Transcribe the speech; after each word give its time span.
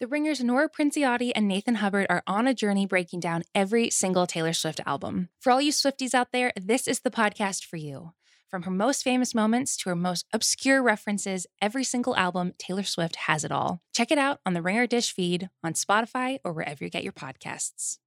The 0.00 0.06
Ringers 0.06 0.44
Nora 0.44 0.68
Princiotti 0.68 1.32
and 1.34 1.48
Nathan 1.48 1.74
Hubbard 1.74 2.06
are 2.08 2.22
on 2.24 2.46
a 2.46 2.54
journey 2.54 2.86
breaking 2.86 3.18
down 3.18 3.42
every 3.52 3.90
single 3.90 4.28
Taylor 4.28 4.52
Swift 4.52 4.80
album. 4.86 5.28
For 5.40 5.50
all 5.50 5.60
you 5.60 5.72
Swifties 5.72 6.14
out 6.14 6.30
there, 6.30 6.52
this 6.54 6.86
is 6.86 7.00
the 7.00 7.10
podcast 7.10 7.64
for 7.64 7.78
you. 7.78 8.12
From 8.48 8.62
her 8.62 8.70
most 8.70 9.02
famous 9.02 9.34
moments 9.34 9.76
to 9.78 9.88
her 9.88 9.96
most 9.96 10.24
obscure 10.32 10.84
references, 10.84 11.48
every 11.60 11.82
single 11.82 12.14
album, 12.14 12.52
Taylor 12.58 12.84
Swift 12.84 13.16
has 13.16 13.42
it 13.42 13.50
all. 13.50 13.82
Check 13.92 14.12
it 14.12 14.18
out 14.18 14.38
on 14.46 14.54
the 14.54 14.62
Ringer 14.62 14.86
Dish 14.86 15.12
feed, 15.12 15.50
on 15.64 15.72
Spotify, 15.72 16.38
or 16.44 16.52
wherever 16.52 16.84
you 16.84 16.90
get 16.90 17.02
your 17.02 17.12
podcasts. 17.12 17.98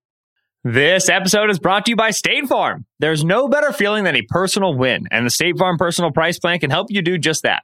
This 0.64 1.10
episode 1.10 1.50
is 1.50 1.60
brought 1.60 1.84
to 1.88 1.92
you 1.92 1.98
by 1.98 2.12
State 2.12 2.48
Farm. 2.48 2.86
There's 3.00 3.26
no 3.26 3.50
better 3.50 3.74
feeling 3.74 4.06
than 4.06 4.16
a 4.16 4.22
personal 4.30 4.78
win, 4.78 5.08
and 5.12 5.26
the 5.26 5.30
State 5.30 5.58
Farm 5.58 5.78
Personal 5.78 6.12
Price 6.12 6.40
Plan 6.40 6.60
can 6.60 6.70
help 6.70 6.88
you 6.90 7.02
do 7.02 7.18
just 7.18 7.44
that. 7.44 7.64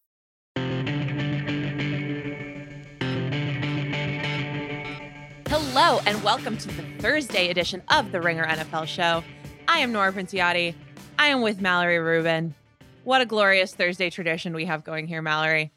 And 6.05 6.23
welcome 6.23 6.57
to 6.57 6.67
the 6.67 6.83
Thursday 6.99 7.49
edition 7.49 7.81
of 7.89 8.11
the 8.11 8.19
Ringer 8.21 8.45
NFL 8.45 8.87
show. 8.87 9.23
I 9.67 9.79
am 9.79 9.91
Nora 9.91 10.11
Princiotti. 10.11 10.73
I 11.19 11.27
am 11.27 11.41
with 11.41 11.61
Mallory 11.61 11.99
Rubin. 11.99 12.55
What 13.03 13.21
a 13.21 13.25
glorious 13.25 13.75
Thursday 13.75 14.09
tradition 14.09 14.53
we 14.53 14.65
have 14.65 14.83
going 14.83 15.05
here, 15.07 15.21
Mallory. 15.21 15.71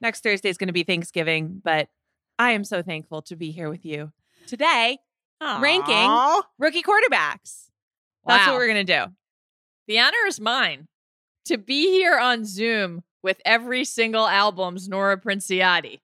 Next 0.00 0.22
Thursday 0.22 0.48
is 0.48 0.56
going 0.56 0.68
to 0.68 0.72
be 0.72 0.84
Thanksgiving, 0.84 1.60
but 1.62 1.88
I 2.38 2.52
am 2.52 2.64
so 2.64 2.82
thankful 2.82 3.22
to 3.22 3.36
be 3.36 3.50
here 3.50 3.68
with 3.68 3.84
you 3.84 4.12
today, 4.46 4.98
ranking 5.40 6.44
rookie 6.58 6.82
quarterbacks. 6.82 7.70
That's 8.26 8.46
what 8.46 8.56
we're 8.56 8.68
going 8.68 8.86
to 8.86 9.04
do. 9.06 9.12
The 9.86 10.00
honor 10.00 10.26
is 10.26 10.40
mine 10.40 10.88
to 11.44 11.58
be 11.58 11.90
here 11.90 12.18
on 12.18 12.44
Zoom 12.44 13.02
with 13.22 13.40
every 13.44 13.84
single 13.84 14.26
album's 14.26 14.88
Nora 14.88 15.20
Princiotti. 15.20 16.00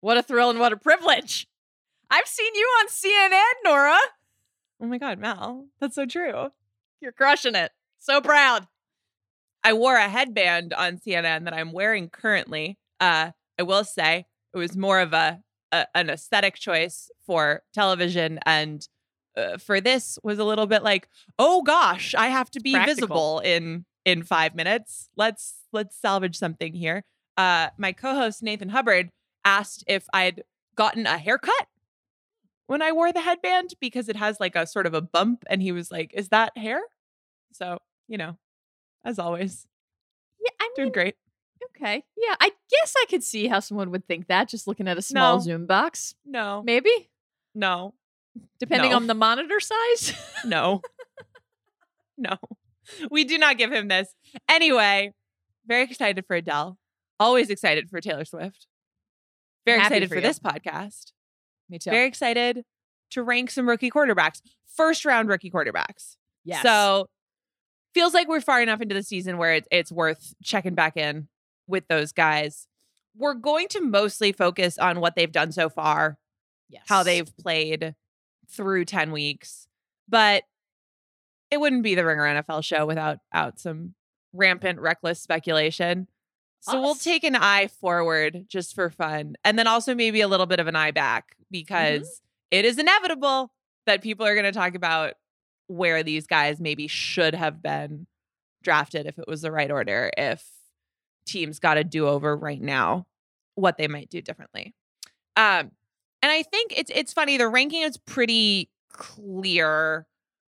What 0.00 0.16
a 0.18 0.22
thrill 0.22 0.50
and 0.50 0.58
what 0.60 0.72
a 0.72 0.76
privilege. 0.76 1.48
I've 2.14 2.28
seen 2.28 2.54
you 2.54 2.64
on 2.78 2.86
CNN, 2.86 3.64
Nora. 3.64 3.98
Oh 4.80 4.86
my 4.86 4.98
God, 4.98 5.18
Mal, 5.18 5.66
that's 5.80 5.96
so 5.96 6.06
true. 6.06 6.50
You're 7.00 7.10
crushing 7.10 7.56
it. 7.56 7.72
So 7.98 8.20
proud. 8.20 8.68
I 9.64 9.72
wore 9.72 9.96
a 9.96 10.08
headband 10.08 10.72
on 10.74 10.98
CNN 10.98 11.42
that 11.42 11.54
I'm 11.54 11.72
wearing 11.72 12.08
currently. 12.08 12.78
Uh, 13.00 13.32
I 13.58 13.62
will 13.64 13.82
say 13.82 14.26
it 14.52 14.58
was 14.58 14.76
more 14.76 15.00
of 15.00 15.12
a, 15.12 15.40
a 15.72 15.86
an 15.96 16.08
aesthetic 16.08 16.54
choice 16.54 17.10
for 17.26 17.62
television, 17.72 18.38
and 18.46 18.86
uh, 19.36 19.58
for 19.58 19.80
this 19.80 20.16
was 20.22 20.38
a 20.38 20.44
little 20.44 20.66
bit 20.66 20.84
like, 20.84 21.08
oh 21.36 21.62
gosh, 21.62 22.14
I 22.14 22.28
have 22.28 22.48
to 22.52 22.60
be 22.60 22.74
Practical. 22.74 22.94
visible 22.94 23.38
in 23.40 23.86
in 24.04 24.22
five 24.22 24.54
minutes. 24.54 25.08
Let's 25.16 25.56
let's 25.72 25.96
salvage 25.96 26.38
something 26.38 26.74
here. 26.74 27.02
Uh, 27.36 27.70
my 27.76 27.90
co-host 27.90 28.40
Nathan 28.40 28.68
Hubbard 28.68 29.10
asked 29.44 29.82
if 29.88 30.06
I'd 30.12 30.44
gotten 30.76 31.06
a 31.06 31.18
haircut 31.18 31.66
when 32.66 32.82
I 32.82 32.92
wore 32.92 33.12
the 33.12 33.20
headband 33.20 33.74
because 33.80 34.08
it 34.08 34.16
has 34.16 34.38
like 34.40 34.56
a 34.56 34.66
sort 34.66 34.86
of 34.86 34.94
a 34.94 35.00
bump, 35.00 35.44
and 35.48 35.60
he 35.62 35.72
was 35.72 35.90
like, 35.90 36.12
"Is 36.14 36.28
that 36.30 36.56
hair?" 36.56 36.80
So 37.52 37.78
you 38.08 38.18
know, 38.18 38.36
as 39.04 39.18
always, 39.18 39.66
Yeah, 40.40 40.50
I 40.60 40.70
doing 40.76 40.92
great. 40.92 41.14
okay. 41.76 42.04
Yeah, 42.16 42.34
I 42.40 42.50
guess 42.70 42.94
I 42.96 43.04
could 43.08 43.22
see 43.24 43.46
how 43.48 43.60
someone 43.60 43.90
would 43.90 44.06
think 44.06 44.26
that 44.28 44.48
just 44.48 44.66
looking 44.66 44.88
at 44.88 44.98
a 44.98 45.02
small 45.02 45.36
No. 45.36 45.42
Zoom 45.42 45.66
box. 45.66 46.14
No, 46.24 46.62
Maybe, 46.64 47.10
no, 47.54 47.94
depending 48.58 48.90
No. 48.90 48.96
on 48.96 49.06
the 49.06 49.14
monitor 49.14 49.60
size. 49.60 50.14
no, 50.44 50.82
no. 52.18 52.36
We 53.10 53.24
do 53.24 53.38
not 53.38 53.56
give 53.56 53.72
him 53.72 53.88
this. 53.88 54.14
Anyway, 54.48 55.14
very 55.66 55.84
excited 55.84 56.26
for 56.26 56.36
Adele. 56.36 56.76
Always 57.18 57.48
excited 57.48 57.88
for 57.88 58.00
Taylor 58.02 58.24
Swift. 58.26 58.66
Very 59.64 59.78
Happy 59.78 59.94
excited 59.94 60.08
for 60.10 60.16
for, 60.16 60.20
this 60.20 60.38
podcast. 60.38 61.12
Me 61.68 61.78
too. 61.78 61.90
Very 61.90 62.06
excited 62.06 62.64
to 63.10 63.22
rank 63.22 63.50
some 63.50 63.68
rookie 63.68 63.90
quarterbacks, 63.90 64.40
first 64.66 65.04
round 65.04 65.28
rookie 65.28 65.50
quarterbacks. 65.50 66.16
Yeah. 66.44 66.62
So 66.62 67.08
feels 67.94 68.12
like 68.12 68.28
we're 68.28 68.40
far 68.40 68.60
enough 68.62 68.80
into 68.80 68.94
the 68.94 69.02
season 69.02 69.38
where 69.38 69.54
it's 69.54 69.68
it's 69.70 69.92
worth 69.92 70.34
checking 70.42 70.74
back 70.74 70.96
in 70.96 71.28
with 71.66 71.86
those 71.88 72.12
guys. 72.12 72.66
We're 73.16 73.34
going 73.34 73.68
to 73.68 73.80
mostly 73.80 74.32
focus 74.32 74.76
on 74.78 75.00
what 75.00 75.14
they've 75.14 75.30
done 75.30 75.52
so 75.52 75.68
far, 75.68 76.18
yes. 76.68 76.82
how 76.86 77.04
they've 77.04 77.30
played 77.36 77.94
through 78.50 78.86
10 78.86 79.12
weeks. 79.12 79.68
But 80.08 80.42
it 81.50 81.60
wouldn't 81.60 81.84
be 81.84 81.94
the 81.94 82.04
Ringer 82.04 82.42
NFL 82.42 82.64
show 82.64 82.84
without 82.84 83.18
out 83.32 83.60
some 83.60 83.94
rampant 84.32 84.80
reckless 84.80 85.20
speculation. 85.20 86.08
So 86.64 86.80
we'll 86.80 86.94
take 86.94 87.24
an 87.24 87.36
eye 87.36 87.68
forward 87.68 88.46
just 88.48 88.74
for 88.74 88.88
fun 88.90 89.36
and 89.44 89.58
then 89.58 89.66
also 89.66 89.94
maybe 89.94 90.20
a 90.22 90.28
little 90.28 90.46
bit 90.46 90.60
of 90.60 90.66
an 90.66 90.76
eye 90.76 90.92
back 90.92 91.36
because 91.50 92.22
it 92.50 92.64
is 92.64 92.78
inevitable 92.78 93.52
that 93.86 94.02
people 94.02 94.26
are 94.26 94.34
going 94.34 94.44
to 94.44 94.52
talk 94.52 94.74
about 94.74 95.14
where 95.66 96.02
these 96.02 96.26
guys 96.26 96.60
maybe 96.60 96.86
should 96.88 97.34
have 97.34 97.62
been 97.62 98.06
drafted 98.62 99.06
if 99.06 99.18
it 99.18 99.26
was 99.28 99.42
the 99.42 99.52
right 99.52 99.70
order 99.70 100.10
if 100.16 100.42
teams 101.26 101.58
got 101.58 101.76
a 101.76 101.84
do-over 101.84 102.34
right 102.36 102.62
now 102.62 103.06
what 103.56 103.76
they 103.76 103.88
might 103.88 104.08
do 104.08 104.20
differently. 104.22 104.74
Um 105.36 105.70
and 106.22 106.32
i 106.32 106.42
think 106.42 106.72
it's 106.74 106.90
it's 106.94 107.12
funny 107.12 107.36
the 107.36 107.48
ranking 107.48 107.82
is 107.82 107.98
pretty 107.98 108.70
clear 108.90 110.06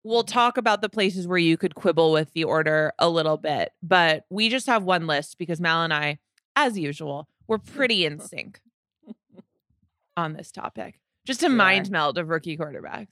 we'll 0.07 0.23
talk 0.23 0.57
about 0.57 0.81
the 0.81 0.89
places 0.89 1.27
where 1.27 1.37
you 1.37 1.57
could 1.57 1.75
quibble 1.75 2.11
with 2.11 2.31
the 2.33 2.43
order 2.43 2.93
a 2.99 3.09
little 3.09 3.37
bit 3.37 3.71
but 3.83 4.25
we 4.29 4.49
just 4.49 4.67
have 4.67 4.83
one 4.83 5.05
list 5.07 5.37
because 5.37 5.59
mal 5.59 5.83
and 5.83 5.93
i 5.93 6.17
as 6.55 6.77
usual 6.77 7.27
we're 7.47 7.57
pretty 7.57 8.05
in 8.05 8.19
sync 8.31 8.59
on 10.15 10.33
this 10.33 10.51
topic 10.51 10.99
just 11.25 11.41
a 11.43 11.47
Sure. 11.47 11.55
mind 11.55 11.91
meld 11.91 12.17
of 12.17 12.29
rookie 12.29 12.57
quarterbacks 12.57 13.07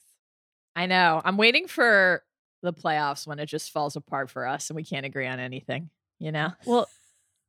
I 0.77 0.87
know. 0.87 1.21
I'm 1.23 1.37
waiting 1.37 1.67
for 1.69 2.21
the 2.61 2.73
playoffs 2.73 3.25
when 3.25 3.39
it 3.39 3.45
just 3.45 3.71
falls 3.71 3.95
apart 3.95 4.29
for 4.29 4.45
us 4.45 4.69
and 4.69 4.75
we 4.75 4.83
can't 4.83 5.05
agree 5.05 5.25
on 5.25 5.39
anything. 5.39 5.89
You 6.19 6.33
know, 6.33 6.51
well 6.65 6.89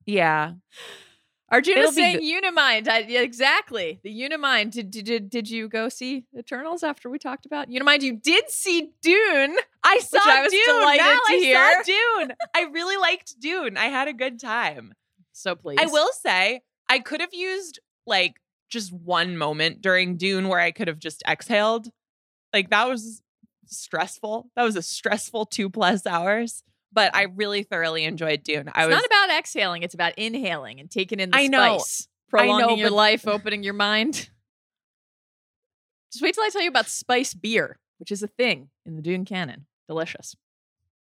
yeah 0.04 0.52
Arjun 1.48 1.78
It'll 1.78 1.90
is 1.90 1.96
be 1.96 2.02
saying 2.02 2.18
Unimind. 2.44 2.88
I, 2.88 3.00
yeah, 3.08 3.20
exactly, 3.20 4.00
the 4.02 4.10
Unimind. 4.10 4.72
Did, 4.72 4.90
did 4.90 5.04
did 5.04 5.30
did 5.30 5.50
you 5.50 5.68
go 5.68 5.88
see 5.88 6.24
Eternals 6.36 6.82
after 6.82 7.08
we 7.08 7.18
talked 7.18 7.46
about 7.46 7.68
Unimind? 7.68 8.02
You 8.02 8.16
did 8.16 8.50
see 8.50 8.90
Dune. 9.00 9.56
I 9.84 9.98
saw 10.00 10.18
I 10.24 10.42
was 10.42 10.50
Dune. 10.50 10.66
delighted 10.66 11.02
Mal, 11.04 11.20
to 11.26 11.32
I 11.32 11.37
hear. 11.37 11.72
saw 11.72 11.82
Dune. 11.84 12.32
I 12.54 12.62
really 12.72 12.96
liked 12.96 13.38
Dune. 13.40 13.76
I 13.76 13.87
had 13.87 14.08
a 14.08 14.12
good 14.12 14.40
time. 14.40 14.94
So 15.32 15.54
please, 15.54 15.78
I 15.81 15.87
will 15.87 16.10
say 16.20 16.62
I 16.88 16.98
could 16.98 17.20
have 17.20 17.32
used 17.32 17.78
like 18.06 18.37
just 18.69 18.92
one 18.92 19.37
moment 19.38 19.81
during 19.81 20.16
Dune 20.16 20.49
where 20.49 20.58
I 20.60 20.72
could 20.72 20.88
have 20.88 20.99
just 20.99 21.22
exhaled. 21.28 21.88
Like 22.52 22.70
that 22.70 22.88
was 22.88 23.22
stressful. 23.66 24.50
That 24.56 24.64
was 24.64 24.75
a 24.76 24.82
stressful 24.82 25.46
two 25.46 25.70
plus 25.70 26.06
hours. 26.06 26.64
But 26.96 27.14
I 27.14 27.25
really 27.25 27.62
thoroughly 27.62 28.02
enjoyed 28.04 28.43
Dune. 28.43 28.69
I 28.75 28.81
It's 28.84 28.88
was 28.88 28.96
not 28.96 29.04
about 29.06 29.38
exhaling; 29.38 29.82
it's 29.84 29.94
about 29.94 30.14
inhaling 30.19 30.81
and 30.81 30.90
taking 30.90 31.20
in 31.20 31.31
the 31.31 31.37
I 31.37 31.46
know. 31.46 31.78
spice, 31.78 32.08
I 32.32 32.46
know, 32.46 32.54
prolonging 32.54 32.78
your 32.78 32.90
life, 32.90 33.28
opening 33.28 33.62
your 33.62 33.75
mind. 33.75 34.28
Just 36.12 36.22
wait 36.22 36.34
till 36.34 36.44
I 36.44 36.48
tell 36.48 36.62
you 36.62 36.69
about 36.69 36.88
spice 36.88 37.34
beer, 37.34 37.78
which 37.98 38.10
is 38.10 38.22
a 38.22 38.26
thing 38.28 38.70
in 38.84 38.96
the 38.96 39.02
Dune 39.02 39.25
canon. 39.25 39.66
Delicious. 39.88 40.34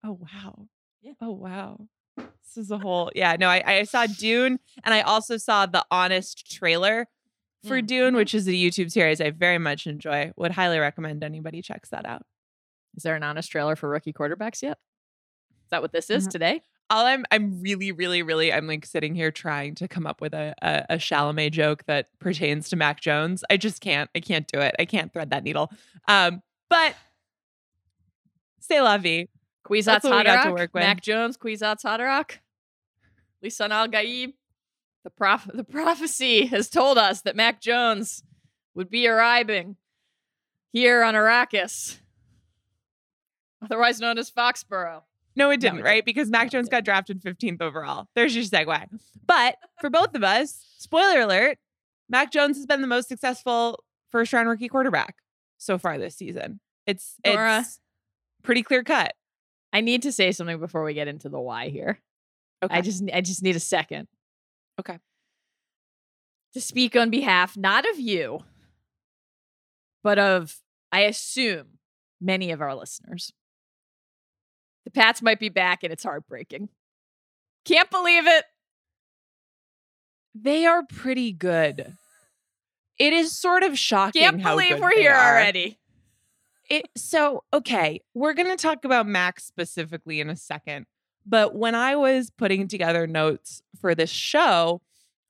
Oh 0.05 0.19
wow. 0.21 0.67
Yeah. 1.01 1.13
Oh 1.21 1.31
wow. 1.31 1.87
This 2.17 2.57
is 2.57 2.71
a 2.71 2.77
whole 2.85 3.11
yeah, 3.15 3.35
no, 3.39 3.47
I, 3.49 3.63
I 3.65 3.83
saw 3.83 4.05
Dune 4.05 4.59
and 4.83 4.93
I 4.93 5.01
also 5.01 5.37
saw 5.37 5.65
the 5.65 5.85
honest 5.91 6.49
trailer 6.51 7.07
for 7.65 7.81
Mm. 7.81 7.87
Dune, 7.87 8.15
which 8.15 8.33
is 8.33 8.47
a 8.47 8.51
YouTube 8.51 8.89
series 8.91 9.19
I 9.19 9.31
very 9.31 9.57
much 9.57 9.85
enjoy. 9.87 10.31
Would 10.37 10.51
highly 10.51 10.79
recommend 10.79 11.23
anybody 11.23 11.61
checks 11.61 11.89
that 11.89 12.05
out. 12.05 12.21
Is 12.95 13.03
there 13.03 13.15
an 13.15 13.23
honest 13.23 13.51
trailer 13.51 13.75
for 13.75 13.89
rookie 13.89 14.13
quarterbacks 14.13 14.61
yet? 14.61 14.77
Is 15.69 15.71
that 15.71 15.81
what 15.83 15.91
this 15.91 16.09
is 16.09 16.27
Mhm. 16.27 16.31
today? 16.31 16.61
all 16.91 17.05
I'm 17.05 17.23
I'm 17.29 17.61
really, 17.61 17.91
really, 17.91 18.23
really 18.23 18.51
I'm 18.51 18.65
like 18.65 18.83
sitting 18.83 19.13
here 19.13 19.29
trying 19.29 19.75
to 19.75 19.87
come 19.87 20.07
up 20.07 20.21
with 20.21 20.33
a, 20.33 20.55
a 20.63 20.85
a 20.89 20.97
Chalamet 20.97 21.51
joke 21.51 21.83
that 21.85 22.07
pertains 22.17 22.67
to 22.69 22.75
Mac 22.75 22.99
Jones. 22.99 23.43
I 23.51 23.57
just 23.57 23.79
can't. 23.79 24.09
I 24.15 24.19
can't 24.21 24.47
do 24.47 24.59
it. 24.59 24.75
I 24.79 24.85
can't 24.85 25.13
thread 25.13 25.29
that 25.29 25.43
needle. 25.43 25.71
Um, 26.07 26.41
but 26.67 26.95
say 28.59 28.81
la 28.81 28.97
vie. 28.97 29.27
Kwisatz 29.67 29.85
That's 29.85 30.03
what 30.05 30.17
we 30.17 30.23
got 30.23 30.43
to 30.45 30.49
Haderach, 30.49 30.53
work 30.57 30.73
with. 30.73 30.81
Mac 30.81 31.01
Jones, 31.03 31.37
Kwisatz 31.37 31.83
Haderach, 31.83 32.39
Lisan 33.45 33.69
Al 33.69 33.87
Gaib. 33.87 34.33
The 35.03 35.11
prof- 35.11 35.49
the 35.53 35.63
prophecy 35.63 36.47
has 36.47 36.69
told 36.71 36.97
us 36.97 37.21
that 37.21 37.35
Mac 37.35 37.61
Jones 37.61 38.23
would 38.73 38.89
be 38.89 39.07
arriving 39.07 39.75
here 40.73 41.03
on 41.03 41.13
Arrakis, 41.13 41.99
otherwise 43.61 43.99
known 43.99 44.17
as 44.17 44.31
Foxborough. 44.31 45.03
No, 45.35 45.49
it 45.51 45.57
No, 45.57 45.61
didn't, 45.61 45.79
it 45.79 45.83
right? 45.83 46.05
Because 46.05 46.29
Mac 46.29 46.45
No, 46.45 46.49
Jones 46.49 46.69
got 46.69 46.83
drafted 46.83 47.21
15th 47.21 47.61
overall. 47.61 48.07
There's 48.15 48.35
your 48.35 48.43
segue. 48.43 48.87
But 49.25 49.55
for 49.79 49.89
both 49.89 50.15
of 50.15 50.23
us, 50.23 50.65
spoiler 50.77 51.21
alert, 51.21 51.57
Mac 52.09 52.31
Jones 52.31 52.57
has 52.57 52.65
been 52.65 52.81
the 52.81 52.87
most 52.87 53.07
successful 53.07 53.83
first 54.09 54.33
round 54.33 54.49
rookie 54.49 54.67
quarterback 54.67 55.15
so 55.57 55.77
far 55.77 55.97
this 55.97 56.15
season. 56.15 56.59
It's 56.87 57.15
Nora. 57.25 57.59
it's 57.59 57.79
pretty 58.43 58.63
clear 58.63 58.83
cut. 58.83 59.13
I 59.71 59.81
need 59.81 60.01
to 60.01 60.11
say 60.11 60.31
something 60.31 60.59
before 60.59 60.83
we 60.83 60.93
get 60.93 61.07
into 61.07 61.29
the 61.29 61.39
why 61.39 61.69
here. 61.69 61.99
I 62.69 62.81
just 62.81 63.03
I 63.13 63.21
just 63.21 63.43
need 63.43 63.55
a 63.55 63.59
second. 63.59 64.07
Okay. 64.79 64.97
To 66.53 66.61
speak 66.61 66.95
on 66.95 67.09
behalf 67.09 67.55
not 67.55 67.87
of 67.87 67.99
you, 67.99 68.39
but 70.03 70.17
of 70.17 70.57
I 70.91 71.01
assume 71.01 71.77
many 72.19 72.51
of 72.51 72.61
our 72.61 72.73
listeners. 72.75 73.31
The 74.89 74.99
Pats 74.99 75.21
might 75.21 75.39
be 75.39 75.49
back 75.49 75.83
and 75.83 75.93
it's 75.93 76.03
heartbreaking. 76.03 76.69
Can't 77.63 77.91
believe 77.91 78.25
it. 78.25 78.43
they 80.33 80.65
are 80.65 80.83
pretty 80.83 81.31
good. 81.31 81.93
It 82.97 83.13
is 83.13 83.31
sort 83.37 83.61
of 83.61 83.77
shocking. 83.77 84.23
Can't 84.23 84.41
believe 84.41 84.79
we're 84.79 84.95
here 84.95 85.11
are. 85.13 85.35
already. 85.35 85.77
It, 86.71 86.87
so 86.97 87.43
okay, 87.53 88.01
we're 88.15 88.33
gonna 88.33 88.55
talk 88.55 88.83
about 88.83 89.05
Max 89.05 89.43
specifically 89.43 90.19
in 90.19 90.29
a 90.29 90.35
second. 90.35 90.87
But 91.23 91.53
when 91.53 91.75
I 91.75 91.95
was 91.95 92.31
putting 92.31 92.67
together 92.67 93.05
notes 93.05 93.61
for 93.79 93.93
this 93.93 94.09
show, 94.09 94.81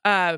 uh, 0.05 0.37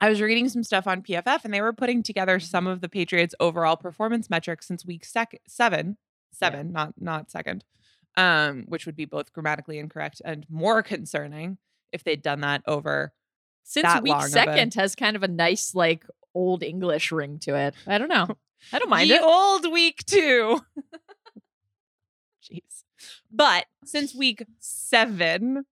I 0.00 0.08
was 0.08 0.20
reading 0.20 0.48
some 0.48 0.62
stuff 0.62 0.86
on 0.86 1.02
PFF, 1.02 1.44
and 1.44 1.52
they 1.52 1.60
were 1.60 1.72
putting 1.72 2.02
together 2.04 2.38
some 2.38 2.66
of 2.68 2.80
the 2.82 2.88
Patriots' 2.88 3.34
overall 3.40 3.76
performance 3.76 4.30
metrics 4.30 4.66
since 4.68 4.86
week 4.86 5.04
sec- 5.04 5.40
seven, 5.48 5.96
seven, 6.32 6.70
not 6.72 6.94
not 7.00 7.30
second, 7.30 7.64
um, 8.16 8.64
which 8.68 8.86
would 8.86 8.96
be 8.96 9.04
both 9.04 9.32
grammatically 9.32 9.78
incorrect 9.78 10.22
and 10.24 10.46
more 10.48 10.82
concerning 10.94 11.58
if 11.92 12.04
they'd 12.04 12.22
done 12.22 12.40
that 12.40 12.62
over. 12.66 13.12
Since 13.64 13.84
that 13.84 14.02
week 14.02 14.12
long 14.12 14.22
of 14.22 14.28
a- 14.28 14.30
second 14.30 14.74
has 14.74 14.94
kind 14.94 15.16
of 15.16 15.22
a 15.22 15.28
nice, 15.28 15.74
like 15.74 16.04
old 16.34 16.62
English 16.62 17.10
ring 17.12 17.38
to 17.40 17.54
it. 17.56 17.74
I 17.86 17.98
don't 17.98 18.08
know. 18.08 18.28
I 18.72 18.78
don't 18.78 18.88
mind 18.90 19.08
Ye 19.08 19.16
it. 19.16 19.22
old 19.22 19.70
week 19.72 20.04
two. 20.06 20.60
Jeez. 22.42 22.84
But 23.30 23.66
since 23.84 24.14
week 24.14 24.44
seven, 24.58 25.66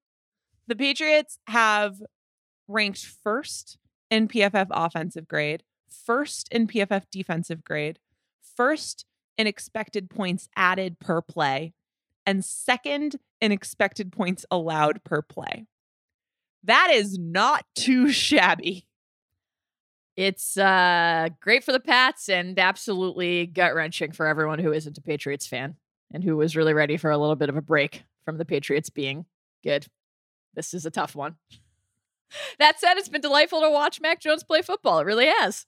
the 0.67 0.75
Patriots 0.75 1.39
have 1.47 2.01
ranked 2.67 3.05
first 3.05 3.77
in 4.11 4.27
PFF 4.27 4.67
offensive 4.71 5.27
grade, 5.27 5.63
first 5.89 6.47
in 6.51 6.67
PFF 6.67 7.03
defensive 7.11 7.63
grade, 7.63 7.99
first 8.55 9.05
in 9.37 9.47
expected 9.47 10.09
points 10.09 10.49
added 10.55 10.99
per 10.99 11.21
play, 11.21 11.73
and 12.25 12.43
second 12.43 13.17
in 13.41 13.51
expected 13.51 14.11
points 14.11 14.45
allowed 14.49 15.03
per 15.03 15.21
play. 15.21 15.67
That 16.63 16.89
is 16.91 17.17
not 17.17 17.65
too 17.75 18.09
shabby. 18.11 18.85
It's 20.15 20.57
uh 20.57 21.29
great 21.41 21.63
for 21.63 21.73
the 21.73 21.79
Pats 21.79 22.29
and 22.29 22.57
absolutely 22.57 23.47
gut 23.47 23.75
wrenching 23.75 24.11
for 24.13 24.27
everyone 24.27 24.59
who 24.59 24.71
isn't 24.71 24.97
a 24.97 25.01
Patriots 25.01 25.45
fan 25.45 25.75
and 26.13 26.23
who 26.23 26.37
was 26.37 26.55
really 26.55 26.73
ready 26.73 26.95
for 26.95 27.11
a 27.11 27.17
little 27.17 27.35
bit 27.35 27.49
of 27.49 27.57
a 27.57 27.61
break 27.61 28.03
from 28.23 28.37
the 28.37 28.45
Patriots 28.45 28.89
being 28.89 29.25
good. 29.63 29.87
This 30.53 30.73
is 30.73 30.85
a 30.85 30.91
tough 30.91 31.15
one. 31.15 31.35
That 32.57 32.79
said, 32.79 32.95
it's 32.97 33.07
been 33.07 33.21
delightful 33.21 33.61
to 33.61 33.69
watch 33.69 34.01
Mac 34.01 34.19
Jones 34.19 34.43
play 34.43 34.61
football. 34.63 34.99
It 34.99 35.05
really 35.05 35.27
has. 35.27 35.67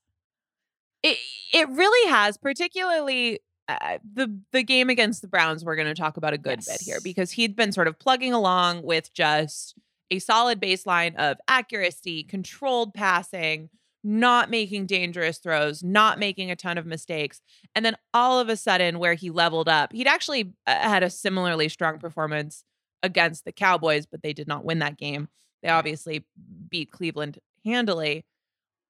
It 1.04 1.18
it 1.54 1.70
really 1.70 2.10
has, 2.10 2.36
particularly 2.36 3.40
uh, 3.68 3.98
the 4.14 4.40
the 4.52 4.64
game 4.64 4.90
against 4.90 5.22
the 5.22 5.28
Browns. 5.28 5.64
We're 5.64 5.76
going 5.76 5.88
to 5.88 5.94
talk 5.96 6.18
about 6.18 6.34
a 6.34 6.38
good 6.38 6.60
bit 6.66 6.82
here 6.82 7.00
because 7.04 7.32
he'd 7.32 7.56
been 7.56 7.72
sort 7.72 7.88
of 7.88 8.00
plugging 8.00 8.34
along 8.34 8.84
with 8.84 9.14
just 9.14 9.76
a 10.10 10.20
solid 10.20 10.62
baseline 10.62 11.16
of 11.16 11.38
accuracy, 11.48 12.24
controlled 12.24 12.94
passing, 12.94 13.70
not 14.04 14.50
making 14.50 14.86
dangerous 14.86 15.38
throws, 15.38 15.84
not 15.84 16.18
making 16.18 16.50
a 16.50 16.56
ton 16.56 16.78
of 16.78 16.86
mistakes, 16.86 17.42
and 17.76 17.86
then 17.86 17.98
all 18.14 18.40
of 18.40 18.50
a 18.50 18.56
sudden, 18.56 19.00
where 19.00 19.16
he 19.16 19.30
leveled 19.30 19.68
up, 19.68 19.92
he'd 19.92 20.08
actually 20.08 20.54
uh, 20.66 20.76
had 20.76 21.04
a 21.04 21.10
similarly 21.10 21.68
strong 21.68 22.00
performance 22.00 22.64
against 23.04 23.46
the 23.46 23.52
Cowboys, 23.52 24.06
but 24.06 24.24
they 24.24 24.34
did 24.34 24.48
not 24.48 24.64
win 24.64 24.80
that 24.80 24.98
game. 24.98 25.28
They 25.62 25.70
obviously 25.70 26.26
beat 26.70 26.92
Cleveland 26.92 27.40
handily. 27.66 28.26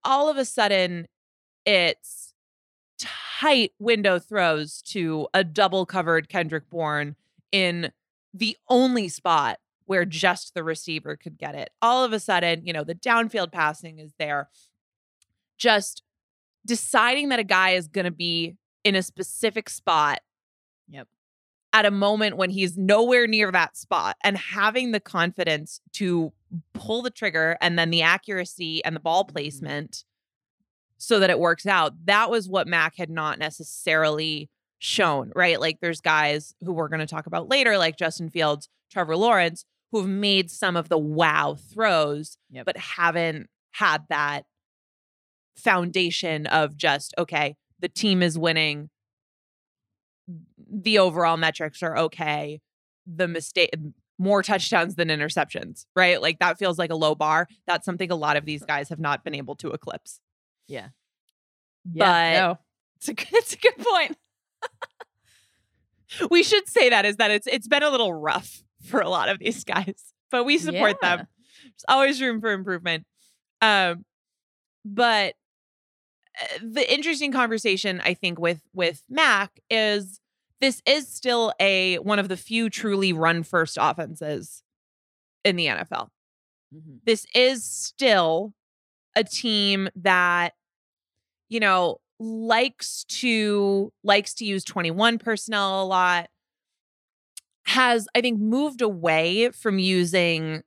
All 0.04 0.30
of 0.30 0.38
a 0.38 0.46
sudden, 0.46 1.08
it's 1.66 2.27
tight 3.40 3.72
window 3.80 4.18
throws 4.20 4.82
to 4.82 5.28
a 5.34 5.44
double 5.44 5.86
covered 5.86 6.30
Kendrick 6.30 6.70
Bourne 6.70 7.16
in 7.52 7.92
the 8.34 8.58
only 8.68 9.08
spot 9.08 9.60
where 9.86 10.06
just 10.06 10.54
the 10.54 10.64
receiver 10.64 11.16
could 11.16 11.38
get 11.38 11.56
it. 11.56 11.70
All 11.82 12.04
of 12.04 12.14
a 12.14 12.20
sudden, 12.20 12.66
you 12.66 12.74
know, 12.74 12.84
the 12.84 12.96
downfield 12.96 13.52
passing 13.52 14.00
is 14.00 14.14
there. 14.20 14.50
Just 15.58 16.04
deciding 16.66 17.30
that 17.30 17.40
a 17.40 17.44
guy 17.44 17.72
is 17.72 17.88
going 17.88 18.06
to 18.06 18.12
be 18.12 18.56
in 18.84 18.96
a 18.96 19.04
specific 19.04 19.70
spot 19.70 20.20
Yep. 20.90 21.08
at 21.74 21.86
a 21.86 21.92
moment 21.92 22.38
when 22.38 22.50
he's 22.50 22.78
nowhere 22.78 23.28
near 23.28 23.52
that 23.52 23.78
spot 23.78 24.16
and 24.24 24.38
having 24.38 24.92
the 24.92 25.00
confidence 25.00 25.82
to 25.94 26.32
pull 26.74 27.02
the 27.02 27.10
trigger 27.10 27.58
and 27.62 27.78
then 27.78 27.90
the 27.90 28.02
accuracy 28.02 28.84
and 28.84 28.96
the 28.96 29.00
ball 29.00 29.24
mm-hmm. 29.24 29.34
placement 29.34 30.06
so 30.98 31.20
that 31.20 31.30
it 31.30 31.40
works 31.40 31.66
out. 31.66 31.94
That 32.06 32.30
was 32.30 32.50
what 32.50 32.68
Mac 32.68 32.96
had 32.98 33.10
not 33.10 33.40
necessarily 33.40 34.50
shown, 34.80 35.32
right? 35.36 35.60
Like 35.60 35.80
there's 35.82 36.02
guys 36.02 36.54
who 36.64 36.74
we're 36.74 36.88
going 36.90 37.00
to 37.00 37.08
talk 37.08 37.26
about 37.28 37.50
later, 37.50 37.78
like 37.78 37.98
Justin 37.98 38.30
Fields, 38.30 38.70
Trevor 38.92 39.16
Lawrence, 39.16 39.66
who've 39.92 40.08
made 40.08 40.52
some 40.52 40.76
of 40.76 40.90
the 40.90 40.98
wow 40.98 41.56
throws, 41.74 42.38
Yep. 42.52 42.66
but 42.66 42.78
haven't 42.78 43.48
had 43.72 44.04
that 44.10 44.44
foundation 45.56 46.46
of 46.48 46.76
just, 46.78 47.14
okay, 47.18 47.56
the 47.80 47.90
team 47.90 48.22
is 48.22 48.38
winning. 48.38 48.90
The 50.70 51.00
overall 51.00 51.38
metrics 51.38 51.82
are 51.84 51.98
okay. 51.98 52.60
The 53.06 53.28
mistake, 53.28 53.72
more 54.20 54.44
touchdowns 54.44 54.96
than 54.96 55.08
interceptions, 55.10 55.86
right? 55.96 56.22
Like 56.22 56.40
that 56.40 56.58
feels 56.58 56.78
like 56.78 56.90
a 56.92 56.96
low 56.96 57.16
bar. 57.16 57.48
That's 57.66 57.86
something 57.86 58.12
a 58.12 58.16
lot 58.16 58.36
of 58.36 58.46
these 58.46 58.64
guys 58.68 58.90
have 58.90 59.00
not 59.00 59.24
been 59.24 59.36
able 59.36 59.56
to 59.58 59.70
eclipse. 59.72 60.20
Yeah. 60.68 60.90
But 61.86 62.32
no. 62.34 62.60
It's 62.98 63.10
a 63.10 63.14
good, 63.14 63.28
it's 63.34 63.54
a 63.54 63.58
good 63.58 63.78
point. 63.78 64.18
we 66.32 66.42
should 66.42 66.68
say 66.68 66.90
that 66.90 67.06
is 67.06 67.18
that 67.18 67.30
it's 67.32 67.46
it's 67.48 67.68
been 67.68 67.84
a 67.84 67.90
little 67.90 68.12
rough 68.14 68.64
for 68.84 69.00
a 69.02 69.10
lot 69.10 69.30
of 69.30 69.38
these 69.40 69.64
guys, 69.64 70.14
but 70.32 70.46
we 70.46 70.58
support 70.58 70.98
Yeah. 71.02 71.18
them. 71.18 71.28
There's 71.64 71.86
always 71.88 72.22
room 72.22 72.42
for 72.42 72.52
improvement. 72.52 73.06
Um, 73.62 74.04
but 74.84 75.36
uh, 76.42 76.58
the 76.64 76.92
interesting 76.92 77.32
conversation 77.32 78.02
I 78.04 78.14
think 78.16 78.40
with 78.40 78.62
with 78.74 79.04
Mac 79.10 79.60
is 79.70 80.20
this 80.60 80.82
is 80.88 81.08
still 81.08 81.54
a 81.60 81.98
one 81.98 82.18
of 82.20 82.30
the 82.30 82.38
few 82.38 82.70
truly 82.70 83.14
run 83.14 83.44
first 83.44 83.78
offenses 83.80 84.64
in 85.46 85.56
the 85.56 85.68
NFL. 85.68 86.10
Mhm. 86.74 87.00
This 87.06 87.28
is 87.36 87.64
still 87.64 88.54
a 89.16 89.24
team 89.24 89.88
that 89.96 90.54
you 91.50 91.60
know 91.60 91.98
likes 92.20 93.04
to 93.06 93.92
likes 94.04 94.34
to 94.34 94.46
use 94.46 94.64
21 94.64 95.20
personnel 95.20 95.84
a 95.84 95.86
lot 95.86 96.30
has 97.66 98.08
i 98.16 98.22
think 98.22 98.40
moved 98.40 98.82
away 98.82 99.52
from 99.52 99.78
using 99.78 100.64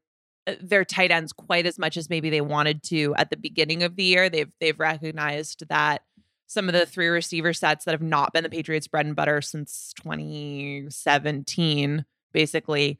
uh, 0.47 0.55
their 0.61 0.85
tight 0.85 1.11
ends 1.11 1.33
quite 1.33 1.67
as 1.67 1.77
much 1.79 1.97
as 1.97 2.09
maybe 2.09 2.31
they 2.31 2.41
wanted 2.41 2.83
to 2.83 3.15
at 3.17 3.31
the 3.31 3.37
beginning 3.37 3.83
of 3.83 3.97
the 3.97 4.05
year. 4.05 4.31
They've 4.31 4.51
they've 4.61 4.79
recognized 4.79 5.65
that 5.69 6.03
some 6.47 6.69
of 6.69 6.73
the 6.73 6.87
three 6.87 7.09
receiver 7.09 7.53
sets 7.53 7.85
that 7.85 7.93
have 7.93 8.03
not 8.03 8.33
been 8.33 8.43
the 8.43 8.49
patriots 8.49 8.89
bread 8.89 9.07
and 9.07 9.15
butter 9.15 9.43
since 9.43 9.93
2017 10.03 12.05
basically 12.33 12.99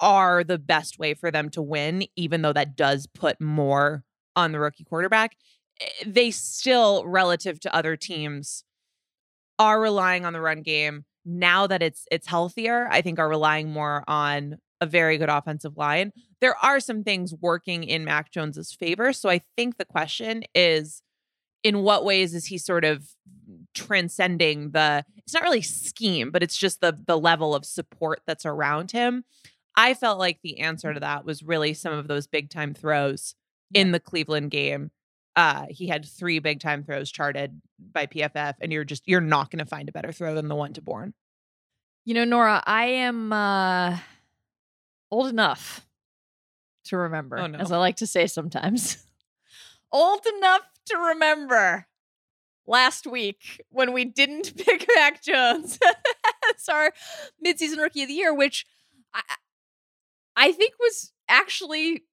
are 0.00 0.42
the 0.42 0.58
best 0.58 0.98
way 0.98 1.14
for 1.14 1.30
them 1.30 1.50
to 1.50 1.62
win 1.62 2.04
even 2.16 2.42
though 2.42 2.52
that 2.52 2.76
does 2.76 3.06
put 3.06 3.40
more 3.40 4.02
on 4.34 4.50
the 4.52 4.58
rookie 4.58 4.84
quarterback 4.84 5.36
Eh, 5.80 6.04
they 6.06 6.30
still 6.30 7.04
relative 7.06 7.60
to 7.60 7.74
other 7.74 7.96
teams 7.96 8.64
are 9.58 9.80
relying 9.80 10.24
on 10.24 10.32
the 10.32 10.40
run 10.40 10.62
game 10.62 11.04
now 11.24 11.66
that 11.66 11.82
it's 11.82 12.06
it's 12.10 12.26
healthier, 12.26 12.88
I 12.90 13.02
think 13.02 13.18
are 13.18 13.28
relying 13.28 13.70
more 13.70 14.04
on 14.08 14.58
a 14.80 14.86
very 14.86 15.18
good 15.18 15.28
offensive 15.28 15.76
line. 15.76 16.12
There 16.40 16.56
are 16.56 16.80
some 16.80 17.04
things 17.04 17.34
working 17.34 17.84
in 17.84 18.04
Mac 18.04 18.30
Jones's 18.32 18.72
favor. 18.72 19.12
So 19.12 19.28
I 19.28 19.42
think 19.56 19.76
the 19.76 19.84
question 19.84 20.44
is 20.54 21.02
in 21.62 21.82
what 21.82 22.04
ways 22.04 22.34
is 22.34 22.46
he 22.46 22.56
sort 22.56 22.84
of 22.84 23.06
transcending 23.74 24.70
the 24.70 25.04
it's 25.18 25.34
not 25.34 25.42
really 25.42 25.62
scheme, 25.62 26.30
but 26.30 26.42
it's 26.42 26.56
just 26.56 26.80
the 26.80 26.98
the 27.06 27.18
level 27.18 27.54
of 27.54 27.64
support 27.64 28.20
that's 28.26 28.46
around 28.46 28.90
him. 28.92 29.24
I 29.76 29.94
felt 29.94 30.18
like 30.18 30.40
the 30.42 30.60
answer 30.60 30.92
to 30.92 31.00
that 31.00 31.24
was 31.24 31.42
really 31.42 31.74
some 31.74 31.92
of 31.92 32.08
those 32.08 32.26
big 32.26 32.50
time 32.50 32.74
throws 32.74 33.34
in 33.72 33.92
the 33.92 34.00
Cleveland 34.00 34.50
game. 34.50 34.90
Uh, 35.36 35.66
he 35.70 35.86
had 35.86 36.04
three 36.04 36.38
big 36.40 36.60
time 36.60 36.82
throws 36.84 37.10
charted 37.10 37.60
by 37.78 38.06
PFF, 38.06 38.54
and 38.60 38.72
you're 38.72 38.84
just 38.84 39.06
you're 39.06 39.20
not 39.20 39.50
going 39.50 39.58
to 39.60 39.64
find 39.64 39.88
a 39.88 39.92
better 39.92 40.12
throw 40.12 40.34
than 40.34 40.48
the 40.48 40.54
one 40.56 40.72
to 40.74 40.82
Bourne. 40.82 41.14
You 42.04 42.14
know, 42.14 42.24
Nora, 42.24 42.62
I 42.66 42.86
am 42.86 43.32
uh, 43.32 43.98
old 45.10 45.28
enough 45.28 45.86
to 46.84 46.96
remember, 46.96 47.38
Oh, 47.38 47.46
no. 47.46 47.58
as 47.58 47.70
I 47.70 47.76
like 47.76 47.96
to 47.96 48.06
say 48.06 48.26
sometimes. 48.26 49.04
old 49.92 50.24
enough 50.38 50.62
to 50.86 50.96
remember 50.96 51.86
last 52.66 53.06
week 53.06 53.62
when 53.70 53.92
we 53.92 54.04
didn't 54.04 54.56
pick 54.64 54.86
Mac 54.96 55.22
Jones 55.22 55.78
as 56.56 56.68
our 56.68 56.92
midseason 57.44 57.78
rookie 57.78 58.02
of 58.02 58.08
the 58.08 58.14
year, 58.14 58.34
which 58.34 58.66
I, 59.14 59.22
I 60.36 60.52
think 60.52 60.74
was 60.80 61.12
actually 61.28 62.04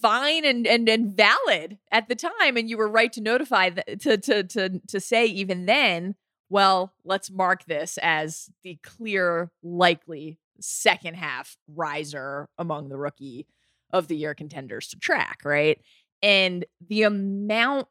fine 0.00 0.44
and, 0.44 0.66
and 0.66 0.88
and 0.88 1.16
valid 1.16 1.78
at 1.90 2.08
the 2.08 2.14
time. 2.14 2.56
And 2.56 2.68
you 2.68 2.76
were 2.76 2.88
right 2.88 3.12
to 3.12 3.20
notify 3.20 3.70
to 3.70 4.16
to 4.16 4.42
to 4.44 4.80
to 4.86 5.00
say 5.00 5.26
even 5.26 5.66
then, 5.66 6.14
well, 6.48 6.92
let's 7.04 7.30
mark 7.30 7.64
this 7.66 7.98
as 8.02 8.50
the 8.62 8.78
clear 8.82 9.50
likely 9.62 10.38
second 10.60 11.14
half 11.14 11.56
riser 11.68 12.48
among 12.58 12.88
the 12.88 12.98
rookie 12.98 13.46
of 13.92 14.08
the 14.08 14.16
year 14.16 14.34
contenders 14.34 14.88
to 14.88 14.98
track, 14.98 15.40
right? 15.44 15.80
And 16.22 16.64
the 16.86 17.04
amount 17.04 17.88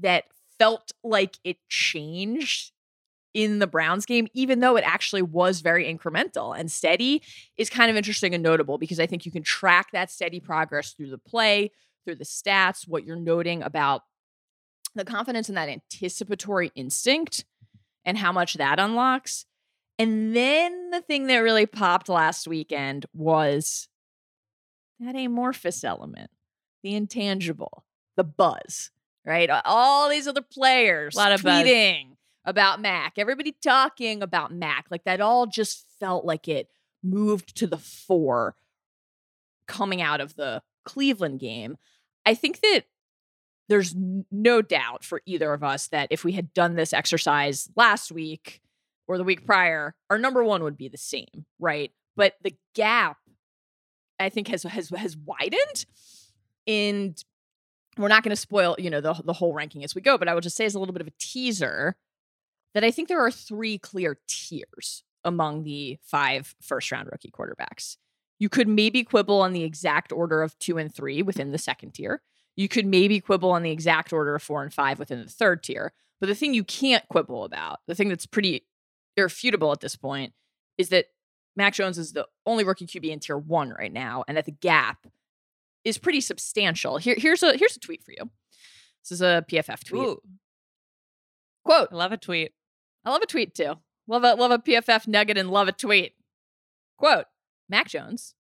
that 0.00 0.24
felt 0.58 0.92
like 1.04 1.38
it 1.44 1.56
changed 1.68 2.72
in 3.34 3.58
the 3.58 3.66
Browns 3.66 4.06
game, 4.06 4.28
even 4.34 4.60
though 4.60 4.76
it 4.76 4.84
actually 4.86 5.22
was 5.22 5.60
very 5.60 5.84
incremental 5.84 6.58
and 6.58 6.70
steady, 6.70 7.22
is 7.56 7.70
kind 7.70 7.90
of 7.90 7.96
interesting 7.96 8.34
and 8.34 8.42
notable 8.42 8.78
because 8.78 9.00
I 9.00 9.06
think 9.06 9.24
you 9.24 9.32
can 9.32 9.42
track 9.42 9.90
that 9.92 10.10
steady 10.10 10.40
progress 10.40 10.92
through 10.92 11.10
the 11.10 11.18
play, 11.18 11.70
through 12.04 12.16
the 12.16 12.24
stats, 12.24 12.86
what 12.86 13.04
you're 13.04 13.16
noting 13.16 13.62
about 13.62 14.02
the 14.94 15.04
confidence 15.04 15.48
in 15.48 15.54
that 15.54 15.68
anticipatory 15.68 16.70
instinct 16.74 17.44
and 18.04 18.18
how 18.18 18.32
much 18.32 18.54
that 18.54 18.78
unlocks. 18.78 19.46
And 19.98 20.34
then 20.34 20.90
the 20.90 21.00
thing 21.00 21.26
that 21.28 21.38
really 21.38 21.66
popped 21.66 22.08
last 22.08 22.46
weekend 22.46 23.06
was 23.14 23.88
that 25.00 25.14
amorphous 25.14 25.84
element, 25.84 26.30
the 26.82 26.94
intangible, 26.94 27.84
the 28.16 28.24
buzz, 28.24 28.90
right? 29.24 29.48
All 29.64 30.08
these 30.08 30.26
other 30.26 30.42
players 30.42 31.14
a 31.14 31.18
Lot 31.18 31.32
of 31.32 31.42
buzz. 31.42 31.64
About 32.44 32.80
Mac, 32.80 33.14
everybody 33.18 33.52
talking 33.62 34.22
about 34.22 34.52
Mac. 34.52 34.86
Like 34.90 35.04
that 35.04 35.20
all 35.20 35.46
just 35.46 35.86
felt 36.00 36.24
like 36.24 36.48
it 36.48 36.68
moved 37.02 37.56
to 37.56 37.66
the 37.66 37.78
fore 37.78 38.56
coming 39.66 40.02
out 40.02 40.20
of 40.20 40.36
the 40.36 40.62
Cleveland 40.84 41.40
game. 41.40 41.76
I 42.26 42.34
think 42.34 42.60
that 42.60 42.82
there's 43.68 43.94
no 44.30 44.60
doubt 44.60 45.04
for 45.04 45.22
either 45.24 45.52
of 45.52 45.62
us 45.62 45.88
that 45.88 46.08
if 46.10 46.24
we 46.24 46.32
had 46.32 46.52
done 46.52 46.74
this 46.74 46.92
exercise 46.92 47.70
last 47.76 48.12
week 48.12 48.60
or 49.08 49.18
the 49.18 49.24
week 49.24 49.46
prior, 49.46 49.94
our 50.10 50.18
number 50.18 50.44
one 50.44 50.62
would 50.62 50.76
be 50.76 50.88
the 50.88 50.98
same, 50.98 51.46
right? 51.58 51.90
But 52.16 52.34
the 52.42 52.54
gap, 52.74 53.18
I 54.18 54.28
think, 54.28 54.48
has 54.48 54.64
has 54.64 54.90
has 54.90 55.16
widened, 55.16 55.86
and 56.66 57.22
we're 57.96 58.08
not 58.08 58.22
going 58.22 58.30
to 58.30 58.36
spoil, 58.36 58.76
you 58.78 58.90
know, 58.90 59.00
the 59.00 59.14
the 59.24 59.32
whole 59.32 59.54
ranking 59.54 59.84
as 59.84 59.94
we 59.94 60.02
go. 60.02 60.18
But 60.18 60.28
I 60.28 60.34
will 60.34 60.40
just 60.40 60.56
say 60.56 60.64
as 60.64 60.74
a 60.74 60.78
little 60.78 60.92
bit 60.92 61.00
of 61.00 61.08
a 61.08 61.14
teaser 61.18 61.96
that 62.74 62.84
I 62.84 62.90
think 62.90 63.08
there 63.08 63.24
are 63.24 63.30
three 63.30 63.78
clear 63.78 64.18
tiers 64.26 65.02
among 65.24 65.64
the 65.64 65.98
five 66.02 66.54
first 66.60 66.90
round 66.90 67.08
rookie 67.10 67.30
quarterbacks. 67.30 67.96
You 68.38 68.48
could 68.48 68.68
maybe 68.68 69.04
quibble 69.04 69.40
on 69.40 69.52
the 69.52 69.62
exact 69.62 70.10
order 70.10 70.42
of 70.42 70.58
two 70.58 70.78
and 70.78 70.92
three 70.92 71.22
within 71.22 71.52
the 71.52 71.58
second 71.58 71.92
tier. 71.92 72.22
You 72.56 72.68
could 72.68 72.86
maybe 72.86 73.20
quibble 73.20 73.50
on 73.50 73.62
the 73.62 73.70
exact 73.70 74.12
order 74.12 74.34
of 74.34 74.42
four 74.42 74.62
and 74.62 74.72
five 74.72 74.98
within 74.98 75.22
the 75.22 75.30
third 75.30 75.62
tier. 75.62 75.92
But 76.20 76.26
the 76.26 76.34
thing 76.34 76.54
you 76.54 76.64
can't 76.64 77.06
quibble 77.08 77.44
about, 77.44 77.80
the 77.86 77.94
thing 77.94 78.08
that's 78.08 78.26
pretty 78.26 78.66
irrefutable 79.16 79.72
at 79.72 79.80
this 79.80 79.96
point, 79.96 80.32
is 80.78 80.88
that 80.90 81.06
Mac 81.56 81.74
Jones 81.74 81.98
is 81.98 82.12
the 82.12 82.26
only 82.46 82.64
rookie 82.64 82.86
QB 82.86 83.10
in 83.10 83.20
tier 83.20 83.36
one 83.36 83.70
right 83.70 83.92
now, 83.92 84.24
and 84.26 84.36
that 84.36 84.46
the 84.46 84.52
gap 84.52 85.06
is 85.84 85.98
pretty 85.98 86.20
substantial. 86.20 86.96
Here, 86.98 87.16
here's 87.18 87.42
a 87.42 87.56
here's 87.56 87.76
a 87.76 87.80
tweet 87.80 88.02
for 88.02 88.12
you. 88.12 88.30
This 89.02 89.12
is 89.12 89.22
a 89.22 89.44
PFF 89.48 89.84
tweet. 89.84 90.02
Ooh, 90.02 90.20
Quote: 91.64 91.88
I 91.92 91.94
love 91.94 92.12
a 92.12 92.16
tweet. 92.16 92.52
I 93.04 93.10
love 93.10 93.22
a 93.22 93.26
tweet 93.26 93.54
too. 93.54 93.74
Love 94.06 94.24
a 94.24 94.34
love 94.34 94.50
a 94.50 94.58
PFF 94.58 95.06
nugget 95.06 95.38
and 95.38 95.50
love 95.50 95.68
a 95.68 95.72
tweet. 95.72 96.14
Quote: 96.98 97.26
Mac 97.68 97.88
Jones 97.88 98.34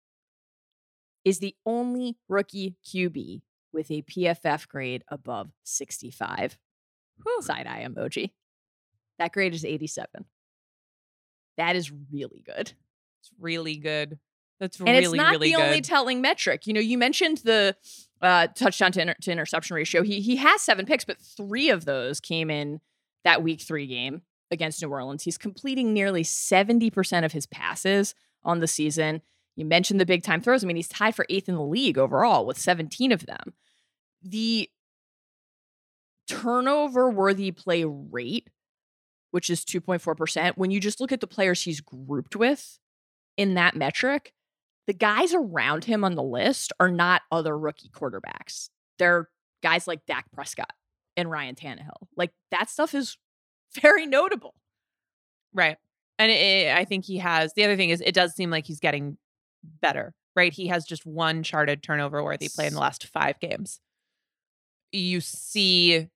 is 1.24 1.40
the 1.40 1.56
only 1.66 2.18
rookie 2.28 2.76
QB 2.86 3.42
with 3.74 3.92
a 3.92 4.02
PFF 4.02 4.68
grade 4.68 5.04
above 5.08 5.52
65. 5.64 6.58
Side 7.42 7.68
eye 7.68 7.88
emoji. 7.88 8.32
That 9.20 9.32
grade 9.32 9.54
is 9.54 9.64
87. 9.64 10.26
That 11.58 11.76
is 11.76 11.92
really 12.12 12.44
good. 12.44 12.74
It's 13.22 13.32
really 13.40 13.78
good. 13.78 14.18
That's 14.60 14.80
and 14.80 14.90
really 14.90 15.04
it's 15.04 15.14
not 15.14 15.32
really 15.32 15.50
the 15.52 15.58
good. 15.58 15.64
only 15.64 15.82
telling 15.82 16.22
metric. 16.22 16.66
You 16.66 16.74
know, 16.74 16.80
you 16.80 16.98
mentioned 16.98 17.38
the 17.40 17.76
uh, 18.22 18.48
touchdown 18.48 18.92
to, 18.94 19.02
inter- 19.02 19.16
to 19.22 19.32
interception 19.32 19.76
ratio. 19.76 20.02
He 20.02 20.22
he 20.22 20.38
has 20.38 20.62
seven 20.62 20.86
picks, 20.86 21.06
but 21.06 21.18
three 21.20 21.70
of 21.70 21.86
those 21.86 22.20
came 22.20 22.50
in 22.50 22.80
that 23.24 23.44
week 23.44 23.62
three 23.62 23.86
game 23.86 24.24
against 24.52 24.82
New 24.82 24.90
Orleans. 24.90 25.24
He's 25.24 25.38
completing 25.38 25.94
nearly 25.94 26.24
seventy 26.24 26.90
percent 26.90 27.26
of 27.26 27.32
his 27.32 27.46
passes 27.46 28.14
on 28.44 28.60
the 28.60 28.68
season. 28.68 29.22
You 29.56 29.66
mentioned 29.66 30.00
the 30.00 30.06
big 30.06 30.24
time 30.24 30.42
throws. 30.42 30.64
I 30.64 30.68
mean, 30.68 30.76
he's 30.76 30.88
tied 30.88 31.16
for 31.16 31.26
eighth 31.30 31.50
in 31.50 31.56
the 31.56 31.62
league 31.62 31.98
overall 31.98 32.46
with 32.46 32.58
seventeen 32.58 33.12
of 33.12 33.26
them. 33.26 33.54
The 34.24 34.70
turnover 36.28 37.10
worthy 37.10 37.52
play 37.52 37.84
rate, 37.84 38.50
which 39.32 39.50
is 39.50 39.66
2.4%, 39.66 40.54
when 40.56 40.72
you 40.72 40.80
just 40.80 41.02
look 41.02 41.12
at 41.12 41.20
the 41.20 41.28
players 41.28 41.62
he's 41.62 41.82
grouped 41.82 42.36
with 42.36 42.80
in 43.38 43.56
that 43.56 43.76
metric, 43.76 44.34
the 44.88 44.94
guys 44.94 45.34
around 45.34 45.86
him 45.86 46.04
on 46.04 46.16
the 46.16 46.24
list 46.24 46.72
are 46.80 46.92
not 46.92 47.22
other 47.32 47.58
rookie 47.58 47.90
quarterbacks. 47.90 48.70
They're 48.98 49.30
guys 49.62 49.88
like 49.88 50.06
Dak 50.06 50.26
Prescott 50.32 50.74
and 51.18 51.30
Ryan 51.30 51.56
Tannehill. 51.56 52.08
Like 52.16 52.32
that 52.52 52.70
stuff 52.70 52.94
is 52.94 53.18
very 53.80 54.06
notable. 54.06 54.54
Right. 55.54 55.78
And 56.20 56.32
it, 56.32 56.76
I 56.76 56.86
think 56.86 57.06
he 57.06 57.18
has. 57.18 57.54
The 57.54 57.64
other 57.64 57.76
thing 57.78 57.90
is, 57.90 58.02
it 58.02 58.14
does 58.14 58.36
seem 58.36 58.50
like 58.52 58.66
he's 58.66 58.80
getting 58.80 59.18
better, 59.82 60.14
right? 60.36 60.54
He 60.54 60.68
has 60.68 60.86
just 60.86 61.06
one 61.06 61.44
charted 61.44 61.84
turnover 61.84 62.24
worthy 62.24 62.50
play 62.50 62.68
in 62.68 62.74
the 62.74 62.80
last 62.80 63.08
five 63.08 63.40
games. 63.40 63.80
You 64.92 65.22
see, 65.22 66.08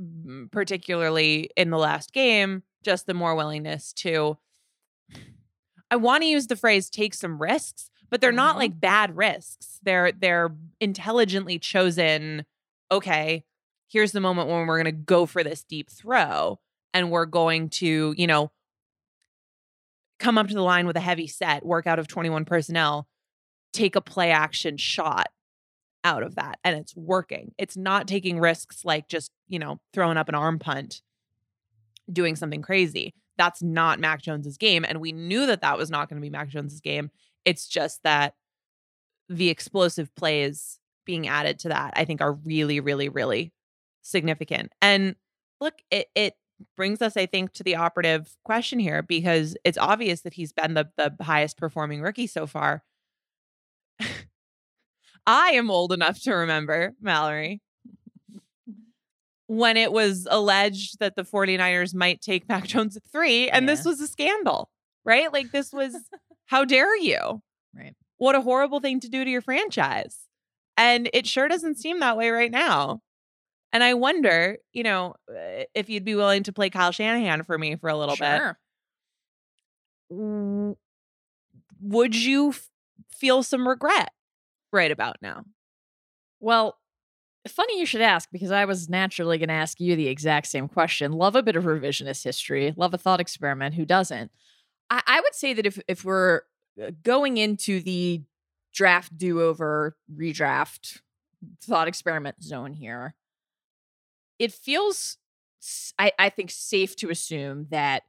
mm, 0.00 0.50
particularly 0.50 1.50
in 1.56 1.70
the 1.70 1.78
last 1.78 2.12
game, 2.12 2.62
just 2.84 3.06
the 3.06 3.14
more 3.14 3.34
willingness 3.34 3.92
to. 3.94 4.38
I 5.90 5.96
want 5.96 6.22
to 6.22 6.28
use 6.28 6.46
the 6.46 6.56
phrase 6.56 6.90
"take 6.90 7.14
some 7.14 7.40
risks," 7.40 7.90
but 8.10 8.20
they're 8.20 8.32
not 8.32 8.56
Mhm. 8.56 8.58
like 8.58 8.80
bad 8.80 9.16
risks. 9.16 9.78
They're 9.82 10.12
they're 10.12 10.54
intelligently 10.80 11.58
chosen. 11.58 12.44
Okay, 12.90 13.44
here's 13.88 14.12
the 14.12 14.20
moment 14.20 14.48
when 14.48 14.66
we're 14.66 14.82
going 14.82 14.96
to 14.96 15.02
go 15.04 15.26
for 15.26 15.44
this 15.44 15.62
deep 15.64 15.90
throw, 15.90 16.58
and 16.94 17.10
we're 17.10 17.26
going 17.26 17.68
to, 17.68 18.14
you 18.16 18.26
know, 18.26 18.52
come 20.20 20.38
up 20.38 20.48
to 20.48 20.54
the 20.54 20.62
line 20.62 20.86
with 20.86 20.96
a 20.96 21.00
heavy 21.00 21.26
set, 21.26 21.66
work 21.66 21.86
out 21.86 21.98
of 21.98 22.06
21 22.06 22.44
personnel, 22.44 23.08
take 23.72 23.96
a 23.96 24.00
play 24.00 24.30
action 24.30 24.76
shot 24.76 25.26
out 26.04 26.22
of 26.22 26.36
that. 26.36 26.58
And 26.62 26.78
it's 26.78 26.96
working. 26.96 27.52
It's 27.58 27.76
not 27.76 28.06
taking 28.06 28.38
risks 28.38 28.84
like 28.84 29.08
just, 29.08 29.32
you 29.48 29.58
know, 29.58 29.80
throwing 29.92 30.16
up 30.16 30.28
an 30.28 30.34
arm 30.34 30.58
punt, 30.58 31.02
doing 32.10 32.36
something 32.36 32.62
crazy. 32.62 33.12
That's 33.36 33.62
not 33.62 33.98
Mac 33.98 34.22
Jones's 34.22 34.56
game. 34.56 34.84
And 34.88 35.00
we 35.00 35.10
knew 35.10 35.46
that 35.46 35.62
that 35.62 35.76
was 35.76 35.90
not 35.90 36.08
going 36.08 36.20
to 36.20 36.24
be 36.24 36.30
Mac 36.30 36.48
Jones's 36.48 36.80
game. 36.80 37.10
It's 37.44 37.66
just 37.66 38.02
that 38.04 38.34
the 39.28 39.48
explosive 39.48 40.14
plays 40.14 40.78
being 41.04 41.26
added 41.26 41.58
to 41.60 41.68
that, 41.70 41.94
I 41.96 42.04
think, 42.04 42.20
are 42.20 42.32
really, 42.32 42.78
really, 42.78 43.08
really 43.08 43.52
significant. 44.02 44.72
And 44.80 45.16
look, 45.60 45.74
it, 45.90 46.06
it 46.14 46.34
brings 46.76 47.02
us, 47.02 47.16
I 47.16 47.26
think, 47.26 47.52
to 47.54 47.62
the 47.62 47.76
operative 47.76 48.36
question 48.44 48.78
here 48.78 49.02
because 49.02 49.56
it's 49.64 49.78
obvious 49.78 50.22
that 50.22 50.34
he's 50.34 50.52
been 50.52 50.74
the, 50.74 50.88
the 50.96 51.14
highest 51.22 51.56
performing 51.56 52.00
rookie 52.00 52.26
so 52.26 52.46
far. 52.46 52.82
I 55.26 55.50
am 55.50 55.70
old 55.70 55.92
enough 55.92 56.20
to 56.22 56.32
remember, 56.32 56.92
Mallory, 57.00 57.60
when 59.46 59.76
it 59.76 59.92
was 59.92 60.26
alleged 60.30 60.98
that 61.00 61.16
the 61.16 61.24
49ers 61.24 61.94
might 61.94 62.20
take 62.20 62.48
Mac 62.48 62.64
Jones 62.64 62.96
at 62.96 63.02
three, 63.10 63.48
and 63.48 63.68
this 63.68 63.84
was 63.84 64.00
a 64.00 64.06
scandal, 64.06 64.70
right? 65.04 65.32
Like, 65.32 65.50
this 65.50 65.72
was, 65.72 65.96
how 66.46 66.64
dare 66.64 66.96
you? 66.98 67.42
Right. 67.74 67.94
What 68.18 68.34
a 68.34 68.42
horrible 68.42 68.80
thing 68.80 69.00
to 69.00 69.08
do 69.08 69.24
to 69.24 69.30
your 69.30 69.42
franchise. 69.42 70.18
And 70.76 71.08
it 71.12 71.26
sure 71.26 71.48
doesn't 71.48 71.78
seem 71.78 72.00
that 72.00 72.16
way 72.16 72.30
right 72.30 72.50
now. 72.50 73.00
And 73.74 73.84
I 73.84 73.94
wonder, 73.94 74.56
you 74.72 74.84
know, 74.84 75.16
uh, 75.28 75.64
if 75.74 75.90
you'd 75.90 76.04
be 76.04 76.14
willing 76.14 76.44
to 76.44 76.52
play 76.52 76.70
Kyle 76.70 76.92
Shanahan 76.92 77.42
for 77.42 77.58
me 77.58 77.76
for 77.76 77.90
a 77.90 77.96
little 77.96 78.16
bit 78.16 78.38
Sure. 78.38 78.58
w- 80.10 80.76
would 81.80 82.14
you 82.14 82.50
f- 82.50 82.68
feel 83.10 83.42
some 83.42 83.66
regret 83.68 84.12
right 84.72 84.90
about 84.90 85.16
now? 85.20 85.44
Well, 86.40 86.78
funny 87.48 87.78
you 87.78 87.86
should 87.86 88.00
ask 88.00 88.28
because 88.32 88.50
I 88.52 88.64
was 88.64 88.88
naturally 88.88 89.38
going 89.38 89.48
to 89.48 89.54
ask 89.54 89.80
you 89.80 89.96
the 89.96 90.08
exact 90.08 90.46
same 90.46 90.68
question. 90.68 91.12
Love 91.12 91.36
a 91.36 91.42
bit 91.42 91.56
of 91.56 91.64
revisionist 91.64 92.24
history, 92.24 92.72
love 92.76 92.94
a 92.94 92.98
thought 92.98 93.20
experiment. 93.20 93.74
Who 93.74 93.84
doesn't? 93.84 94.30
I, 94.90 95.02
I 95.06 95.20
would 95.20 95.34
say 95.34 95.52
that 95.54 95.66
if 95.66 95.80
if 95.88 96.04
we're 96.04 96.42
uh, 96.82 96.90
going 97.02 97.38
into 97.38 97.80
the 97.80 98.22
draft 98.72 99.16
do 99.16 99.40
over 99.42 99.96
redraft 100.14 101.00
thought 101.62 101.88
experiment 101.88 102.42
zone 102.42 102.72
here, 102.72 103.14
it 104.38 104.52
feels 104.52 105.18
I 105.98 106.28
think 106.28 106.50
safe 106.50 106.94
to 106.96 107.10
assume 107.10 107.68
that 107.70 108.02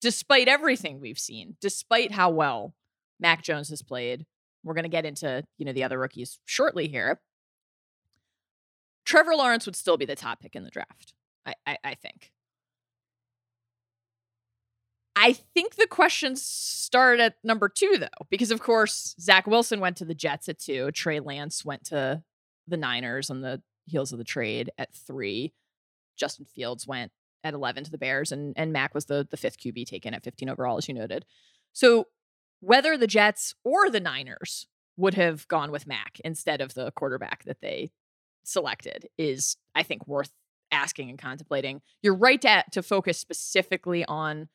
despite 0.00 0.48
everything 0.48 1.00
we've 1.00 1.18
seen, 1.18 1.56
despite 1.60 2.12
how 2.12 2.30
well 2.30 2.74
Mac 3.20 3.42
Jones 3.42 3.68
has 3.68 3.82
played, 3.82 4.26
we're 4.64 4.74
going 4.74 4.82
to 4.84 4.88
get 4.88 5.06
into 5.06 5.44
you 5.58 5.64
know 5.64 5.72
the 5.72 5.84
other 5.84 5.98
rookies 5.98 6.38
shortly 6.44 6.88
here. 6.88 7.20
Trevor 9.04 9.36
Lawrence 9.36 9.66
would 9.66 9.76
still 9.76 9.96
be 9.96 10.04
the 10.04 10.16
top 10.16 10.40
pick 10.40 10.56
in 10.56 10.64
the 10.64 10.70
draft. 10.70 11.14
I, 11.46 11.54
I, 11.64 11.78
I 11.84 11.94
think. 11.94 12.32
I 15.14 15.32
think 15.32 15.76
the 15.76 15.86
questions 15.86 16.42
start 16.42 17.20
at 17.20 17.36
number 17.42 17.68
two, 17.68 17.96
though, 17.98 18.26
because 18.28 18.50
of 18.50 18.60
course 18.60 19.14
Zach 19.20 19.46
Wilson 19.46 19.80
went 19.80 19.96
to 19.98 20.04
the 20.04 20.14
Jets 20.14 20.48
at 20.48 20.58
two. 20.58 20.90
Trey 20.90 21.20
Lance 21.20 21.64
went 21.64 21.84
to 21.84 22.22
the 22.66 22.76
Niners 22.76 23.30
on 23.30 23.40
the 23.40 23.62
heels 23.86 24.12
of 24.12 24.18
the 24.18 24.24
trade 24.24 24.70
at 24.76 24.92
three. 24.92 25.54
Justin 26.16 26.46
Fields 26.46 26.86
went 26.86 27.12
at 27.44 27.54
eleven 27.54 27.84
to 27.84 27.90
the 27.90 27.98
Bears, 27.98 28.32
and 28.32 28.54
and 28.56 28.72
Mac 28.72 28.94
was 28.94 29.06
the 29.06 29.26
the 29.28 29.36
fifth 29.36 29.58
QB 29.58 29.86
taken 29.86 30.14
at 30.14 30.24
fifteen 30.24 30.48
overall, 30.48 30.78
as 30.78 30.88
you 30.88 30.94
noted. 30.94 31.24
So 31.72 32.06
whether 32.60 32.96
the 32.96 33.06
Jets 33.06 33.54
or 33.64 33.90
the 33.90 34.00
Niners 34.00 34.66
would 34.96 35.14
have 35.14 35.46
gone 35.48 35.70
with 35.70 35.86
Mac 35.86 36.18
instead 36.24 36.60
of 36.60 36.74
the 36.74 36.90
quarterback 36.92 37.44
that 37.44 37.60
they 37.60 37.90
selected 38.44 39.08
is, 39.18 39.56
I 39.74 39.82
think, 39.82 40.06
worth 40.08 40.30
asking 40.72 41.10
and 41.10 41.18
contemplating. 41.18 41.82
You're 42.02 42.14
right 42.14 42.40
to, 42.42 42.64
to 42.72 42.82
focus 42.82 43.18
specifically 43.18 44.04
on 44.06 44.48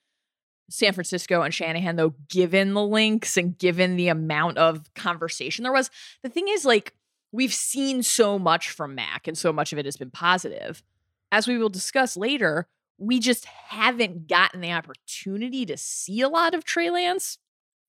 San 0.70 0.94
Francisco 0.94 1.42
and 1.42 1.54
Shanahan, 1.54 1.96
though, 1.96 2.16
given 2.30 2.74
the 2.74 2.84
links 2.84 3.38
and 3.38 3.58
given 3.58 3.98
the 3.98 4.08
amount 4.08 4.58
of 4.58 4.94
conversation 4.94 5.64
there 5.64 5.72
was. 5.72 5.90
The 6.24 6.30
thing 6.30 6.48
is, 6.48 6.66
like, 6.66 6.94
we've 7.32 7.54
seen 7.54 8.04
so 8.04 8.40
much 8.40 8.70
from 8.70 8.96
Mac, 8.96 9.28
and 9.28 9.38
so 9.38 9.52
much 9.54 9.74
of 9.74 9.80
it 9.80 9.86
has 9.86 9.98
been 9.98 10.12
positive. 10.12 10.84
As 11.32 11.48
we 11.48 11.58
will 11.58 11.70
discuss 11.70 12.18
later, 12.18 12.68
we 12.98 13.20
just 13.20 13.46
haven't 13.46 14.28
gotten 14.28 14.62
the 14.62 14.72
opportunity 14.72 15.66
to 15.66 15.78
see 15.78 16.22
a 16.22 16.30
lot 16.30 16.54
of 16.54 16.64
Trey 16.64 16.90
Lance. 16.90 17.38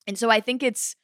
And 0.07 0.17
so 0.19 0.31
I 0.31 0.41
think 0.41 0.63
it's 0.63 0.97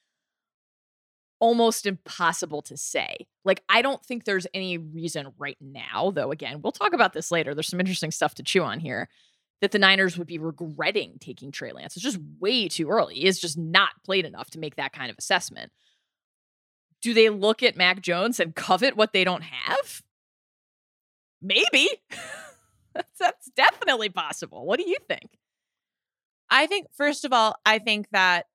almost 1.40 1.86
impossible 1.86 2.62
to 2.62 2.76
say. 2.76 3.26
Like, 3.44 3.62
I 3.68 3.82
don't 3.82 4.04
think 4.04 4.24
there's 4.24 4.46
any 4.54 4.78
reason 4.78 5.32
right 5.38 5.58
now, 5.60 6.10
though, 6.10 6.32
again, 6.32 6.60
we'll 6.62 6.72
talk 6.72 6.92
about 6.92 7.12
this 7.12 7.30
later. 7.30 7.54
There's 7.54 7.68
some 7.68 7.80
interesting 7.80 8.10
stuff 8.10 8.34
to 8.36 8.42
chew 8.42 8.62
on 8.62 8.80
here 8.80 9.08
that 9.60 9.72
the 9.72 9.78
Niners 9.78 10.16
would 10.16 10.26
be 10.26 10.38
regretting 10.38 11.18
taking 11.20 11.50
Trey 11.50 11.72
Lance. 11.72 11.96
It's 11.96 12.04
just 12.04 12.18
way 12.40 12.68
too 12.68 12.88
early. 12.88 13.16
He 13.16 13.26
has 13.26 13.38
just 13.38 13.58
not 13.58 13.90
played 14.04 14.24
enough 14.24 14.50
to 14.50 14.58
make 14.58 14.76
that 14.76 14.92
kind 14.92 15.10
of 15.10 15.18
assessment. 15.18 15.72
Do 17.02 17.14
they 17.14 17.28
look 17.28 17.62
at 17.62 17.76
Mac 17.76 18.00
Jones 18.00 18.40
and 18.40 18.54
covet 18.54 18.96
what 18.96 19.12
they 19.12 19.24
don't 19.24 19.42
have? 19.42 20.02
Maybe. 21.40 21.88
that's, 22.94 23.18
that's 23.18 23.50
definitely 23.56 24.08
possible. 24.08 24.66
What 24.66 24.78
do 24.78 24.88
you 24.88 24.96
think? 25.08 25.38
I 26.50 26.66
think, 26.66 26.88
first 26.96 27.24
of 27.24 27.32
all, 27.32 27.56
I 27.66 27.78
think 27.78 28.08
that 28.12 28.46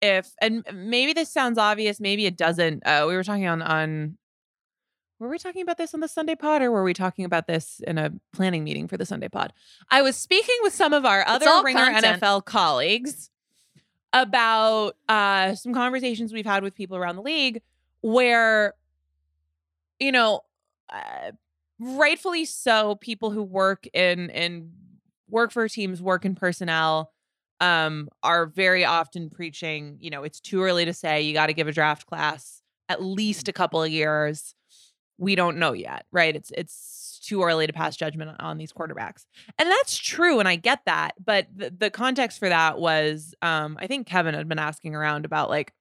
if, 0.00 0.32
and 0.40 0.64
maybe 0.72 1.12
this 1.12 1.30
sounds 1.30 1.58
obvious, 1.58 2.00
maybe 2.00 2.26
it 2.26 2.36
doesn't. 2.36 2.86
Uh, 2.86 3.06
we 3.08 3.16
were 3.16 3.24
talking 3.24 3.46
on, 3.46 3.62
on, 3.62 4.18
were 5.18 5.28
we 5.28 5.38
talking 5.38 5.62
about 5.62 5.78
this 5.78 5.94
on 5.94 6.00
the 6.00 6.08
Sunday 6.08 6.36
pod 6.36 6.62
or 6.62 6.70
were 6.70 6.84
we 6.84 6.94
talking 6.94 7.24
about 7.24 7.46
this 7.46 7.80
in 7.86 7.98
a 7.98 8.12
planning 8.32 8.62
meeting 8.62 8.86
for 8.86 8.96
the 8.96 9.06
Sunday 9.06 9.28
pod? 9.28 9.52
I 9.90 10.02
was 10.02 10.16
speaking 10.16 10.54
with 10.62 10.74
some 10.74 10.92
of 10.92 11.04
our 11.04 11.26
other 11.26 11.46
Ringer 11.64 11.86
content. 11.86 12.22
NFL 12.22 12.44
colleagues 12.44 13.30
about 14.12 14.96
uh, 15.08 15.54
some 15.54 15.74
conversations 15.74 16.32
we've 16.32 16.46
had 16.46 16.62
with 16.62 16.74
people 16.74 16.96
around 16.96 17.16
the 17.16 17.22
league 17.22 17.62
where, 18.00 18.74
you 19.98 20.12
know, 20.12 20.42
uh, 20.90 21.32
rightfully 21.78 22.44
so, 22.44 22.96
people 22.96 23.30
who 23.30 23.42
work 23.42 23.86
in 23.92 24.30
in 24.30 24.72
work 25.28 25.52
for 25.52 25.68
teams, 25.68 26.00
work 26.00 26.24
in 26.24 26.34
personnel, 26.34 27.12
um, 27.60 28.08
are 28.22 28.46
very 28.46 28.84
often 28.84 29.30
preaching, 29.30 29.98
you 30.00 30.10
know, 30.10 30.22
it's 30.22 30.40
too 30.40 30.62
early 30.62 30.84
to 30.84 30.92
say. 30.92 31.22
You 31.22 31.32
got 31.32 31.46
to 31.46 31.54
give 31.54 31.68
a 31.68 31.72
draft 31.72 32.06
class 32.06 32.62
at 32.88 33.02
least 33.02 33.48
a 33.48 33.52
couple 33.52 33.82
of 33.82 33.90
years. 33.90 34.54
We 35.18 35.34
don't 35.34 35.58
know 35.58 35.72
yet, 35.72 36.06
right? 36.12 36.34
It's 36.34 36.52
it's 36.56 37.20
too 37.24 37.42
early 37.42 37.66
to 37.66 37.72
pass 37.72 37.96
judgment 37.96 38.36
on 38.40 38.56
these 38.56 38.72
quarterbacks. 38.72 39.26
And 39.58 39.68
that's 39.68 39.96
true, 39.96 40.38
and 40.38 40.48
I 40.48 40.56
get 40.56 40.80
that. 40.86 41.12
But 41.22 41.48
the, 41.54 41.70
the 41.76 41.90
context 41.90 42.38
for 42.38 42.48
that 42.48 42.78
was 42.78 43.34
um, 43.42 43.76
I 43.80 43.86
think 43.86 44.06
Kevin 44.06 44.34
had 44.34 44.48
been 44.48 44.58
asking 44.58 44.94
around 44.94 45.24
about 45.24 45.50
like, 45.50 45.72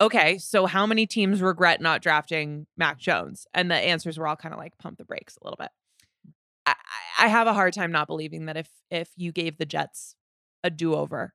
okay, 0.00 0.38
so 0.38 0.66
how 0.66 0.86
many 0.86 1.06
teams 1.06 1.40
regret 1.40 1.80
not 1.80 2.02
drafting 2.02 2.66
Mac 2.76 2.98
Jones? 2.98 3.46
And 3.54 3.70
the 3.70 3.76
answers 3.76 4.18
were 4.18 4.26
all 4.26 4.36
kind 4.36 4.52
of 4.52 4.58
like 4.58 4.76
pump 4.78 4.98
the 4.98 5.04
brakes 5.04 5.36
a 5.40 5.44
little 5.44 5.56
bit. 5.56 5.70
I, 6.66 6.74
I 7.20 7.28
have 7.28 7.46
a 7.46 7.54
hard 7.54 7.74
time 7.74 7.92
not 7.92 8.06
believing 8.06 8.46
that 8.46 8.56
if 8.56 8.68
if 8.90 9.10
you 9.16 9.32
gave 9.32 9.58
the 9.58 9.66
Jets 9.66 10.16
a 10.62 10.70
do 10.70 10.94
over, 10.94 11.34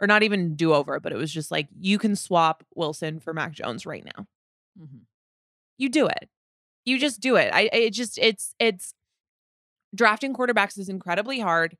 or 0.00 0.06
not 0.06 0.22
even 0.22 0.56
do 0.56 0.72
over, 0.72 0.98
but 1.00 1.12
it 1.12 1.16
was 1.16 1.32
just 1.32 1.50
like 1.50 1.68
you 1.78 1.98
can 1.98 2.16
swap 2.16 2.64
Wilson 2.74 3.20
for 3.20 3.34
Mac 3.34 3.52
Jones 3.52 3.86
right 3.86 4.04
now. 4.04 4.26
Mm-hmm. 4.80 4.98
You 5.78 5.88
do 5.88 6.06
it. 6.06 6.28
You 6.84 6.98
just 6.98 7.20
do 7.20 7.36
it. 7.36 7.52
I 7.52 7.68
it 7.72 7.90
just 7.90 8.18
it's 8.18 8.54
it's 8.58 8.94
drafting 9.94 10.34
quarterbacks 10.34 10.78
is 10.78 10.88
incredibly 10.88 11.40
hard. 11.40 11.76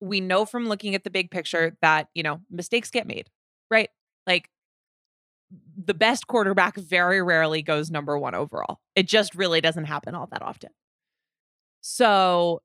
We 0.00 0.20
know 0.20 0.44
from 0.44 0.66
looking 0.66 0.94
at 0.94 1.04
the 1.04 1.10
big 1.10 1.30
picture 1.30 1.76
that, 1.80 2.08
you 2.14 2.22
know, 2.22 2.40
mistakes 2.50 2.90
get 2.90 3.06
made, 3.06 3.30
right? 3.70 3.88
Like 4.26 4.48
the 5.76 5.94
best 5.94 6.26
quarterback 6.26 6.76
very 6.76 7.22
rarely 7.22 7.62
goes 7.62 7.90
number 7.90 8.18
1 8.18 8.34
overall. 8.34 8.80
It 8.94 9.08
just 9.08 9.34
really 9.34 9.60
doesn't 9.60 9.84
happen 9.84 10.14
all 10.14 10.28
that 10.30 10.42
often. 10.42 10.70
So 11.80 12.62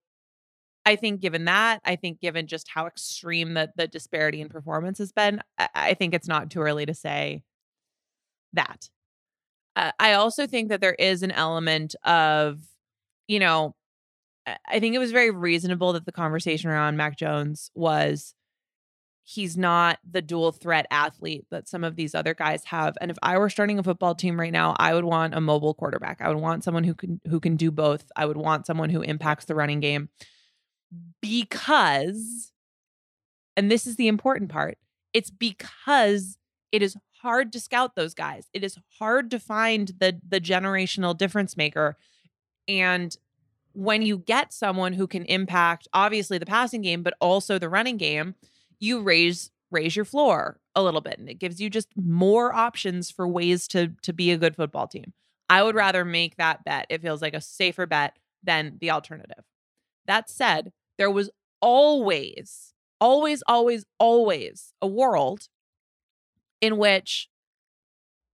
I 0.86 0.95
think 0.95 1.19
given 1.19 1.45
that, 1.45 1.82
I 1.84 1.97
think 1.97 2.21
given 2.21 2.47
just 2.47 2.69
how 2.69 2.88
extreme 2.88 3.56
the 3.56 3.69
the 3.76 3.88
disparity 3.88 4.41
in 4.41 4.50
performance 4.50 5.00
has 5.00 5.12
been, 5.12 5.41
I, 5.58 5.69
I 5.76 5.93
think 5.95 6.13
it's 6.13 6.28
not 6.28 6.50
too 6.50 6.62
early 6.62 6.86
to 6.86 6.93
say 6.93 7.43
that. 8.54 8.89
Uh, 9.76 9.91
I 10.00 10.13
also 10.13 10.47
think 10.47 10.69
that 10.69 10.82
there 10.82 10.95
is 10.95 11.23
an 11.23 11.32
element 11.32 11.95
of, 12.04 12.60
you 13.28 13.39
know, 13.39 13.76
I 14.67 14.80
think 14.80 14.95
it 14.95 15.00
was 15.00 15.12
very 15.12 15.30
reasonable 15.30 15.93
that 15.93 16.06
the 16.06 16.12
conversation 16.12 16.69
around 16.69 16.97
Mac 16.97 17.17
Jones 17.17 17.69
was 17.76 18.34
he's 19.29 19.57
not 19.57 19.99
the 20.09 20.21
dual 20.21 20.53
threat 20.53 20.87
athlete 20.89 21.45
that 21.51 21.67
some 21.67 21.83
of 21.83 21.97
these 21.97 22.15
other 22.15 22.33
guys 22.33 22.63
have. 22.63 22.97
And 23.01 23.11
if 23.11 23.17
I 23.21 23.37
were 23.37 23.49
starting 23.49 23.77
a 23.77 23.83
football 23.83 24.15
team 24.15 24.39
right 24.39 24.53
now, 24.53 24.73
I 24.79 24.93
would 24.93 25.03
want 25.03 25.33
a 25.35 25.41
mobile 25.41 25.73
quarterback. 25.73 26.21
I 26.21 26.29
would 26.29 26.37
want 26.37 26.63
someone 26.63 26.85
who 26.85 26.93
can 26.93 27.19
who 27.27 27.41
can 27.41 27.57
do 27.57 27.69
both. 27.69 28.09
I 28.15 28.25
would 28.25 28.37
want 28.37 28.65
someone 28.65 28.89
who 28.89 29.01
impacts 29.01 29.43
the 29.43 29.53
running 29.53 29.81
game 29.81 30.07
because 31.21 32.53
and 33.57 33.69
this 33.69 33.85
is 33.85 33.97
the 33.97 34.07
important 34.07 34.49
part. 34.49 34.77
It's 35.11 35.29
because 35.29 36.37
it 36.71 36.81
is 36.81 36.95
hard 37.21 37.51
to 37.51 37.59
scout 37.59 37.95
those 37.95 38.13
guys. 38.13 38.47
It 38.53 38.63
is 38.63 38.77
hard 38.97 39.29
to 39.31 39.39
find 39.39 39.91
the 39.99 40.21
the 40.25 40.39
generational 40.39 41.17
difference 41.17 41.57
maker 41.57 41.97
and 42.69 43.13
when 43.73 44.01
you 44.03 44.19
get 44.19 44.53
someone 44.53 44.93
who 44.93 45.05
can 45.05 45.25
impact 45.25 45.89
obviously 45.91 46.37
the 46.37 46.45
passing 46.45 46.81
game 46.81 47.03
but 47.03 47.13
also 47.19 47.59
the 47.59 47.67
running 47.67 47.97
game, 47.97 48.35
you 48.79 49.01
raise 49.01 49.51
raise 49.69 49.95
your 49.95 50.05
floor 50.05 50.59
a 50.75 50.83
little 50.83 51.01
bit 51.01 51.19
and 51.19 51.29
it 51.29 51.39
gives 51.39 51.59
you 51.59 51.69
just 51.69 51.89
more 51.97 52.53
options 52.53 53.11
for 53.11 53.27
ways 53.27 53.67
to 53.67 53.91
to 54.01 54.13
be 54.13 54.31
a 54.31 54.37
good 54.37 54.55
football 54.55 54.87
team. 54.87 55.13
I 55.49 55.63
would 55.63 55.75
rather 55.75 56.03
make 56.03 56.35
that 56.37 56.63
bet. 56.63 56.87
It 56.89 57.01
feels 57.01 57.21
like 57.21 57.33
a 57.33 57.41
safer 57.41 57.85
bet 57.85 58.17
than 58.43 58.77
the 58.79 58.91
alternative. 58.91 59.43
That 60.05 60.29
said, 60.29 60.71
there 60.97 61.11
was 61.11 61.29
always 61.61 62.73
always 62.99 63.43
always 63.47 63.85
always 63.99 64.73
a 64.81 64.87
world 64.87 65.47
in 66.61 66.77
which 66.77 67.29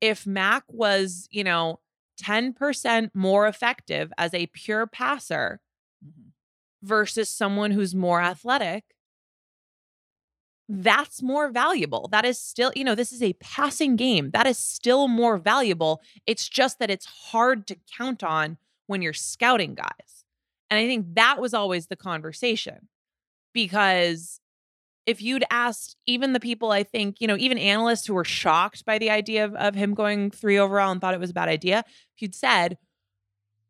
if 0.01 0.27
Mac 0.27 0.63
was, 0.67 1.27
you 1.32 1.43
know, 1.43 1.79
10% 2.21 3.10
more 3.13 3.47
effective 3.47 4.12
as 4.17 4.34
a 4.34 4.47
pure 4.47 4.86
passer 4.86 5.60
mm-hmm. 6.06 6.29
versus 6.82 7.29
someone 7.29 7.71
who's 7.71 7.95
more 7.95 8.21
athletic, 8.21 8.84
that's 10.69 11.21
more 11.21 11.49
valuable. 11.49 12.08
That 12.12 12.26
is 12.26 12.39
still, 12.39 12.71
you 12.76 12.84
know, 12.84 12.95
this 12.95 13.12
is 13.12 13.21
a 13.21 13.34
passing 13.34 13.95
game. 13.95 14.32
That 14.32 14.47
is 14.47 14.58
still 14.58 15.08
more 15.08 15.38
valuable. 15.38 16.02
It's 16.26 16.47
just 16.47 16.80
that 16.80 16.89
it's 16.89 17.06
hard 17.06 17.67
to 17.67 17.78
count 17.97 18.23
on 18.23 18.58
when 18.88 19.02
you're 19.02 19.13
scouting 19.13 19.76
guys. 19.76 20.23
And 20.69 20.80
I 20.80 20.88
think 20.88 21.15
that 21.15 21.39
was 21.39 21.54
always 21.54 21.88
the 21.88 21.95
conversation 21.95 22.88
because 23.54 24.39
if 25.06 25.21
you'd 25.21 25.43
asked 25.52 25.97
even 26.08 26.34
the 26.34 26.39
people 26.39 26.71
I 26.71 26.84
think, 26.84 27.19
you 27.19 27.28
know, 27.28 27.38
even 27.38 27.58
analysts 27.58 28.08
who 28.08 28.13
were 28.13 28.23
shocked 28.23 28.86
by 28.86 28.97
the 28.97 29.10
idea 29.10 29.45
of, 29.45 29.54
of 29.56 29.76
him 29.76 29.93
going 29.93 30.32
three 30.32 30.58
overall 30.58 30.91
and 30.91 31.02
thought 31.02 31.13
it 31.13 31.19
was 31.19 31.32
a 31.32 31.34
bad 31.36 31.49
idea, 31.49 31.84
if 32.15 32.21
you'd 32.21 32.36
said, 32.36 32.78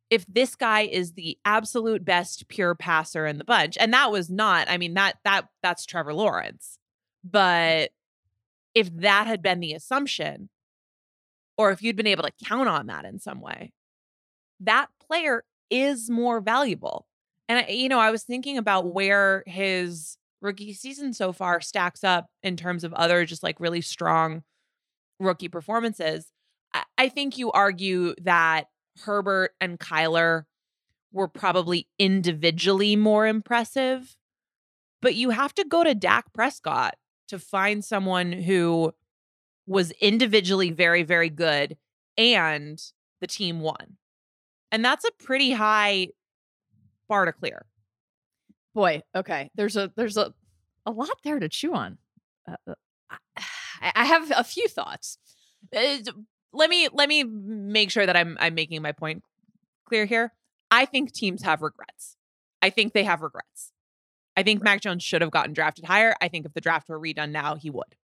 if 0.10 0.26
this 0.28 0.56
guy 0.56 0.82
is 0.82 1.14
the 1.14 1.38
absolute 1.44 2.06
best 2.06 2.48
pure 2.48 2.76
passer 2.76 3.26
in 3.26 3.40
the 3.40 3.44
bunch, 3.44 3.78
and 3.80 3.92
that 3.94 4.12
was 4.12 4.30
not, 4.30 4.70
I 4.70 4.78
mean, 4.78 4.94
that 4.94 5.18
that 5.24 5.48
that's 5.64 5.88
Trevor 5.88 6.14
Lawrence. 6.14 6.78
But 7.24 7.92
if 8.76 8.96
that 8.98 9.28
had 9.28 9.42
been 9.42 9.60
the 9.60 9.74
assumption, 9.74 10.50
or 11.58 11.72
if 11.72 11.82
you'd 11.82 11.96
been 11.96 12.08
able 12.08 12.24
to 12.24 12.46
count 12.46 12.68
on 12.68 12.88
that 12.88 13.06
in 13.06 13.20
some 13.20 13.40
way, 13.40 13.72
that 14.60 14.88
player 15.06 15.44
is 15.70 16.10
more 16.10 16.40
valuable. 16.40 17.08
And 17.48 17.60
I, 17.60 17.70
you 17.70 17.90
know, 17.90 18.00
I 18.00 18.12
was 18.12 18.24
thinking 18.24 18.58
about 18.58 18.94
where 18.94 19.44
his 19.46 20.18
rookie 20.42 20.74
season 20.74 21.14
so 21.14 21.32
far 21.32 21.62
stacks 21.62 22.04
up 22.04 22.28
in 22.42 22.58
terms 22.58 22.84
of 22.84 22.94
other 22.94 23.26
just 23.26 23.44
like 23.44 23.60
really 23.60 23.82
strong 23.82 24.44
rookie 25.20 25.48
performances. 25.48 26.32
I, 26.74 26.84
I 26.98 27.10
think 27.10 27.38
you 27.38 27.52
argue 27.52 28.16
that 28.22 28.68
Herbert 29.02 29.52
and 29.62 29.80
Kyler 29.80 30.44
were 31.12 31.28
probably 31.28 31.88
individually 32.00 32.96
more 32.96 33.28
impressive, 33.28 34.18
but 35.02 35.16
you 35.16 35.30
have 35.30 35.54
to 35.56 35.66
go 35.66 35.84
to 35.84 35.94
Dak 35.94 36.34
Prescott 36.34 36.96
to 37.34 37.40
find 37.40 37.84
someone 37.84 38.32
who 38.32 38.94
was 39.66 39.90
individually 39.94 40.70
very, 40.70 41.02
very 41.02 41.32
good 41.32 41.78
and 42.16 42.80
the 43.22 43.28
team 43.28 43.60
won. 43.60 43.98
And 44.72 44.86
that's 44.86 45.04
a 45.04 45.12
pretty 45.24 45.52
high 45.52 46.10
bar 47.10 47.26
to 47.26 47.34
clear. 47.34 47.66
Boy, 48.76 49.02
okay. 49.16 49.50
There's 49.56 49.76
a 49.76 49.92
there's 49.96 50.16
a 50.16 50.32
a 50.86 50.92
lot 50.92 51.10
there 51.24 51.40
to 51.40 51.50
chew 51.50 51.74
on. 51.74 51.98
Uh, 52.48 52.56
uh 52.68 52.74
I, 53.10 53.18
I 53.96 54.06
have 54.06 54.32
a 54.36 54.44
few 54.44 54.68
thoughts. 54.68 55.18
Uh, 55.76 55.98
let 56.52 56.70
me 56.70 56.88
let 56.94 57.10
me 57.10 57.24
make 57.24 57.90
sure 57.90 58.06
that 58.06 58.16
I'm 58.16 58.38
I'm 58.40 58.54
making 58.54 58.84
my 58.84 58.92
point 58.92 59.24
clear 59.88 60.06
here. 60.06 60.34
I 60.70 60.86
think 60.86 61.12
teams 61.12 61.42
have 61.42 61.64
regrets. 61.64 62.16
I 62.62 62.70
think 62.70 62.94
they 62.94 63.04
have 63.04 63.24
regrets. 63.24 63.73
I 64.36 64.44
think 64.44 64.64
Mac 64.64 64.82
Jones 64.82 65.04
should 65.04 65.22
have 65.22 65.32
gotten 65.32 65.54
drafted 65.54 65.86
higher. 65.86 66.16
I 66.22 66.28
think 66.28 66.46
if 66.46 66.54
the 66.54 66.62
draft 66.62 66.90
were 66.90 67.00
redone 67.00 67.32
now, 67.32 67.56
he 67.56 67.70
would. 67.70 67.96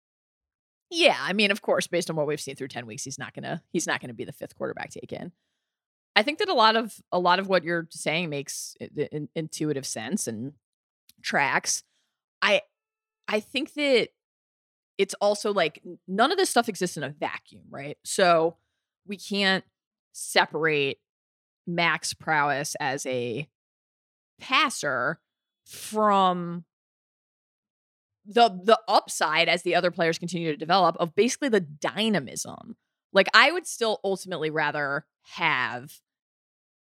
Yeah, 0.91 1.17
I 1.19 1.33
mean, 1.33 1.51
of 1.51 1.61
course, 1.61 1.87
based 1.87 2.09
on 2.09 2.15
what 2.15 2.27
we've 2.27 2.41
seen 2.41 2.55
through 2.55 2.69
10 2.69 2.85
weeks, 2.85 3.03
he's 3.03 3.19
not 3.19 3.33
gonna 3.33 3.61
he's 3.71 3.87
not 3.87 4.01
gonna 4.01 4.13
be 4.13 4.25
the 4.25 4.31
fifth 4.31 4.55
quarterback 4.55 4.91
taken. 4.91 5.31
I 6.15 6.23
think 6.23 6.39
that 6.39 6.49
a 6.49 6.53
lot 6.53 6.75
of 6.75 6.95
a 7.11 7.19
lot 7.19 7.39
of 7.39 7.47
what 7.47 7.63
you're 7.63 7.87
saying 7.91 8.29
makes 8.29 8.75
intuitive 9.35 9.85
sense 9.85 10.27
and 10.27 10.53
tracks. 11.21 11.83
I 12.41 12.61
I 13.27 13.39
think 13.39 13.73
that 13.73 14.09
it's 14.97 15.13
also 15.21 15.53
like 15.53 15.81
none 16.07 16.31
of 16.31 16.37
this 16.37 16.49
stuff 16.49 16.67
exists 16.67 16.97
in 16.97 17.03
a 17.03 17.09
vacuum, 17.09 17.63
right? 17.69 17.97
So 18.03 18.57
we 19.07 19.15
can't 19.15 19.63
separate 20.11 20.97
Mac's 21.67 22.13
prowess 22.13 22.75
as 22.79 23.05
a 23.05 23.47
passer 24.39 25.19
from 25.69 26.65
the 28.25 28.49
the 28.49 28.79
upside 28.87 29.47
as 29.47 29.61
the 29.61 29.75
other 29.75 29.91
players 29.91 30.17
continue 30.17 30.51
to 30.51 30.57
develop 30.57 30.95
of 30.99 31.15
basically 31.15 31.49
the 31.49 31.59
dynamism. 31.59 32.75
Like 33.13 33.27
I 33.33 33.51
would 33.51 33.67
still 33.67 33.99
ultimately 34.03 34.49
rather 34.49 35.05
have 35.35 35.91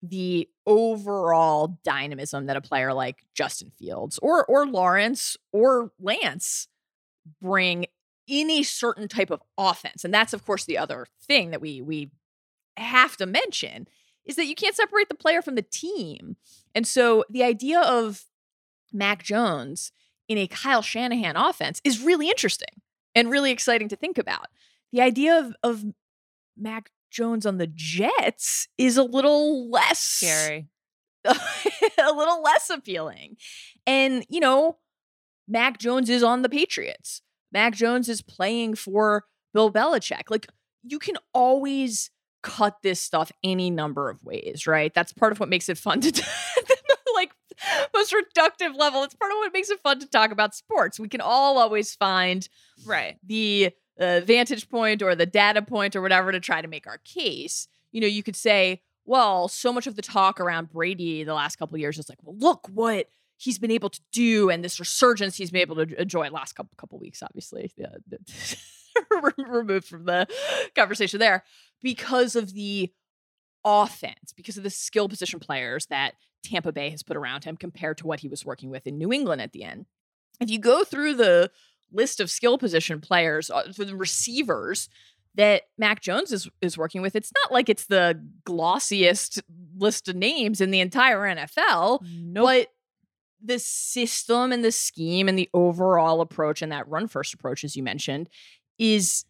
the 0.02 0.48
overall 0.66 1.78
dynamism 1.82 2.46
that 2.46 2.56
a 2.56 2.60
player 2.60 2.92
like 2.92 3.24
Justin 3.34 3.72
Fields 3.78 4.18
or 4.22 4.44
or 4.44 4.66
Lawrence 4.66 5.36
or 5.50 5.92
Lance 5.98 6.68
bring 7.40 7.86
any 8.28 8.62
certain 8.62 9.08
type 9.08 9.30
of 9.30 9.42
offense. 9.56 10.04
And 10.04 10.12
that's 10.12 10.34
of 10.34 10.44
course 10.44 10.66
the 10.66 10.78
other 10.78 11.06
thing 11.26 11.50
that 11.52 11.60
we 11.60 11.80
we 11.80 12.10
have 12.76 13.16
to 13.16 13.24
mention 13.24 13.88
is 14.26 14.36
that 14.36 14.46
you 14.46 14.54
can't 14.54 14.76
separate 14.76 15.08
the 15.08 15.14
player 15.14 15.40
from 15.40 15.54
the 15.54 15.62
team. 15.62 16.36
And 16.74 16.86
so 16.86 17.24
the 17.30 17.42
idea 17.42 17.80
of 17.80 18.24
Mac 18.92 19.22
Jones 19.22 19.92
in 20.28 20.38
a 20.38 20.46
Kyle 20.46 20.82
Shanahan 20.82 21.36
offense 21.36 21.80
is 21.84 22.02
really 22.02 22.28
interesting 22.28 22.80
and 23.14 23.30
really 23.30 23.50
exciting 23.50 23.88
to 23.88 23.96
think 23.96 24.18
about. 24.18 24.46
The 24.92 25.00
idea 25.00 25.38
of 25.38 25.54
of 25.62 25.84
Mac 26.56 26.90
Jones 27.10 27.46
on 27.46 27.58
the 27.58 27.66
Jets 27.66 28.68
is 28.78 28.96
a 28.96 29.02
little 29.02 29.70
less 29.70 30.00
scary. 30.00 30.68
a 31.24 32.12
little 32.12 32.42
less 32.42 32.68
appealing. 32.70 33.36
And, 33.86 34.26
you 34.28 34.40
know, 34.40 34.78
Mac 35.48 35.78
Jones 35.78 36.10
is 36.10 36.22
on 36.22 36.42
the 36.42 36.48
Patriots. 36.48 37.22
Mac 37.52 37.74
Jones 37.74 38.08
is 38.08 38.20
playing 38.20 38.74
for 38.74 39.24
Bill 39.54 39.72
Belichick. 39.72 40.24
Like, 40.28 40.48
you 40.82 40.98
can 40.98 41.16
always 41.32 42.10
cut 42.42 42.76
this 42.82 43.00
stuff 43.00 43.32
any 43.42 43.70
number 43.70 44.10
of 44.10 44.22
ways, 44.22 44.66
right? 44.66 44.92
That's 44.92 45.12
part 45.12 45.32
of 45.32 45.40
what 45.40 45.48
makes 45.48 45.68
it 45.68 45.78
fun 45.78 46.00
to 46.02 46.12
most 47.94 48.14
reductive 48.14 48.76
level. 48.76 49.02
It's 49.02 49.14
part 49.14 49.32
of 49.32 49.36
what 49.38 49.52
makes 49.52 49.70
it 49.70 49.80
fun 49.80 50.00
to 50.00 50.06
talk 50.06 50.30
about 50.30 50.54
sports. 50.54 50.98
We 50.98 51.08
can 51.08 51.20
all 51.20 51.58
always 51.58 51.94
find 51.94 52.48
right 52.86 53.16
the 53.24 53.70
uh, 53.98 54.20
vantage 54.20 54.68
point 54.68 55.02
or 55.02 55.14
the 55.14 55.26
data 55.26 55.62
point 55.62 55.96
or 55.96 56.02
whatever 56.02 56.32
to 56.32 56.40
try 56.40 56.62
to 56.62 56.68
make 56.68 56.86
our 56.86 56.98
case. 56.98 57.68
You 57.92 58.00
know, 58.00 58.06
you 58.06 58.22
could 58.22 58.36
say, 58.36 58.82
well, 59.04 59.48
so 59.48 59.72
much 59.72 59.86
of 59.86 59.96
the 59.96 60.02
talk 60.02 60.40
around 60.40 60.70
Brady 60.70 61.24
the 61.24 61.34
last 61.34 61.56
couple 61.56 61.78
years 61.78 61.98
is 61.98 62.08
like, 62.08 62.18
well, 62.22 62.36
look 62.36 62.68
what 62.72 63.08
he's 63.36 63.58
been 63.58 63.70
able 63.70 63.90
to 63.90 64.00
do 64.12 64.50
and 64.50 64.64
this 64.64 64.80
resurgence 64.80 65.36
he's 65.36 65.50
been 65.50 65.60
able 65.60 65.76
to 65.76 66.00
enjoy 66.00 66.28
last 66.30 66.54
couple 66.54 66.72
couple 66.76 66.98
weeks, 66.98 67.22
obviously. 67.22 67.72
removed 69.36 69.86
from 69.86 70.04
the 70.04 70.26
conversation 70.74 71.18
there 71.18 71.44
because 71.82 72.36
of 72.36 72.52
the 72.54 72.92
offense, 73.64 74.32
because 74.36 74.56
of 74.56 74.62
the 74.62 74.70
skill 74.70 75.08
position 75.08 75.40
players 75.40 75.86
that 75.86 76.14
Tampa 76.42 76.72
Bay 76.72 76.90
has 76.90 77.02
put 77.02 77.16
around 77.16 77.44
him 77.44 77.56
compared 77.56 77.98
to 77.98 78.06
what 78.06 78.20
he 78.20 78.28
was 78.28 78.44
working 78.44 78.70
with 78.70 78.86
in 78.86 78.98
New 78.98 79.12
England 79.12 79.40
at 79.40 79.52
the 79.52 79.64
end. 79.64 79.86
If 80.40 80.50
you 80.50 80.58
go 80.58 80.84
through 80.84 81.14
the 81.14 81.50
list 81.92 82.20
of 82.20 82.30
skill 82.30 82.58
position 82.58 83.00
players 83.00 83.50
uh, 83.50 83.72
for 83.74 83.84
the 83.84 83.96
receivers 83.96 84.88
that 85.36 85.62
Mac 85.78 86.00
Jones 86.00 86.32
is 86.32 86.48
is 86.60 86.78
working 86.78 87.02
with. 87.02 87.16
It's 87.16 87.32
not 87.42 87.52
like 87.52 87.68
it's 87.68 87.86
the 87.86 88.20
glossiest 88.46 89.42
list 89.76 90.08
of 90.08 90.16
names 90.16 90.60
in 90.60 90.70
the 90.70 90.80
entire 90.80 91.20
NFL, 91.20 92.00
nope. 92.02 92.44
but 92.44 92.68
the 93.42 93.58
system 93.58 94.52
and 94.52 94.64
the 94.64 94.72
scheme 94.72 95.28
and 95.28 95.38
the 95.38 95.50
overall 95.52 96.20
approach 96.20 96.62
and 96.62 96.72
that 96.72 96.88
run 96.88 97.08
first 97.08 97.34
approach, 97.34 97.64
as 97.64 97.76
you 97.76 97.82
mentioned, 97.82 98.28
is 98.78 99.24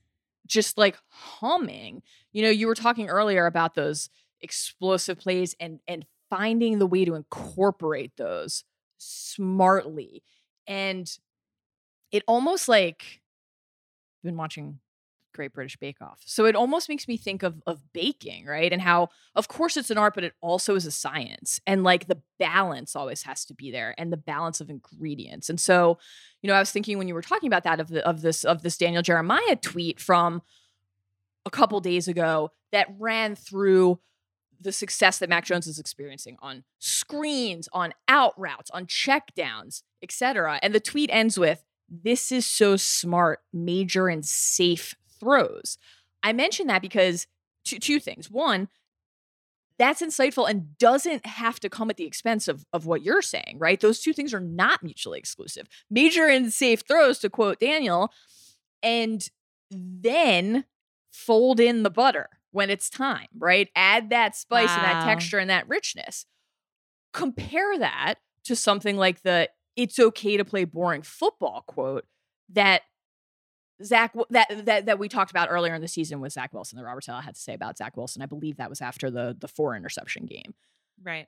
just 0.46 0.78
like 0.78 0.96
humming. 1.08 2.02
You 2.32 2.42
know, 2.42 2.50
you 2.50 2.66
were 2.66 2.74
talking 2.74 3.08
earlier 3.08 3.46
about 3.46 3.74
those 3.74 4.10
explosive 4.40 5.18
plays 5.18 5.54
and 5.60 5.80
and 5.86 6.04
finding 6.30 6.78
the 6.78 6.86
way 6.86 7.04
to 7.04 7.14
incorporate 7.14 8.12
those 8.16 8.64
smartly. 8.98 10.22
And 10.66 11.10
it 12.10 12.22
almost 12.26 12.68
like 12.68 13.20
I've 14.18 14.28
been 14.28 14.36
watching 14.36 14.78
Great 15.34 15.52
British 15.52 15.76
Bake 15.76 16.00
Off. 16.00 16.22
So 16.24 16.46
it 16.46 16.54
almost 16.54 16.88
makes 16.88 17.06
me 17.06 17.16
think 17.16 17.42
of 17.42 17.62
of 17.66 17.80
baking, 17.92 18.46
right? 18.46 18.72
And 18.72 18.80
how 18.80 19.08
of 19.34 19.48
course 19.48 19.76
it's 19.76 19.90
an 19.90 19.98
art, 19.98 20.14
but 20.14 20.24
it 20.24 20.32
also 20.40 20.74
is 20.76 20.86
a 20.86 20.90
science. 20.90 21.60
And 21.66 21.82
like 21.82 22.06
the 22.06 22.22
balance 22.38 22.96
always 22.96 23.24
has 23.24 23.44
to 23.46 23.54
be 23.54 23.70
there 23.70 23.94
and 23.98 24.12
the 24.12 24.16
balance 24.16 24.60
of 24.60 24.70
ingredients. 24.70 25.50
And 25.50 25.60
so, 25.60 25.98
you 26.40 26.48
know, 26.48 26.54
I 26.54 26.60
was 26.60 26.70
thinking 26.70 26.96
when 26.96 27.08
you 27.08 27.14
were 27.14 27.22
talking 27.22 27.48
about 27.48 27.64
that 27.64 27.80
of 27.80 27.88
the 27.88 28.06
of 28.06 28.22
this 28.22 28.44
of 28.44 28.62
this 28.62 28.78
Daniel 28.78 29.02
Jeremiah 29.02 29.56
tweet 29.60 30.00
from 30.00 30.40
a 31.44 31.50
couple 31.50 31.78
days 31.80 32.08
ago 32.08 32.50
that 32.72 32.88
ran 32.98 33.34
through 33.34 34.00
the 34.64 34.72
success 34.72 35.18
that 35.18 35.28
Mac 35.28 35.44
Jones 35.44 35.66
is 35.66 35.78
experiencing 35.78 36.36
on 36.40 36.64
screens, 36.80 37.68
on 37.72 37.92
out 38.08 38.32
routes, 38.36 38.70
on 38.70 38.86
checkdowns, 38.86 39.82
etc. 40.02 40.58
And 40.62 40.74
the 40.74 40.80
tweet 40.80 41.10
ends 41.12 41.38
with 41.38 41.62
this 41.88 42.32
is 42.32 42.46
so 42.46 42.76
smart, 42.76 43.40
major 43.52 44.08
and 44.08 44.24
safe 44.24 44.96
throws. 45.20 45.78
I 46.22 46.32
mention 46.32 46.66
that 46.66 46.82
because 46.82 47.26
two, 47.64 47.78
two 47.78 48.00
things. 48.00 48.30
One, 48.30 48.68
that's 49.78 50.02
insightful 50.02 50.48
and 50.48 50.78
doesn't 50.78 51.26
have 51.26 51.60
to 51.60 51.68
come 51.68 51.90
at 51.90 51.96
the 51.96 52.06
expense 52.06 52.48
of, 52.48 52.64
of 52.72 52.86
what 52.86 53.02
you're 53.02 53.22
saying, 53.22 53.56
right? 53.58 53.80
Those 53.80 54.00
two 54.00 54.12
things 54.12 54.32
are 54.32 54.40
not 54.40 54.82
mutually 54.82 55.18
exclusive. 55.18 55.66
Major 55.90 56.26
and 56.26 56.52
safe 56.52 56.82
throws, 56.86 57.18
to 57.18 57.30
quote 57.30 57.60
Daniel, 57.60 58.10
and 58.82 59.28
then 59.70 60.64
fold 61.10 61.60
in 61.60 61.82
the 61.82 61.90
butter 61.90 62.28
when 62.54 62.70
it's 62.70 62.88
time, 62.88 63.26
right? 63.36 63.68
Add 63.74 64.10
that 64.10 64.36
spice 64.36 64.68
wow. 64.68 64.76
and 64.76 64.84
that 64.84 65.04
texture 65.04 65.38
and 65.38 65.50
that 65.50 65.68
richness. 65.68 66.24
Compare 67.12 67.78
that 67.78 68.14
to 68.44 68.54
something 68.54 68.96
like 68.96 69.22
the 69.22 69.50
"It's 69.74 69.98
okay 69.98 70.36
to 70.36 70.44
play 70.44 70.64
boring 70.64 71.02
football" 71.02 71.64
quote 71.66 72.04
that 72.50 72.82
Zach 73.82 74.14
that 74.30 74.66
that 74.66 74.86
that 74.86 74.98
we 75.00 75.08
talked 75.08 75.32
about 75.32 75.48
earlier 75.50 75.74
in 75.74 75.82
the 75.82 75.88
season 75.88 76.20
with 76.20 76.32
Zach 76.32 76.54
Wilson. 76.54 76.78
the 76.78 76.84
Robert 76.84 77.02
Saleh 77.02 77.24
had 77.24 77.34
to 77.34 77.40
say 77.40 77.54
about 77.54 77.76
Zach 77.76 77.96
Wilson. 77.96 78.22
I 78.22 78.26
believe 78.26 78.56
that 78.56 78.70
was 78.70 78.80
after 78.80 79.10
the 79.10 79.36
the 79.38 79.48
four 79.48 79.74
interception 79.74 80.26
game. 80.26 80.54
Right. 81.02 81.26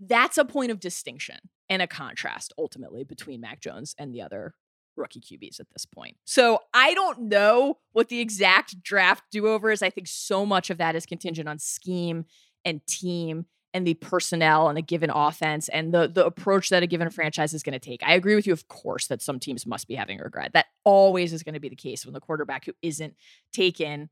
That's 0.00 0.38
a 0.38 0.46
point 0.46 0.70
of 0.70 0.80
distinction 0.80 1.36
and 1.68 1.82
a 1.82 1.86
contrast 1.86 2.54
ultimately 2.56 3.04
between 3.04 3.42
Mac 3.42 3.60
Jones 3.60 3.94
and 3.98 4.14
the 4.14 4.22
other 4.22 4.54
rookie 4.96 5.20
QBs 5.20 5.60
at 5.60 5.70
this 5.70 5.86
point. 5.86 6.16
So 6.24 6.60
I 6.72 6.94
don't 6.94 7.22
know 7.22 7.78
what 7.92 8.08
the 8.08 8.20
exact 8.20 8.82
draft 8.82 9.24
do 9.30 9.48
over 9.48 9.70
is. 9.70 9.82
I 9.82 9.90
think 9.90 10.06
so 10.06 10.44
much 10.46 10.70
of 10.70 10.78
that 10.78 10.96
is 10.96 11.06
contingent 11.06 11.48
on 11.48 11.58
scheme 11.58 12.24
and 12.64 12.86
team 12.86 13.46
and 13.74 13.84
the 13.84 13.94
personnel 13.94 14.68
and 14.68 14.78
a 14.78 14.82
given 14.82 15.10
offense 15.10 15.68
and 15.68 15.92
the 15.92 16.06
the 16.06 16.24
approach 16.24 16.68
that 16.70 16.84
a 16.84 16.86
given 16.86 17.10
franchise 17.10 17.52
is 17.52 17.62
going 17.62 17.72
to 17.72 17.78
take. 17.78 18.02
I 18.04 18.14
agree 18.14 18.36
with 18.36 18.46
you, 18.46 18.52
of 18.52 18.68
course, 18.68 19.08
that 19.08 19.20
some 19.20 19.40
teams 19.40 19.66
must 19.66 19.88
be 19.88 19.96
having 19.96 20.18
regret. 20.18 20.52
That 20.52 20.66
always 20.84 21.32
is 21.32 21.42
going 21.42 21.54
to 21.54 21.60
be 21.60 21.68
the 21.68 21.76
case 21.76 22.06
when 22.06 22.14
the 22.14 22.20
quarterback 22.20 22.64
who 22.64 22.72
isn't 22.82 23.14
taken 23.52 24.10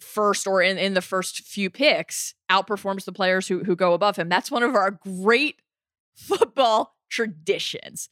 first 0.00 0.48
or 0.48 0.60
in, 0.60 0.78
in 0.78 0.94
the 0.94 1.00
first 1.00 1.44
few 1.44 1.70
picks 1.70 2.34
outperforms 2.50 3.04
the 3.04 3.12
players 3.12 3.46
who 3.46 3.62
who 3.62 3.76
go 3.76 3.94
above 3.94 4.16
him. 4.16 4.28
That's 4.28 4.50
one 4.50 4.64
of 4.64 4.74
our 4.74 4.90
great 4.90 5.62
football 6.14 6.96
traditions. 7.08 8.08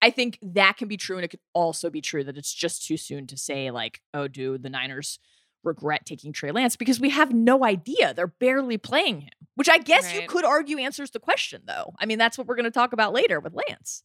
I 0.00 0.10
think 0.10 0.38
that 0.42 0.76
can 0.76 0.88
be 0.88 0.96
true, 0.96 1.16
and 1.16 1.24
it 1.24 1.28
could 1.28 1.40
also 1.54 1.90
be 1.90 2.00
true 2.00 2.22
that 2.24 2.36
it's 2.36 2.52
just 2.52 2.86
too 2.86 2.96
soon 2.96 3.26
to 3.28 3.36
say, 3.36 3.70
like, 3.70 4.00
oh, 4.14 4.28
do 4.28 4.56
the 4.56 4.70
Niners 4.70 5.18
regret 5.64 6.06
taking 6.06 6.32
Trey 6.32 6.52
Lance 6.52 6.76
because 6.76 7.00
we 7.00 7.10
have 7.10 7.32
no 7.32 7.64
idea. 7.64 8.14
They're 8.14 8.28
barely 8.28 8.78
playing 8.78 9.22
him, 9.22 9.32
which 9.56 9.68
I 9.68 9.78
guess 9.78 10.06
right. 10.06 10.22
you 10.22 10.28
could 10.28 10.44
argue 10.44 10.78
answers 10.78 11.10
the 11.10 11.18
question, 11.18 11.62
though. 11.66 11.94
I 11.98 12.06
mean, 12.06 12.18
that's 12.18 12.38
what 12.38 12.46
we're 12.46 12.54
going 12.54 12.64
to 12.64 12.70
talk 12.70 12.92
about 12.92 13.12
later 13.12 13.40
with 13.40 13.54
Lance. 13.54 14.04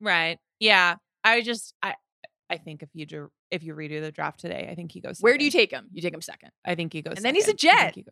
Right. 0.00 0.38
Yeah. 0.60 0.96
I 1.24 1.42
just, 1.42 1.74
I, 1.82 1.94
I 2.48 2.58
think 2.58 2.82
if 2.82 2.90
you 2.94 3.04
do, 3.04 3.30
if 3.50 3.64
you 3.64 3.74
redo 3.74 4.00
the 4.00 4.12
draft 4.12 4.40
today, 4.40 4.68
I 4.70 4.74
think 4.74 4.92
he 4.92 5.00
goes. 5.00 5.18
Second. 5.18 5.24
Where 5.24 5.38
do 5.38 5.44
you 5.44 5.50
take 5.50 5.72
him? 5.72 5.88
You 5.92 6.02
take 6.02 6.14
him 6.14 6.20
second. 6.20 6.50
I 6.64 6.76
think 6.76 6.92
he 6.92 7.02
goes, 7.02 7.12
and 7.12 7.18
second. 7.18 7.24
then 7.24 7.34
he's 7.34 7.48
a 7.48 7.54
Jet. 7.54 7.94
He 7.96 8.04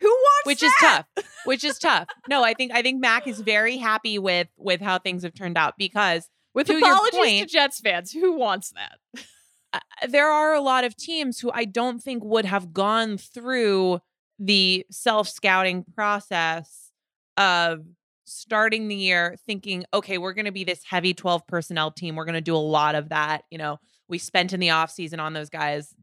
Who 0.00 0.08
wants 0.08 0.46
which 0.46 0.60
that? 0.60 0.66
is 0.66 0.74
tough 0.80 1.06
which 1.44 1.64
is 1.64 1.78
tough 1.78 2.06
no 2.28 2.42
i 2.42 2.54
think 2.54 2.72
i 2.72 2.82
think 2.82 3.00
mac 3.00 3.26
is 3.26 3.40
very 3.40 3.76
happy 3.76 4.18
with 4.18 4.48
with 4.56 4.80
how 4.80 4.98
things 4.98 5.22
have 5.22 5.34
turned 5.34 5.58
out 5.58 5.74
because 5.78 6.28
with 6.54 6.66
to 6.66 6.76
apologies 6.76 7.18
point, 7.18 7.48
to 7.48 7.52
Jets 7.52 7.80
fans, 7.80 8.12
who 8.12 8.32
wants 8.32 8.72
that? 8.72 9.24
uh, 9.72 9.78
there 10.08 10.30
are 10.30 10.54
a 10.54 10.60
lot 10.60 10.84
of 10.84 10.96
teams 10.96 11.40
who 11.40 11.50
I 11.52 11.64
don't 11.64 12.02
think 12.02 12.24
would 12.24 12.44
have 12.44 12.72
gone 12.72 13.18
through 13.18 14.00
the 14.38 14.86
self 14.90 15.28
scouting 15.28 15.84
process 15.94 16.90
of 17.36 17.84
starting 18.24 18.88
the 18.88 18.96
year 18.96 19.36
thinking, 19.46 19.84
okay, 19.92 20.18
we're 20.18 20.32
going 20.32 20.44
to 20.44 20.52
be 20.52 20.64
this 20.64 20.82
heavy 20.84 21.12
12 21.12 21.46
personnel 21.46 21.90
team. 21.90 22.16
We're 22.16 22.24
going 22.24 22.34
to 22.34 22.40
do 22.40 22.54
a 22.54 22.58
lot 22.58 22.94
of 22.94 23.10
that. 23.10 23.42
You 23.50 23.58
know, 23.58 23.78
we 24.08 24.18
spent 24.18 24.52
in 24.52 24.60
the 24.60 24.68
offseason 24.68 25.20
on 25.20 25.32
those 25.32 25.50
guys. 25.50 25.94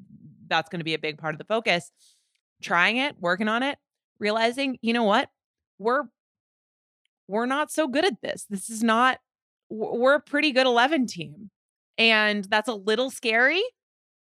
That's 0.48 0.70
going 0.70 0.80
to 0.80 0.86
be 0.86 0.94
a 0.94 1.00
big 1.00 1.18
part 1.18 1.34
of 1.34 1.40
the 1.40 1.46
focus. 1.46 1.92
Trying 2.62 2.98
it, 2.98 3.16
working 3.20 3.48
on 3.48 3.64
it, 3.64 3.78
realizing, 4.20 4.78
you 4.82 4.94
know 4.94 5.04
what? 5.04 5.30
We're 5.80 6.04
we're 7.28 7.46
not 7.46 7.72
so 7.72 7.88
good 7.88 8.06
at 8.06 8.22
this. 8.22 8.46
This 8.50 8.70
is 8.70 8.82
not 8.82 9.20
we're 9.70 10.16
a 10.16 10.22
pretty 10.22 10.52
good 10.52 10.66
11 10.66 11.08
team. 11.08 11.50
And 11.98 12.46
that's 12.46 12.70
a 12.70 12.74
little 12.74 13.10
scary 13.10 13.64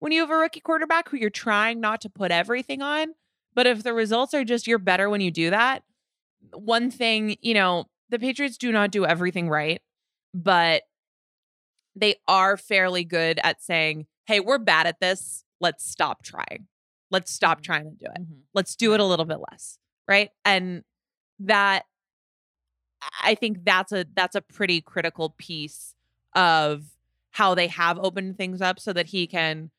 when 0.01 0.13
you 0.13 0.21
have 0.21 0.31
a 0.31 0.37
rookie 0.37 0.61
quarterback 0.61 1.09
who 1.09 1.17
you're 1.17 1.31
trying 1.31 1.81
not 1.81 2.01
to 2.03 2.11
put 2.11 2.31
everything 2.31 2.83
on. 2.83 3.15
But 3.55 3.67
if 3.67 3.83
the 3.83 3.95
results 3.95 4.35
are 4.35 4.45
just 4.45 4.67
you're 4.67 4.79
better 4.79 5.09
when 5.09 5.21
you 5.21 5.31
do 5.31 5.51
that, 5.51 5.83
one 6.53 6.91
thing, 6.91 7.37
you 7.41 7.55
know, 7.55 7.87
the 8.11 8.19
Patriots 8.19 8.59
do 8.59 8.71
not 8.71 8.91
do 8.91 9.07
everything 9.07 9.49
right, 9.49 9.81
but 10.35 10.83
they 11.97 12.17
are 12.29 12.57
fairly 12.57 13.05
good 13.05 13.41
at 13.43 13.63
saying, 13.63 14.07
hey, 14.27 14.41
we're 14.41 14.59
bad 14.59 14.87
at 14.87 15.01
this. 15.01 15.45
Let's 15.61 15.89
stop 15.89 16.23
trying. 16.23 16.67
Let's 17.11 17.33
stop 17.33 17.59
mm-hmm. 17.59 17.65
trying 17.65 17.85
to 17.85 17.91
do 17.91 18.07
it. 18.07 18.23
Mm-hmm. 18.23 18.41
Let's 18.53 18.77
do 18.77 18.95
it 18.95 19.01
a 19.01 19.05
little 19.05 19.25
bit 19.25 19.39
less. 19.51 19.79
Right. 20.07 20.31
And 20.45 20.83
that 21.41 21.85
I 23.23 23.35
think 23.35 23.65
that's 23.65 23.93
a 23.93 24.07
that's 24.15 24.37
a 24.37 24.41
pretty 24.43 24.81
critical 24.81 25.31
piece 25.39 25.95
of 26.35 26.85
how 27.31 27.55
they 27.55 27.67
have 27.69 27.99
opened 27.99 28.37
things 28.37 28.61
up 28.61 28.79
so 28.79 28.93
that 28.93 29.07
he 29.07 29.27
can 29.27 29.71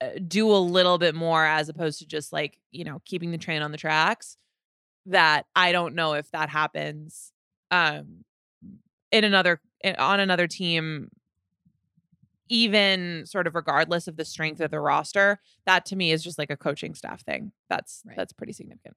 uh, 0.00 0.10
do 0.26 0.50
a 0.50 0.58
little 0.58 0.98
bit 0.98 1.14
more 1.14 1.44
as 1.44 1.68
opposed 1.68 1.98
to 2.00 2.06
just 2.06 2.32
like, 2.32 2.58
you 2.70 2.84
know, 2.84 3.00
keeping 3.04 3.30
the 3.30 3.38
train 3.38 3.62
on 3.62 3.72
the 3.72 3.78
tracks. 3.78 4.36
That 5.06 5.46
I 5.56 5.72
don't 5.72 5.94
know 5.94 6.12
if 6.14 6.30
that 6.32 6.50
happens 6.50 7.32
um 7.70 8.24
in 9.10 9.24
another 9.24 9.60
on 9.98 10.20
another 10.20 10.46
team 10.46 11.10
even 12.50 13.24
sort 13.26 13.46
of 13.46 13.54
regardless 13.54 14.08
of 14.08 14.16
the 14.16 14.24
strength 14.24 14.60
of 14.60 14.70
the 14.70 14.80
roster 14.80 15.38
that 15.66 15.84
to 15.86 15.96
me 15.96 16.12
is 16.12 16.24
just 16.24 16.38
like 16.38 16.50
a 16.50 16.56
coaching 16.56 16.94
staff 16.94 17.22
thing 17.22 17.52
that's 17.68 18.02
right. 18.06 18.16
that's 18.16 18.32
pretty 18.32 18.52
significant 18.52 18.96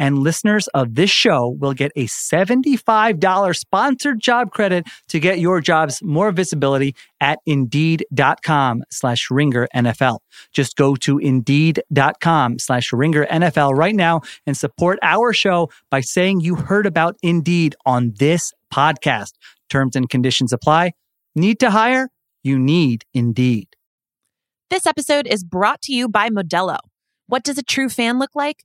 And 0.00 0.18
listeners 0.18 0.66
of 0.68 0.94
this 0.94 1.10
show 1.10 1.54
will 1.60 1.74
get 1.74 1.92
a 1.94 2.06
$75 2.06 3.56
sponsored 3.56 4.18
job 4.18 4.50
credit 4.50 4.86
to 5.08 5.20
get 5.20 5.38
your 5.38 5.60
jobs 5.60 6.02
more 6.02 6.32
visibility 6.32 6.96
at 7.20 7.38
indeed.com 7.44 8.82
slash 8.90 9.30
ringer 9.30 9.68
NFL. 9.76 10.20
Just 10.54 10.76
go 10.76 10.96
to 10.96 11.18
indeed.com 11.18 12.58
slash 12.58 12.94
ringer 12.94 13.26
NFL 13.26 13.76
right 13.76 13.94
now 13.94 14.22
and 14.46 14.56
support 14.56 14.98
our 15.02 15.34
show 15.34 15.68
by 15.90 16.00
saying 16.00 16.40
you 16.40 16.54
heard 16.54 16.86
about 16.86 17.16
Indeed 17.22 17.76
on 17.84 18.14
this 18.18 18.54
podcast. 18.72 19.32
Terms 19.68 19.96
and 19.96 20.08
conditions 20.08 20.50
apply. 20.50 20.92
Need 21.34 21.60
to 21.60 21.70
hire? 21.70 22.08
You 22.42 22.58
need 22.58 23.04
Indeed. 23.12 23.68
This 24.70 24.86
episode 24.86 25.26
is 25.26 25.44
brought 25.44 25.82
to 25.82 25.92
you 25.92 26.08
by 26.08 26.30
Modelo. 26.30 26.78
What 27.26 27.44
does 27.44 27.58
a 27.58 27.62
true 27.62 27.90
fan 27.90 28.18
look 28.18 28.34
like? 28.34 28.64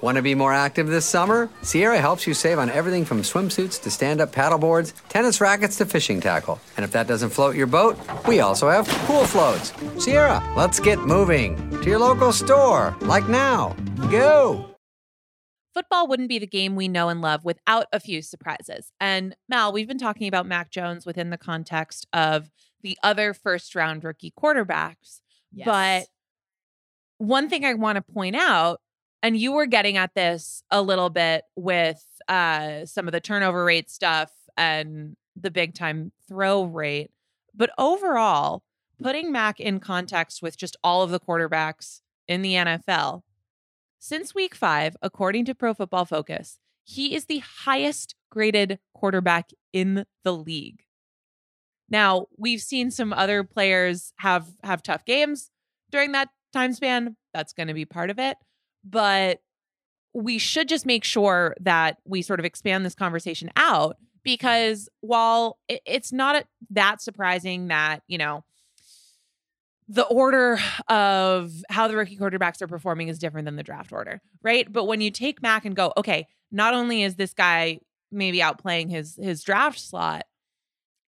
Want 0.00 0.16
to 0.16 0.22
be 0.22 0.34
more 0.34 0.52
active 0.52 0.88
this 0.88 1.06
summer? 1.06 1.48
Sierra 1.62 1.98
helps 1.98 2.26
you 2.26 2.34
save 2.34 2.58
on 2.58 2.70
everything 2.70 3.04
from 3.04 3.22
swimsuits 3.22 3.80
to 3.82 3.90
stand 3.90 4.20
up 4.20 4.32
paddleboards, 4.32 4.92
tennis 5.08 5.40
rackets 5.40 5.76
to 5.76 5.86
fishing 5.86 6.20
tackle. 6.20 6.60
And 6.76 6.84
if 6.84 6.92
that 6.92 7.06
doesn't 7.06 7.30
float 7.30 7.54
your 7.54 7.66
boat, 7.66 7.98
we 8.26 8.40
also 8.40 8.68
have 8.68 8.88
pool 9.06 9.24
floats. 9.24 9.72
Sierra, 10.02 10.42
let's 10.56 10.80
get 10.80 10.98
moving 11.00 11.56
to 11.82 11.88
your 11.88 11.98
local 11.98 12.32
store, 12.32 12.96
like 13.02 13.28
now. 13.28 13.76
Go! 14.10 14.68
Football 15.74 16.06
wouldn't 16.08 16.28
be 16.28 16.38
the 16.38 16.46
game 16.46 16.76
we 16.76 16.88
know 16.88 17.08
and 17.08 17.20
love 17.22 17.44
without 17.44 17.86
a 17.92 18.00
few 18.00 18.22
surprises. 18.22 18.92
And 19.00 19.34
Mal, 19.48 19.72
we've 19.72 19.88
been 19.88 19.98
talking 19.98 20.28
about 20.28 20.46
Mac 20.46 20.70
Jones 20.70 21.06
within 21.06 21.30
the 21.30 21.38
context 21.38 22.06
of 22.12 22.50
the 22.82 22.98
other 23.02 23.32
first 23.32 23.74
round 23.74 24.04
rookie 24.04 24.32
quarterbacks. 24.38 25.20
Yes. 25.52 25.66
But 25.66 26.06
one 27.18 27.48
thing 27.48 27.64
I 27.64 27.74
want 27.74 27.96
to 27.96 28.02
point 28.02 28.36
out 28.36 28.80
and 29.22 29.36
you 29.36 29.52
were 29.52 29.66
getting 29.66 29.96
at 29.96 30.14
this 30.14 30.62
a 30.70 30.82
little 30.82 31.10
bit 31.10 31.44
with 31.56 32.04
uh, 32.28 32.84
some 32.86 33.06
of 33.06 33.12
the 33.12 33.20
turnover 33.20 33.64
rate 33.64 33.90
stuff 33.90 34.32
and 34.56 35.16
the 35.36 35.50
big 35.50 35.74
time 35.74 36.12
throw 36.28 36.64
rate. 36.64 37.10
But 37.54 37.70
overall, 37.78 38.62
putting 39.02 39.32
Mac 39.32 39.60
in 39.60 39.80
context 39.80 40.42
with 40.42 40.56
just 40.56 40.76
all 40.82 41.02
of 41.02 41.10
the 41.10 41.20
quarterbacks 41.20 42.00
in 42.26 42.42
the 42.42 42.54
NFL, 42.54 43.22
since 43.98 44.34
week 44.34 44.54
five, 44.54 44.96
according 45.00 45.44
to 45.44 45.54
Pro 45.54 45.74
Football 45.74 46.04
Focus, 46.04 46.58
He 46.84 47.14
is 47.14 47.26
the 47.26 47.38
highest 47.38 48.16
graded 48.30 48.80
quarterback 48.94 49.50
in 49.72 50.04
the 50.24 50.34
league. 50.34 50.82
Now, 51.88 52.26
we've 52.36 52.62
seen 52.62 52.90
some 52.90 53.12
other 53.12 53.44
players 53.44 54.12
have 54.16 54.48
have 54.64 54.82
tough 54.82 55.04
games 55.04 55.50
during 55.90 56.12
that 56.12 56.30
time 56.52 56.72
span. 56.72 57.16
That's 57.32 57.52
going 57.52 57.68
to 57.68 57.74
be 57.74 57.84
part 57.84 58.10
of 58.10 58.18
it. 58.18 58.36
But 58.84 59.40
we 60.14 60.38
should 60.38 60.68
just 60.68 60.86
make 60.86 61.04
sure 61.04 61.54
that 61.60 61.98
we 62.04 62.22
sort 62.22 62.38
of 62.40 62.44
expand 62.44 62.84
this 62.84 62.94
conversation 62.94 63.50
out 63.56 63.96
because 64.22 64.88
while 65.00 65.58
it's 65.68 66.12
not 66.12 66.44
that 66.70 67.00
surprising 67.00 67.68
that, 67.68 68.02
you 68.06 68.18
know, 68.18 68.44
the 69.88 70.04
order 70.04 70.58
of 70.88 71.52
how 71.68 71.88
the 71.88 71.96
rookie 71.96 72.16
quarterbacks 72.16 72.62
are 72.62 72.66
performing 72.66 73.08
is 73.08 73.18
different 73.18 73.44
than 73.46 73.56
the 73.56 73.62
draft 73.62 73.92
order, 73.92 74.20
right? 74.42 74.70
But 74.70 74.84
when 74.84 75.00
you 75.00 75.10
take 75.10 75.42
Mac 75.42 75.64
and 75.64 75.74
go, 75.74 75.92
okay, 75.96 76.28
not 76.50 76.72
only 76.74 77.02
is 77.02 77.16
this 77.16 77.34
guy 77.34 77.80
maybe 78.10 78.38
outplaying 78.38 78.90
his 78.90 79.18
his 79.20 79.42
draft 79.42 79.78
slot, 79.78 80.24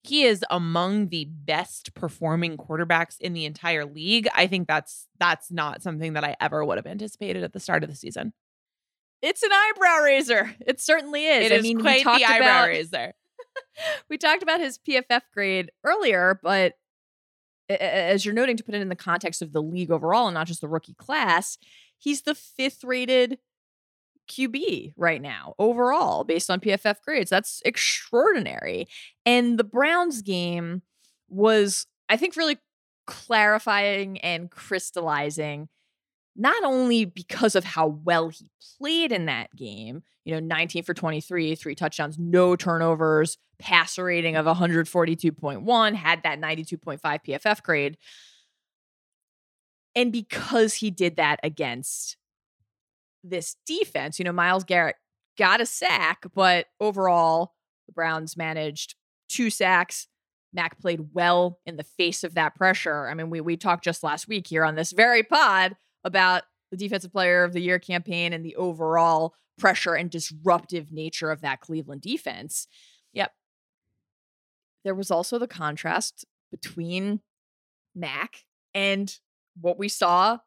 he 0.03 0.25
is 0.25 0.45
among 0.51 1.09
the 1.09 1.27
best 1.27 1.95
performing 1.95 2.57
quarterbacks 2.57 3.21
in 3.21 3.35
the 3.35 3.45
entire 3.45 3.85
league. 3.85 4.29
I 4.35 4.47
think 4.47 4.67
that's 4.67 5.07
that's 5.19 5.51
not 5.51 5.83
something 5.83 6.15
that 6.15 6.25
I 6.25 6.37
ever 6.41 6.65
would 6.65 6.79
have 6.79 6.87
anticipated 6.87 7.43
at 7.43 7.53
the 7.53 7.61
start 7.61 7.83
of 7.83 7.91
the 7.91 7.97
season. 7.97 8.33
It's 9.23 9.43
an 9.43 9.51
eyebrow 9.53 9.99
raiser. 10.03 10.55
It 10.67 10.81
certainly 10.81 11.27
is. 11.27 11.47
It 11.47 11.53
I 11.53 11.57
is 11.57 11.63
mean, 11.63 11.81
quite 11.81 12.05
the 12.05 12.25
eyebrow 12.25 12.67
raiser. 12.67 13.13
we 14.09 14.17
talked 14.17 14.43
about 14.43 14.61
his 14.61 14.79
PFF 14.79 15.23
grade 15.35 15.71
earlier, 15.85 16.41
but 16.43 16.75
as 17.69 18.25
you're 18.25 18.35
noting, 18.35 18.57
to 18.57 18.65
put 18.65 18.75
it 18.75 18.81
in 18.81 18.89
the 18.89 18.97
context 18.97 19.43
of 19.43 19.53
the 19.53 19.63
league 19.63 19.91
overall 19.91 20.27
and 20.27 20.35
not 20.35 20.47
just 20.47 20.63
the 20.63 20.69
rookie 20.69 20.95
class, 20.95 21.59
he's 21.99 22.23
the 22.23 22.35
fifth 22.35 22.83
rated 22.83 23.39
QB 24.31 24.95
right 24.97 25.21
now 25.21 25.55
overall 25.59 26.25
based 26.25 26.51
on 26.51 26.61
PFF 26.61 26.97
grades. 27.05 27.31
That's 27.31 27.61
extraordinary. 27.65 28.89
And 29.27 29.59
the 29.59 29.65
Browns 29.65 30.23
game 30.23 30.83
was, 31.29 31.87
I 32.09 32.17
think, 32.17 32.37
really 32.37 32.59
clarifying 33.07 34.19
and 34.19 34.51
crystallizing 34.51 35.69
not 36.37 36.65
only 36.65 37.05
because 37.05 37.55
of 37.55 37.65
how 37.65 37.87
well 37.87 38.29
he 38.29 38.51
played 38.79 39.13
in 39.13 39.27
that 39.27 39.55
game, 39.55 40.03
you 40.25 40.33
know, 40.33 40.41
19 40.41 40.85
for 40.85 40.95
23, 40.95 41.55
three 41.55 41.75
touchdowns, 41.75 42.19
no 42.19 42.57
turnovers, 42.57 43.37
passer 43.59 44.05
rating 44.05 44.37
of 44.37 44.47
142.1, 44.47 45.95
had 45.95 46.23
that 46.23 46.41
92.5 46.41 47.01
PFF 47.01 47.63
grade. 47.63 47.99
And 49.95 50.13
because 50.13 50.75
he 50.75 50.91
did 50.91 51.17
that 51.17 51.41
against 51.43 52.17
this 53.23 53.57
defense, 53.67 54.19
you 54.19 54.25
know, 54.25 54.33
Myles 54.33 54.65
Garrett 54.65 54.97
got 55.39 55.61
a 55.61 55.67
sack, 55.67 56.25
but 56.35 56.67
overall, 56.81 57.55
the 57.87 57.93
Browns 57.93 58.37
managed 58.37 58.95
two 59.29 59.51
sacks. 59.51 60.09
Mac 60.53 60.81
played 60.81 61.11
well 61.13 61.61
in 61.65 61.77
the 61.77 61.85
face 61.85 62.25
of 62.25 62.35
that 62.35 62.57
pressure. 62.57 63.09
I 63.09 63.15
mean, 63.15 63.31
we 63.31 63.41
we 63.41 63.57
talked 63.57 63.85
just 63.85 64.03
last 64.03 64.27
week 64.27 64.49
here 64.49 64.65
on 64.65 64.75
this 64.75 64.93
very 64.93 65.23
pod 65.23 65.77
about 66.05 66.43
the 66.71 66.77
defensive 66.77 67.13
player 67.13 67.45
of 67.45 67.53
the 67.53 67.61
year 67.61 67.79
campaign 67.79 68.33
and 68.33 68.45
the 68.45 68.57
overall 68.57 69.35
pressure 69.59 69.95
and 69.95 70.11
disruptive 70.11 70.91
nature 70.91 71.31
of 71.31 71.41
that 71.43 71.61
Cleveland 71.61 72.01
defense. 72.01 72.67
Yep. 73.13 73.33
There 74.85 74.95
was 74.95 75.11
also 75.11 75.39
the 75.39 75.47
contrast 75.47 76.25
between 76.51 77.21
Mac 77.95 78.45
and 78.75 79.15
what 79.61 79.79
we 79.79 79.89
saw 79.89 80.39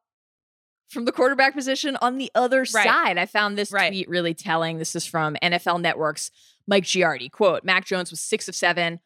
from 0.94 1.06
the 1.06 1.12
quarterback 1.12 1.54
position 1.54 1.98
on 2.02 2.18
the 2.18 2.32
other 2.36 2.60
Right. 2.60 2.68
side. 2.68 3.18
I 3.18 3.26
found 3.26 3.58
this 3.58 3.72
Right. 3.72 3.90
tweet 3.90 4.08
really 4.08 4.34
telling. 4.34 4.78
This 4.78 4.96
is 4.96 5.06
from 5.06 5.36
NFL 5.42 5.80
Network's 5.80 6.32
Mike 6.68 6.84
Giardi. 6.86 7.30
Quote, 7.32 7.64
Mac 7.64 7.86
Jones 7.86 8.12
was 8.12 8.20
six 8.22 8.48
of 8.48 8.56
seven, 8.56 9.00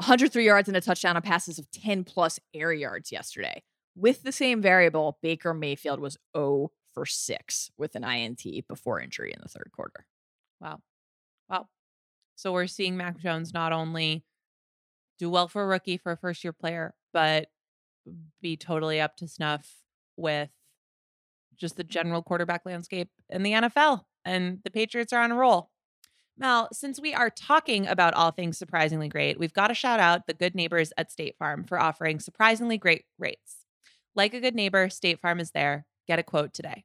103 0.00 0.44
yards 0.44 0.68
and 0.68 0.76
a 0.76 0.80
touchdown 0.80 1.16
on 1.16 1.22
passes 1.22 1.58
of 1.58 1.70
10 1.70 2.04
plus 2.04 2.40
air 2.54 2.72
yards 2.72 3.12
yesterday. 3.12 3.62
With 3.94 4.22
the 4.22 4.32
same 4.32 4.60
variable, 4.60 5.18
Baker 5.22 5.54
Mayfield 5.54 6.00
was 6.00 6.18
0 6.36 6.72
for 6.92 7.06
6 7.06 7.70
with 7.76 7.94
an 7.94 8.04
INT 8.04 8.62
before 8.68 9.00
injury 9.00 9.32
in 9.32 9.38
the 9.42 9.48
third 9.48 9.70
quarter. 9.72 10.06
Wow. 10.60 10.82
Wow. 11.48 11.68
So 12.34 12.52
we're 12.52 12.66
seeing 12.66 12.96
Mac 12.96 13.18
Jones 13.18 13.54
not 13.54 13.72
only 13.72 14.24
do 15.18 15.30
well 15.30 15.48
for 15.48 15.62
a 15.62 15.66
rookie 15.66 15.96
for 15.96 16.12
a 16.12 16.16
first 16.16 16.44
year 16.44 16.52
player, 16.52 16.94
but 17.12 17.50
be 18.40 18.56
totally 18.56 19.00
up 19.00 19.16
to 19.16 19.26
snuff 19.28 19.82
with 20.16 20.50
just 21.56 21.76
the 21.76 21.84
general 21.84 22.22
quarterback 22.22 22.62
landscape 22.64 23.08
in 23.30 23.42
the 23.42 23.52
NFL. 23.52 24.02
And 24.24 24.60
the 24.64 24.70
Patriots 24.70 25.12
are 25.12 25.22
on 25.22 25.32
a 25.32 25.36
roll. 25.36 25.70
Mal, 26.38 26.68
since 26.72 27.00
we 27.00 27.14
are 27.14 27.30
talking 27.30 27.86
about 27.86 28.14
all 28.14 28.30
things 28.30 28.58
surprisingly 28.58 29.08
great, 29.08 29.38
we've 29.38 29.54
got 29.54 29.68
to 29.68 29.74
shout 29.74 30.00
out 30.00 30.26
the 30.26 30.34
good 30.34 30.54
neighbors 30.54 30.92
at 30.98 31.10
State 31.10 31.36
Farm 31.38 31.64
for 31.64 31.80
offering 31.80 32.20
surprisingly 32.20 32.76
great 32.76 33.04
rates. 33.18 33.64
Like 34.14 34.34
a 34.34 34.40
good 34.40 34.54
neighbor, 34.54 34.90
State 34.90 35.20
Farm 35.20 35.40
is 35.40 35.52
there. 35.52 35.86
Get 36.06 36.18
a 36.18 36.22
quote 36.22 36.52
today. 36.52 36.84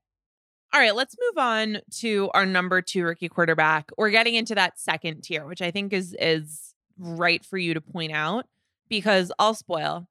All 0.74 0.80
right, 0.80 0.96
let's 0.96 1.16
move 1.20 1.38
on 1.38 1.80
to 2.00 2.30
our 2.34 2.46
number 2.46 2.82
two 2.82 3.04
rookie 3.04 3.28
quarterback. 3.28 3.92
We're 3.98 4.10
getting 4.10 4.36
into 4.36 4.56
that 4.56 4.80
second 4.80 5.22
tier, 5.22 5.46
which 5.46 5.62
I 5.62 5.70
think 5.70 5.92
is 5.92 6.16
is 6.18 6.74
right 6.98 7.44
for 7.44 7.58
you 7.58 7.74
to 7.74 7.82
point 7.82 8.14
out 8.14 8.46
because 8.88 9.34
I'll 9.38 9.54
spoil. 9.54 10.08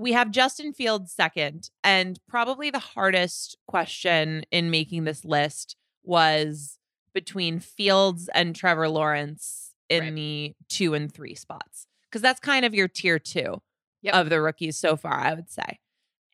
We 0.00 0.12
have 0.12 0.30
Justin 0.30 0.72
Fields 0.72 1.12
second, 1.12 1.70
and 1.84 2.18
probably 2.26 2.70
the 2.70 2.78
hardest 2.78 3.58
question 3.68 4.44
in 4.50 4.70
making 4.70 5.04
this 5.04 5.24
list 5.26 5.76
was 6.02 6.78
between 7.12 7.60
Fields 7.60 8.30
and 8.34 8.56
Trevor 8.56 8.88
Lawrence 8.88 9.74
in 9.90 10.04
Right. 10.04 10.14
the 10.14 10.54
two 10.68 10.94
and 10.94 11.12
three 11.12 11.34
spots. 11.34 11.86
Because 12.08 12.22
that's 12.22 12.40
kind 12.40 12.64
of 12.64 12.74
your 12.74 12.88
tier 12.88 13.18
two 13.18 13.60
Yep. 14.02 14.14
of 14.14 14.30
the 14.30 14.40
rookies 14.40 14.78
so 14.78 14.96
far, 14.96 15.14
I 15.20 15.34
would 15.34 15.50
say. 15.50 15.78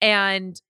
And 0.00 0.61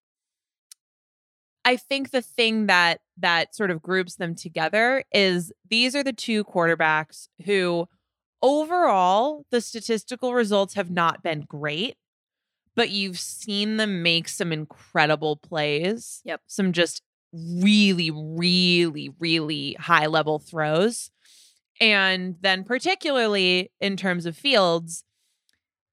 I 1.63 1.75
think 1.75 2.09
the 2.11 2.21
thing 2.21 2.65
that 2.65 3.01
that 3.17 3.53
sort 3.55 3.69
of 3.71 3.81
groups 3.81 4.15
them 4.15 4.33
together 4.33 5.03
is 5.11 5.51
these 5.69 5.95
are 5.95 6.03
the 6.03 6.13
two 6.13 6.43
quarterbacks 6.45 7.27
who 7.45 7.87
overall 8.41 9.45
the 9.51 9.61
statistical 9.61 10.33
results 10.33 10.73
have 10.75 10.89
not 10.89 11.21
been 11.21 11.41
great, 11.41 11.95
but 12.77 12.91
you've 12.91 13.19
seen 13.19 13.75
them 13.75 14.01
make 14.01 14.29
some 14.29 14.53
incredible 14.53 15.35
plays. 15.35 16.21
Yep. 16.23 16.41
Some 16.47 16.71
just 16.71 17.01
really 17.33 18.09
really 18.11 19.09
really 19.19 19.75
high 19.79 20.05
level 20.05 20.39
throws. 20.39 21.11
And 21.81 22.37
then 22.39 22.63
particularly 22.63 23.71
in 23.81 23.97
terms 23.97 24.25
of 24.25 24.37
Fields, 24.37 25.03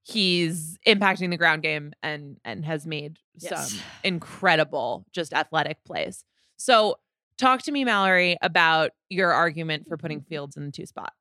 he's 0.05 0.79
impacting 0.87 1.31
the 1.31 1.37
ground 1.37 1.63
game 1.63 1.93
and 2.03 2.37
and 2.45 2.65
has 2.65 2.87
made 2.87 3.19
Yes. 3.41 3.73
some 3.73 3.81
incredible 4.05 5.05
just 5.13 5.33
athletic 5.35 5.83
plays. 5.85 6.25
So 6.57 6.99
talk 7.37 7.63
to 7.63 7.73
me 7.73 7.85
Mallory 7.85 8.37
about 8.43 8.93
your 9.09 9.33
argument 9.33 9.89
for 9.89 9.97
putting 9.97 10.21
Fields 10.21 10.57
in 10.57 10.67
the 10.67 10.71
two 10.71 10.87
spot. 10.87 11.13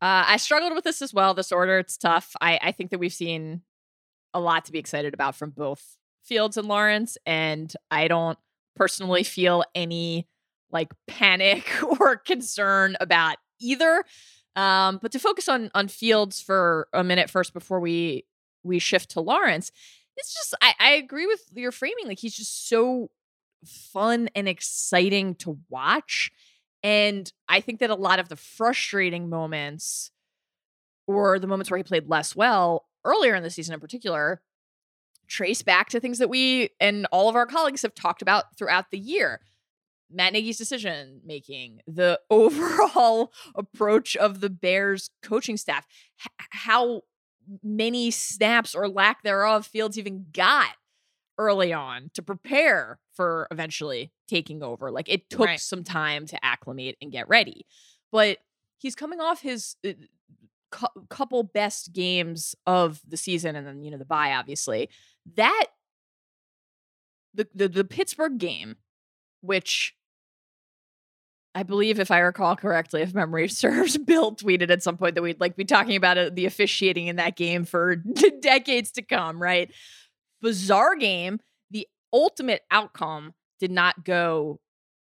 Uh, 0.00 0.24
I 0.26 0.36
struggled 0.38 0.74
with 0.74 0.84
this 0.84 1.02
as 1.02 1.12
well. 1.12 1.34
This 1.34 1.52
order, 1.52 1.78
it's 1.78 1.98
tough. 1.98 2.34
I, 2.40 2.58
I 2.62 2.72
think 2.72 2.90
that 2.90 2.98
we've 2.98 3.12
seen 3.12 3.60
a 4.34 4.40
lot 4.40 4.64
to 4.66 4.72
be 4.72 4.78
excited 4.78 5.14
about 5.14 5.36
from 5.36 5.50
both 5.50 5.96
Fields 6.22 6.56
and 6.56 6.68
Lawrence, 6.68 7.16
and 7.24 7.72
I 7.90 8.08
don't 8.08 8.38
personally 8.76 9.22
feel 9.22 9.64
any 9.74 10.26
like 10.70 10.92
panic 11.06 11.70
or 12.00 12.16
concern 12.16 12.96
about 13.00 13.36
either. 13.60 14.04
Um, 14.56 14.98
but 15.00 15.12
to 15.12 15.18
focus 15.18 15.48
on 15.48 15.70
on 15.74 15.88
Fields 15.88 16.40
for 16.40 16.88
a 16.92 17.04
minute 17.04 17.30
first 17.30 17.52
before 17.54 17.80
we 17.80 18.26
we 18.62 18.78
shift 18.78 19.10
to 19.10 19.20
Lawrence, 19.20 19.70
it's 20.16 20.34
just 20.34 20.54
I, 20.60 20.74
I 20.78 20.90
agree 20.92 21.26
with 21.26 21.42
your 21.54 21.72
framing. 21.72 22.06
Like 22.06 22.18
he's 22.18 22.36
just 22.36 22.68
so 22.68 23.10
fun 23.64 24.28
and 24.34 24.48
exciting 24.48 25.34
to 25.36 25.58
watch. 25.68 26.30
And 26.82 27.32
I 27.48 27.60
think 27.60 27.80
that 27.80 27.90
a 27.90 27.94
lot 27.94 28.18
of 28.18 28.28
the 28.28 28.36
frustrating 28.36 29.30
moments 29.30 30.10
or 31.06 31.38
the 31.38 31.46
moments 31.46 31.70
where 31.70 31.78
he 31.78 31.84
played 31.84 32.08
less 32.08 32.36
well 32.36 32.86
earlier 33.04 33.34
in 33.34 33.42
the 33.42 33.50
season 33.50 33.74
in 33.74 33.80
particular 33.80 34.40
trace 35.26 35.62
back 35.62 35.88
to 35.88 36.00
things 36.00 36.18
that 36.18 36.28
we 36.28 36.68
and 36.80 37.06
all 37.10 37.28
of 37.30 37.36
our 37.36 37.46
colleagues 37.46 37.82
have 37.82 37.94
talked 37.94 38.20
about 38.22 38.56
throughout 38.58 38.90
the 38.90 38.98
year. 38.98 39.40
Matt 40.12 40.34
Nagy's 40.34 40.58
decision 40.58 41.20
making, 41.24 41.80
the 41.86 42.20
overall 42.30 43.32
approach 43.54 44.16
of 44.16 44.40
the 44.40 44.50
Bears 44.50 45.10
coaching 45.22 45.56
staff, 45.56 45.86
h- 46.20 46.46
how 46.50 47.00
many 47.62 48.10
snaps 48.10 48.74
or 48.74 48.86
lack 48.88 49.22
thereof 49.22 49.66
Fields 49.66 49.98
even 49.98 50.26
got 50.32 50.72
early 51.38 51.72
on 51.72 52.10
to 52.14 52.22
prepare 52.22 53.00
for 53.14 53.48
eventually 53.50 54.12
taking 54.28 54.62
over. 54.62 54.90
Like 54.90 55.08
it 55.08 55.28
took 55.30 55.46
Right. 55.46 55.58
some 55.60 55.84
time 55.84 56.26
to 56.26 56.44
acclimate 56.44 56.96
and 57.00 57.10
get 57.10 57.28
ready. 57.28 57.66
But 58.12 58.38
he's 58.78 58.94
coming 58.94 59.20
off 59.20 59.40
his 59.40 59.76
uh, 59.86 59.92
cou- 60.74 61.06
couple 61.08 61.42
best 61.42 61.92
games 61.92 62.54
of 62.66 63.00
the 63.06 63.16
season 63.16 63.54
and 63.56 63.66
then, 63.66 63.82
you 63.82 63.90
know, 63.90 63.98
the 63.98 64.04
bye 64.04 64.34
obviously. 64.34 64.88
That 65.36 65.66
the 67.32 67.46
the, 67.54 67.68
the 67.68 67.84
Pittsburgh 67.84 68.38
game 68.38 68.76
which 69.44 69.94
I 71.54 71.62
believe, 71.62 72.00
if 72.00 72.10
I 72.10 72.18
recall 72.18 72.56
correctly, 72.56 73.02
if 73.02 73.14
memory 73.14 73.48
serves, 73.48 73.96
Bill 73.96 74.34
tweeted 74.34 74.70
at 74.70 74.82
some 74.82 74.96
point 74.96 75.14
that 75.14 75.22
we'd 75.22 75.40
like 75.40 75.56
be 75.56 75.64
talking 75.64 75.96
about 75.96 76.18
uh, 76.18 76.30
the 76.32 76.46
officiating 76.46 77.06
in 77.06 77.16
that 77.16 77.36
game 77.36 77.64
for 77.64 77.96
decades 78.40 78.90
to 78.92 79.02
come, 79.02 79.40
right? 79.40 79.70
Bizarre 80.42 80.96
game. 80.96 81.40
The 81.70 81.86
ultimate 82.12 82.62
outcome 82.70 83.34
did 83.60 83.70
not 83.70 84.04
go 84.04 84.60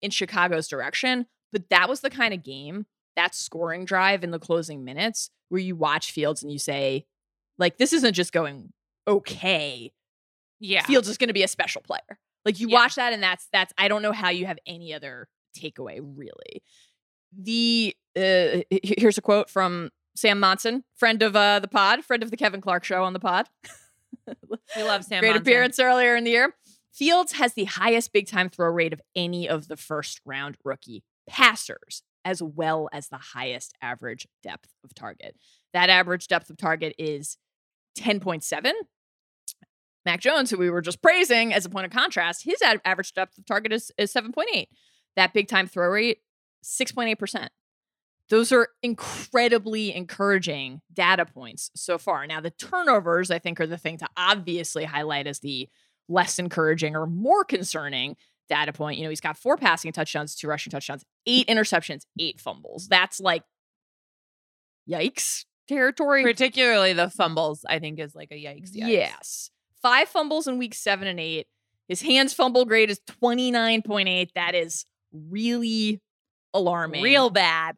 in 0.01 0.11
Chicago's 0.11 0.67
direction, 0.67 1.25
but 1.51 1.69
that 1.69 1.87
was 1.87 2.01
the 2.01 2.09
kind 2.09 2.33
of 2.33 2.43
game, 2.43 2.85
that 3.15 3.35
scoring 3.35 3.85
drive 3.85 4.23
in 4.23 4.31
the 4.31 4.39
closing 4.39 4.83
minutes, 4.83 5.29
where 5.49 5.61
you 5.61 5.75
watch 5.75 6.11
Fields 6.11 6.43
and 6.43 6.51
you 6.51 6.59
say, 6.59 7.05
like, 7.57 7.77
this 7.77 7.93
isn't 7.93 8.13
just 8.13 8.31
going 8.33 8.73
okay. 9.07 9.91
Yeah. 10.59 10.83
Fields 10.85 11.07
is 11.07 11.17
going 11.17 11.27
to 11.27 11.33
be 11.33 11.43
a 11.43 11.47
special 11.47 11.81
player. 11.81 12.19
Like 12.45 12.59
you 12.59 12.67
Yeah. 12.69 12.75
watch 12.79 12.95
that 12.95 13.13
and 13.13 13.21
that's 13.21 13.47
that's 13.51 13.73
I 13.77 13.87
don't 13.87 14.01
know 14.01 14.11
how 14.11 14.29
you 14.29 14.45
have 14.45 14.57
any 14.65 14.93
other 14.93 15.27
takeaway 15.57 15.99
really. 16.01 16.63
The 17.37 17.95
uh, 18.15 18.61
here's 18.71 19.17
a 19.17 19.21
quote 19.21 19.49
from 19.49 19.89
Sam 20.15 20.39
Monson, 20.39 20.83
friend 20.95 21.21
of 21.21 21.35
uh, 21.35 21.59
the 21.59 21.67
pod, 21.67 22.05
friend 22.05 22.23
of 22.23 22.31
the 22.31 22.37
Kevin 22.37 22.61
Clark 22.61 22.83
show 22.83 23.03
on 23.03 23.13
the 23.13 23.19
pod. 23.19 23.47
We 24.75 24.83
love 24.83 25.03
Sam 25.05 25.19
Great 25.19 25.31
Monson. 25.31 25.41
appearance 25.41 25.79
earlier 25.79 26.15
in 26.15 26.23
the 26.23 26.31
year. 26.31 26.55
Fields 26.93 27.33
has 27.33 27.53
the 27.53 27.65
highest 27.65 28.13
big 28.13 28.27
time 28.27 28.49
throw 28.49 28.69
rate 28.69 28.93
of 28.93 29.01
any 29.15 29.49
of 29.49 29.67
the 29.67 29.75
first 29.75 30.21
round 30.25 30.55
rookie 30.63 31.03
passers, 31.27 32.03
as 32.25 32.41
well 32.41 32.89
as 32.91 33.07
the 33.07 33.17
highest 33.17 33.73
average 33.81 34.27
depth 34.43 34.69
of 34.83 34.93
target. 34.95 35.35
That 35.73 35.89
average 35.89 36.27
depth 36.27 36.49
of 36.49 36.57
target 36.57 36.95
is 36.97 37.37
10.7. 37.97 38.71
Mac 40.05 40.19
Jones, 40.19 40.49
who 40.51 40.57
we 40.57 40.69
were 40.69 40.81
just 40.81 41.01
praising 41.01 41.53
as 41.53 41.65
a 41.65 41.69
point 41.69 41.85
of 41.85 41.91
contrast, 41.91 42.43
his 42.43 42.61
ad- 42.61 42.81
average 42.83 43.13
depth 43.13 43.37
of 43.37 43.45
target 43.45 43.71
is, 43.71 43.91
is 43.97 44.11
7.8. 44.11 44.65
That 45.15 45.33
big 45.33 45.47
time 45.47 45.67
throw 45.67 45.87
rate, 45.87 46.19
6.8%. 46.63 47.47
Those 48.29 48.51
are 48.51 48.69
incredibly 48.81 49.93
encouraging 49.93 50.81
data 50.91 51.25
points 51.25 51.69
so 51.75 51.97
far. 51.97 52.25
Now, 52.25 52.41
the 52.41 52.49
turnovers, 52.49 53.29
I 53.29 53.37
think, 53.37 53.59
are 53.59 53.67
the 53.67 53.77
thing 53.77 53.99
to 53.99 54.07
obviously 54.17 54.83
highlight 54.83 55.27
as 55.27 55.39
the 55.39 55.69
less 56.07 56.39
encouraging 56.39 56.95
or 56.95 57.05
more 57.05 57.43
concerning 57.43 58.15
data 58.49 58.73
point. 58.73 58.97
You 58.97 59.03
know, 59.03 59.09
he's 59.09 59.21
got 59.21 59.37
four 59.37 59.57
passing 59.57 59.91
touchdowns, 59.91 60.35
two 60.35 60.47
rushing 60.47 60.71
touchdowns, 60.71 61.03
eight 61.25 61.47
interceptions, 61.47 62.05
eight 62.19 62.39
fumbles. 62.39 62.87
That's 62.87 63.19
like 63.19 63.43
yikes 64.89 65.45
territory. 65.67 66.23
Particularly 66.23 66.93
the 66.93 67.09
fumbles, 67.09 67.65
I 67.67 67.79
think, 67.79 67.99
is 67.99 68.15
like 68.15 68.31
a 68.31 68.35
yikes. 68.35 68.71
yikes. 68.71 68.87
Yes. 68.87 69.49
Five 69.81 70.07
fumbles 70.09 70.47
in 70.47 70.57
week 70.57 70.73
seven 70.73 71.07
and 71.07 71.19
eight. 71.19 71.47
His 71.87 72.01
hands 72.01 72.33
fumble 72.33 72.65
grade 72.65 72.89
is 72.89 72.99
29.8. 73.21 74.29
That 74.33 74.55
is 74.55 74.85
really 75.11 76.01
alarming. 76.53 77.03
Real 77.03 77.29
bad. 77.29 77.75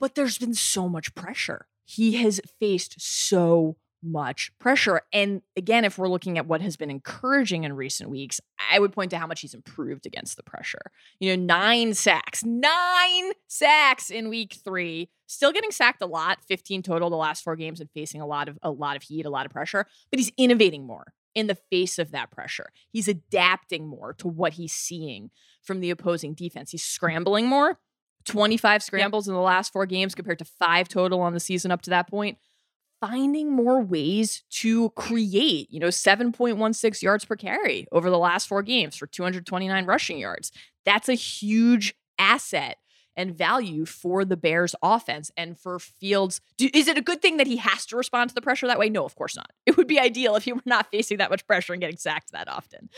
but 0.00 0.14
there's 0.14 0.38
been 0.38 0.54
so 0.54 0.88
much 0.88 1.14
pressure. 1.14 1.66
He 1.84 2.22
has 2.22 2.40
faced 2.60 2.94
so 3.00 3.76
much 4.02 4.52
pressure. 4.58 5.02
And 5.12 5.42
again, 5.56 5.84
if 5.84 5.98
we're 5.98 6.08
looking 6.08 6.38
at 6.38 6.46
what 6.46 6.60
has 6.60 6.76
been 6.76 6.90
encouraging 6.90 7.64
in 7.64 7.74
recent 7.74 8.10
weeks, 8.10 8.40
I 8.70 8.78
would 8.78 8.92
point 8.92 9.10
to 9.10 9.18
how 9.18 9.26
much 9.26 9.40
he's 9.40 9.54
improved 9.54 10.06
against 10.06 10.36
the 10.36 10.42
pressure. 10.42 10.90
You 11.20 11.36
know, 11.36 11.44
nine 11.44 11.94
sacks, 11.94 12.44
nine 12.44 13.32
sacks 13.48 14.10
in 14.10 14.28
week 14.28 14.58
three. 14.64 15.10
Still 15.26 15.52
getting 15.52 15.70
sacked 15.70 16.00
a 16.00 16.06
lot, 16.06 16.38
15 16.46 16.82
total 16.82 17.10
the 17.10 17.16
last 17.16 17.44
four 17.44 17.56
games 17.56 17.80
and 17.80 17.90
facing 17.90 18.20
a 18.20 18.26
lot 18.26 18.48
of 18.48 18.58
a 18.62 18.70
lot 18.70 18.96
of 18.96 19.02
heat, 19.02 19.26
a 19.26 19.30
lot 19.30 19.46
of 19.46 19.52
pressure, 19.52 19.86
but 20.10 20.18
he's 20.18 20.32
innovating 20.38 20.86
more 20.86 21.12
in 21.34 21.46
the 21.46 21.58
face 21.70 21.98
of 21.98 22.10
that 22.10 22.30
pressure. 22.30 22.70
He's 22.90 23.08
adapting 23.08 23.86
more 23.86 24.14
to 24.14 24.28
what 24.28 24.54
he's 24.54 24.72
seeing 24.72 25.30
from 25.62 25.80
the 25.80 25.90
opposing 25.90 26.34
defense. 26.34 26.70
He's 26.70 26.84
scrambling 26.84 27.46
more. 27.46 27.78
25 28.24 28.82
scrambles 28.82 29.28
in 29.28 29.34
the 29.34 29.40
last 29.40 29.72
four 29.72 29.86
games 29.86 30.14
compared 30.14 30.38
to 30.38 30.44
five 30.44 30.88
total 30.88 31.20
on 31.20 31.32
the 31.32 31.40
season 31.40 31.70
up 31.70 31.82
to 31.82 31.90
that 31.90 32.08
point. 32.08 32.38
Finding 33.00 33.52
more 33.52 33.80
ways 33.80 34.42
to 34.50 34.90
create, 34.90 35.70
you 35.70 35.78
know, 35.78 35.86
7.16 35.86 37.02
yards 37.02 37.24
per 37.24 37.36
carry 37.36 37.86
over 37.92 38.10
the 38.10 38.18
last 38.18 38.48
four 38.48 38.62
games 38.62 38.96
for 38.96 39.06
229 39.06 39.86
rushing 39.86 40.18
yards. 40.18 40.50
That's 40.84 41.08
a 41.08 41.14
huge 41.14 41.94
asset 42.18 42.78
and 43.18 43.36
value 43.36 43.84
for 43.84 44.24
the 44.24 44.36
Bears 44.36 44.74
offense 44.80 45.30
and 45.36 45.58
for 45.58 45.78
Fields. 45.78 46.40
Do, 46.56 46.70
is 46.72 46.86
it 46.88 46.96
a 46.96 47.02
good 47.02 47.20
thing 47.20 47.36
that 47.36 47.48
he 47.48 47.56
has 47.56 47.84
to 47.86 47.96
respond 47.96 48.30
to 48.30 48.34
the 48.34 48.40
pressure 48.40 48.68
that 48.68 48.78
way? 48.78 48.88
No, 48.88 49.04
of 49.04 49.16
course 49.16 49.36
not. 49.36 49.50
It 49.66 49.76
would 49.76 49.88
be 49.88 49.98
ideal 50.00 50.36
if 50.36 50.44
he 50.44 50.52
were 50.52 50.62
not 50.64 50.90
facing 50.90 51.18
that 51.18 51.30
much 51.30 51.46
pressure 51.46 51.72
and 51.72 51.80
getting 51.80 51.98
sacked 51.98 52.32
that 52.32 52.48
often. 52.48 52.88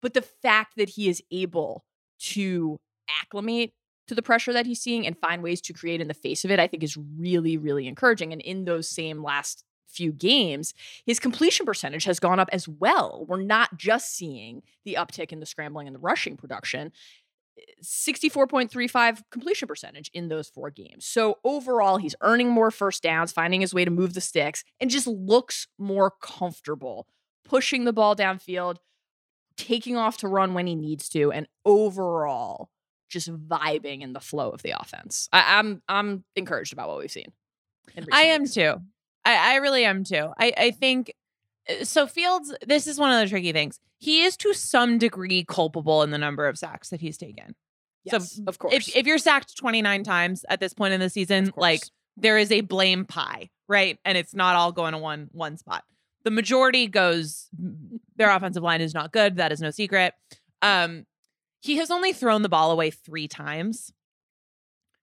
But 0.00 0.14
the 0.14 0.22
fact 0.22 0.74
that 0.76 0.90
he 0.90 1.08
is 1.08 1.22
able 1.30 1.84
to 2.20 2.78
acclimate 3.20 3.74
to 4.08 4.14
the 4.14 4.22
pressure 4.22 4.52
that 4.52 4.66
he's 4.66 4.80
seeing 4.80 5.06
and 5.06 5.18
find 5.18 5.42
ways 5.42 5.60
to 5.62 5.72
create 5.72 6.00
in 6.00 6.08
the 6.08 6.14
face 6.14 6.44
of 6.44 6.50
it, 6.50 6.60
I 6.60 6.66
think 6.66 6.82
is 6.82 6.96
really, 6.96 7.56
really 7.56 7.86
encouraging. 7.86 8.32
And 8.32 8.40
in 8.42 8.64
those 8.64 8.88
same 8.88 9.22
last 9.22 9.64
few 9.86 10.12
games, 10.12 10.74
his 11.06 11.20
completion 11.20 11.64
percentage 11.64 12.04
has 12.04 12.18
gone 12.18 12.40
up 12.40 12.48
as 12.52 12.68
well. 12.68 13.24
We're 13.28 13.42
not 13.42 13.76
just 13.76 14.14
seeing 14.14 14.62
the 14.84 14.96
uptick 14.98 15.32
in 15.32 15.40
the 15.40 15.46
scrambling 15.46 15.86
and 15.86 15.94
the 15.94 16.00
rushing 16.00 16.36
production. 16.36 16.92
64.35 17.84 19.22
completion 19.30 19.68
percentage 19.68 20.10
in 20.12 20.28
those 20.28 20.48
four 20.48 20.70
games. 20.70 21.06
So 21.06 21.38
overall, 21.44 21.98
he's 21.98 22.16
earning 22.20 22.50
more 22.50 22.72
first 22.72 23.02
downs, 23.02 23.30
finding 23.30 23.60
his 23.60 23.72
way 23.72 23.84
to 23.84 23.90
move 23.92 24.14
the 24.14 24.20
sticks, 24.20 24.64
and 24.80 24.90
just 24.90 25.06
looks 25.06 25.68
more 25.78 26.12
comfortable 26.20 27.06
pushing 27.44 27.84
the 27.84 27.92
ball 27.92 28.16
downfield, 28.16 28.76
taking 29.56 29.96
off 29.96 30.16
to 30.18 30.28
run 30.28 30.54
when 30.54 30.66
he 30.66 30.74
needs 30.74 31.08
to, 31.10 31.30
and 31.30 31.46
overall 31.64 32.70
just 33.14 33.32
vibing 33.32 34.02
in 34.02 34.12
the 34.12 34.20
flow 34.20 34.50
of 34.50 34.62
the 34.62 34.74
offense. 34.78 35.28
I, 35.32 35.58
I'm 35.58 35.80
I'm 35.88 36.24
encouraged 36.36 36.74
about 36.74 36.88
what 36.88 36.98
we've 36.98 37.10
seen. 37.10 37.32
I 38.12 38.24
am 38.24 38.42
weeks. 38.42 38.54
too. 38.54 38.74
I, 39.24 39.54
I 39.54 39.56
really 39.56 39.84
am 39.84 40.04
too. 40.04 40.28
I, 40.38 40.52
I 40.56 40.70
think 40.72 41.14
uh, 41.68 41.84
so. 41.84 42.06
Fields, 42.06 42.54
this 42.66 42.86
is 42.86 42.98
one 42.98 43.10
of 43.12 43.20
the 43.20 43.30
tricky 43.30 43.52
things. 43.52 43.80
He 43.98 44.24
is 44.24 44.36
to 44.38 44.52
some 44.52 44.98
degree 44.98 45.44
culpable 45.44 46.02
in 46.02 46.10
the 46.10 46.18
number 46.18 46.46
of 46.46 46.58
sacks 46.58 46.90
that 46.90 47.00
he's 47.00 47.16
taken. 47.16 47.54
Yes, 48.04 48.36
so 48.36 48.42
of 48.46 48.58
course. 48.58 48.74
If, 48.74 48.96
if 48.96 49.06
you're 49.06 49.18
sacked 49.18 49.56
29 49.56 50.04
times 50.04 50.44
at 50.50 50.60
this 50.60 50.74
point 50.74 50.92
in 50.92 51.00
the 51.00 51.08
season, 51.08 51.52
like 51.56 51.82
there 52.16 52.36
is 52.36 52.52
a 52.52 52.60
blame 52.60 53.06
pie, 53.06 53.48
right? 53.66 53.98
And 54.04 54.18
it's 54.18 54.34
not 54.34 54.56
all 54.56 54.72
going 54.72 54.92
to 54.92 54.98
one 54.98 55.28
one 55.32 55.56
spot. 55.56 55.84
The 56.24 56.30
majority 56.30 56.86
goes. 56.86 57.48
Their 58.16 58.30
offensive 58.30 58.62
line 58.62 58.80
is 58.80 58.94
not 58.94 59.12
good. 59.12 59.36
That 59.36 59.52
is 59.52 59.60
no 59.60 59.70
secret. 59.70 60.14
Um, 60.62 61.06
he 61.64 61.76
has 61.76 61.90
only 61.90 62.12
thrown 62.12 62.42
the 62.42 62.48
ball 62.50 62.70
away 62.70 62.90
three 62.90 63.26
times. 63.26 63.90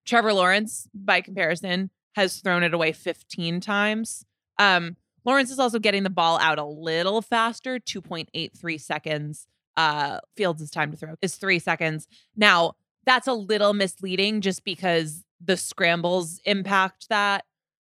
Trevor 0.05 0.31
Lawrence, 0.31 0.87
by 0.93 1.19
comparison, 1.21 1.89
has 2.13 2.37
thrown 2.37 2.61
it 2.61 2.71
away 2.71 2.91
15 2.91 3.59
times. 3.61 4.25
Um, 4.59 4.95
Lawrence 5.25 5.49
is 5.49 5.57
also 5.57 5.79
getting 5.79 6.03
the 6.03 6.11
ball 6.11 6.37
out 6.39 6.59
a 6.59 6.63
little 6.63 7.23
faster, 7.23 7.79
2.83 7.79 8.79
seconds. 8.79 9.47
Uh, 9.75 10.19
Fields' 10.37 10.69
time 10.69 10.91
to 10.91 10.97
throw 10.97 11.15
is 11.23 11.35
three 11.35 11.57
seconds. 11.57 12.07
Now, 12.35 12.73
that's 13.07 13.27
a 13.27 13.33
little 13.33 13.73
misleading 13.73 14.41
just 14.41 14.63
because 14.63 15.23
the 15.43 15.57
scrambles 15.57 16.41
impact 16.45 17.09
that 17.09 17.43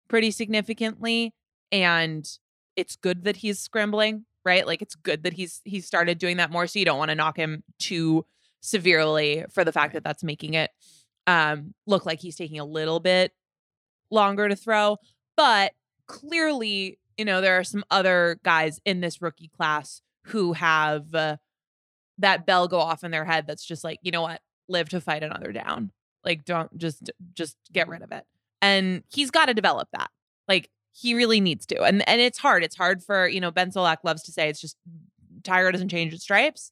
pretty 0.08 0.32
significantly. 0.32 1.36
And 1.72 2.28
it's 2.76 2.96
good 2.96 3.26
that 3.26 3.36
he's 3.36 3.60
scrambling, 3.60 4.26
right? 4.44 4.66
Like 4.66 4.82
it's 4.82 4.96
good 4.96 5.22
that 5.24 5.34
he's 5.34 5.62
he 5.64 5.80
started 5.80 6.18
doing 6.18 6.38
that 6.38 6.50
more. 6.50 6.66
So 6.66 6.80
you 6.80 6.86
don't 6.86 6.98
want 6.98 7.10
to 7.10 7.16
knock 7.16 7.38
him 7.38 7.64
too 7.78 8.26
severely 8.64 9.44
for 9.52 9.66
the 9.66 9.74
fact 9.74 9.94
that 9.94 10.06
that's 10.06 10.24
making 10.24 10.54
it 10.54 10.72
um 11.28 11.74
look 11.86 12.06
like 12.06 12.22
he's 12.22 12.38
taking 12.38 12.60
a 12.60 12.66
little 12.66 13.00
bit 13.00 13.34
longer 14.10 14.48
to 14.48 14.56
throw. 14.56 14.98
But 15.36 15.74
clearly, 16.08 17.00
you 17.18 17.26
know, 17.26 17.42
there 17.42 17.60
are 17.60 17.64
some 17.64 17.84
other 17.92 18.40
guys 18.44 18.80
in 18.86 19.02
this 19.02 19.22
rookie 19.22 19.50
class 19.50 20.02
who 20.28 20.54
have 20.54 21.14
uh, 21.14 21.38
that 22.20 22.46
bell 22.46 22.68
go 22.68 22.80
off 22.80 23.04
in 23.04 23.12
their 23.12 23.26
head 23.26 23.46
that's 23.48 23.66
just 23.66 23.84
like, 23.84 24.00
you 24.02 24.12
know 24.12 24.22
what? 24.22 24.42
Live 24.70 24.90
to 24.90 25.02
fight 25.02 25.24
another 25.24 25.52
down. 25.52 25.92
Like 26.24 26.46
don't 26.46 26.76
just 26.78 27.12
just 27.34 27.58
get 27.72 27.90
rid 27.90 28.02
of 28.02 28.12
it. 28.12 28.24
And 28.62 29.04
he's 29.10 29.32
got 29.32 29.48
to 29.48 29.54
develop 29.54 29.90
that. 29.92 30.10
Like 30.48 30.70
he 30.94 31.16
really 31.16 31.42
needs 31.42 31.66
to. 31.66 31.84
And 31.84 32.08
and 32.08 32.22
it's 32.22 32.38
hard. 32.38 32.64
It's 32.64 32.78
hard 32.78 33.04
for, 33.04 33.28
you 33.28 33.42
know, 33.42 33.52
Ben 33.52 33.72
Solak 33.72 33.98
loves 34.04 34.24
to 34.24 34.32
say 34.32 34.48
it's 34.48 34.62
just 34.62 34.78
Tiger 35.44 35.72
doesn't 35.72 35.90
change 35.90 36.14
its 36.14 36.24
stripes. 36.24 36.72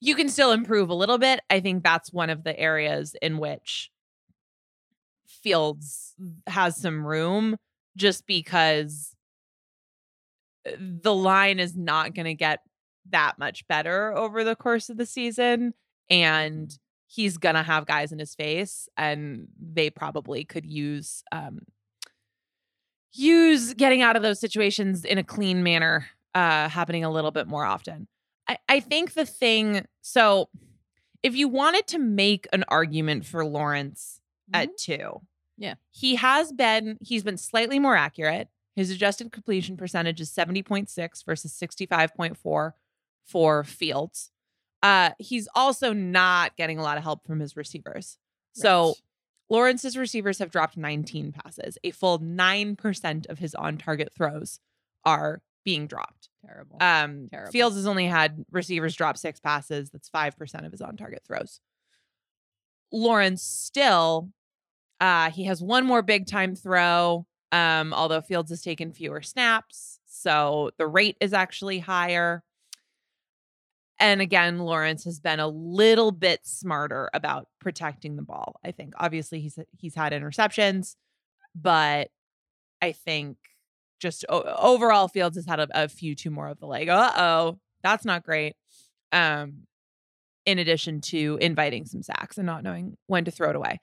You 0.00 0.14
can 0.14 0.28
still 0.28 0.52
improve 0.52 0.90
a 0.90 0.94
little 0.94 1.18
bit. 1.18 1.40
I 1.48 1.60
think 1.60 1.82
that's 1.82 2.12
one 2.12 2.30
of 2.30 2.44
the 2.44 2.58
areas 2.58 3.16
in 3.22 3.38
which 3.38 3.90
Fields 5.26 6.14
has 6.46 6.76
some 6.76 7.06
room 7.06 7.56
just 7.96 8.26
because 8.26 9.14
uh, 10.66 10.72
the 10.78 11.14
line 11.14 11.58
is 11.58 11.76
not 11.76 12.14
going 12.14 12.26
to 12.26 12.34
get 12.34 12.60
that 13.10 13.38
much 13.38 13.66
better 13.68 14.16
over 14.16 14.44
the 14.44 14.56
course 14.56 14.90
of 14.90 14.96
the 14.96 15.06
season 15.06 15.72
and 16.10 16.78
he's 17.06 17.38
going 17.38 17.54
to 17.54 17.62
have 17.62 17.86
guys 17.86 18.12
in 18.12 18.18
his 18.18 18.34
face 18.34 18.88
and 18.96 19.46
they 19.60 19.90
probably 19.90 20.44
could 20.44 20.66
use 20.66 21.22
um 21.30 21.60
use 23.12 23.74
getting 23.74 24.02
out 24.02 24.16
of 24.16 24.22
those 24.22 24.40
situations 24.40 25.04
in 25.04 25.18
a 25.18 25.24
clean 25.24 25.62
manner 25.62 26.08
uh 26.34 26.68
happening 26.68 27.04
a 27.04 27.10
little 27.10 27.30
bit 27.30 27.46
more 27.46 27.64
often. 27.64 28.08
I 28.48 28.58
I 28.68 28.80
think 28.80 29.14
the 29.14 29.26
thing 29.26 29.86
so 30.02 30.48
if 31.22 31.34
you 31.34 31.48
wanted 31.48 31.86
to 31.88 31.98
make 31.98 32.46
an 32.52 32.64
argument 32.68 33.26
for 33.26 33.44
Lawrence 33.44 34.20
at 34.52 34.76
two, 34.78 34.92
Mm-hmm. 34.92 35.62
Yeah. 35.62 35.74
he 35.90 36.16
has 36.16 36.52
been 36.52 36.98
he's 37.00 37.22
been 37.24 37.38
slightly 37.38 37.78
more 37.78 37.96
accurate. 37.96 38.48
His 38.76 38.90
adjusted 38.90 39.32
completion 39.32 39.76
percentage 39.78 40.20
is 40.20 40.30
70.6 40.30 41.24
versus 41.24 41.52
65.4 41.58 42.72
for 43.24 43.64
Fields. 43.64 44.30
Uh, 44.82 45.10
he's 45.18 45.48
also 45.54 45.94
not 45.94 46.56
getting 46.56 46.78
a 46.78 46.82
lot 46.82 46.98
of 46.98 47.02
help 47.02 47.26
from 47.26 47.40
his 47.40 47.56
receivers. 47.56 48.18
So 48.52 48.94
Lawrence's 49.48 49.96
receivers 49.96 50.38
have 50.40 50.50
dropped 50.50 50.76
19 50.76 51.32
passes. 51.32 51.78
A 51.84 51.90
full 51.90 52.18
9% 52.18 53.26
of 53.30 53.38
his 53.38 53.54
on 53.54 53.78
target 53.78 54.12
throws 54.14 54.60
are 55.04 55.40
being 55.64 55.86
dropped. 55.86 56.28
Terrible. 56.46 56.76
Um, 56.80 57.28
Terrible. 57.30 57.52
Fields 57.52 57.76
has 57.76 57.86
only 57.86 58.06
had 58.06 58.44
receivers 58.50 58.94
drop 58.94 59.16
six 59.16 59.40
passes. 59.40 59.90
That's 59.90 60.10
5% 60.10 60.66
of 60.66 60.72
his 60.72 60.80
on 60.80 60.96
target 60.96 61.22
throws. 61.26 61.60
Lawrence 62.92 63.42
still, 63.42 64.30
uh, 65.00 65.30
he 65.30 65.44
has 65.44 65.62
one 65.62 65.84
more 65.84 66.02
big 66.02 66.26
time 66.26 66.54
throw, 66.54 67.26
um, 67.52 67.92
although 67.92 68.20
Fields 68.20 68.50
has 68.50 68.62
taken 68.62 68.92
fewer 68.92 69.22
snaps. 69.22 69.98
So 70.06 70.70
the 70.78 70.86
rate 70.86 71.16
is 71.20 71.32
actually 71.32 71.78
higher. 71.80 72.42
And 73.98 74.20
again, 74.20 74.58
Lawrence 74.58 75.04
has 75.04 75.20
been 75.20 75.40
a 75.40 75.48
little 75.48 76.12
bit 76.12 76.40
smarter 76.44 77.08
about 77.14 77.48
protecting 77.60 78.16
the 78.16 78.22
ball. 78.22 78.60
I 78.64 78.70
think 78.70 78.92
obviously 78.98 79.40
he's 79.40 79.58
he's 79.78 79.94
had 79.94 80.12
interceptions, 80.12 80.96
but 81.54 82.10
I 82.82 82.92
think 82.92 83.38
just 83.98 84.24
overall 84.30 85.08
Fields 85.08 85.36
has 85.36 85.46
had 85.46 85.60
a, 85.60 85.68
a 85.72 85.88
few 85.88 86.14
too 86.14 86.30
more 86.30 86.48
of 86.48 86.58
the 86.58 86.66
like, 86.66 86.88
uh 86.88 87.12
oh, 87.16 87.58
that's 87.82 88.04
not 88.04 88.24
great. 88.24 88.54
Um, 89.12 89.66
in 90.44 90.58
addition 90.58 91.00
to 91.00 91.38
inviting 91.40 91.84
some 91.84 92.02
sacks 92.02 92.38
and 92.38 92.46
not 92.46 92.62
knowing 92.62 92.96
when 93.06 93.24
to 93.24 93.30
throw 93.30 93.50
it 93.50 93.56
away. 93.56 93.80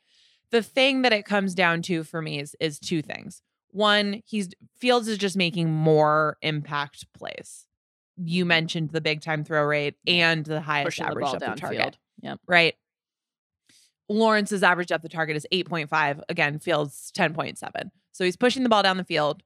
The 0.51 0.63
thing 0.63 1.01
that 1.01 1.13
it 1.13 1.25
comes 1.25 1.53
down 1.53 1.81
to 1.83 2.03
for 2.03 2.21
me 2.21 2.39
is 2.39 2.55
is 2.59 2.79
two 2.79 3.01
things. 3.01 3.41
One, 3.71 4.21
he's 4.25 4.49
Fields 4.77 5.07
is 5.07 5.17
just 5.17 5.35
making 5.35 5.71
more 5.71 6.37
impact 6.41 7.05
plays. 7.13 7.65
You 8.17 8.45
mentioned 8.45 8.91
the 8.91 9.01
big 9.01 9.21
time 9.21 9.43
throw 9.43 9.63
rate 9.63 9.95
and 10.05 10.45
the 10.45 10.61
highest 10.61 10.85
Pushing 10.85 11.05
the 11.05 11.11
average 11.11 11.31
depth 11.31 11.43
of 11.43 11.59
target 11.59 11.79
downfield. 11.79 11.93
Yep. 12.21 12.39
right? 12.47 12.75
Lawrence's 14.09 14.63
average 14.63 14.89
depth 14.89 15.03
of 15.03 15.11
target 15.11 15.35
is 15.35 15.47
8.5. 15.51 16.21
Again, 16.29 16.59
Fields 16.59 17.11
10.7. 17.17 17.89
So 18.11 18.23
he's 18.23 18.37
pushing 18.37 18.61
the 18.63 18.69
ball 18.69 18.83
down 18.83 18.97
the 18.97 19.03
field. 19.03 19.41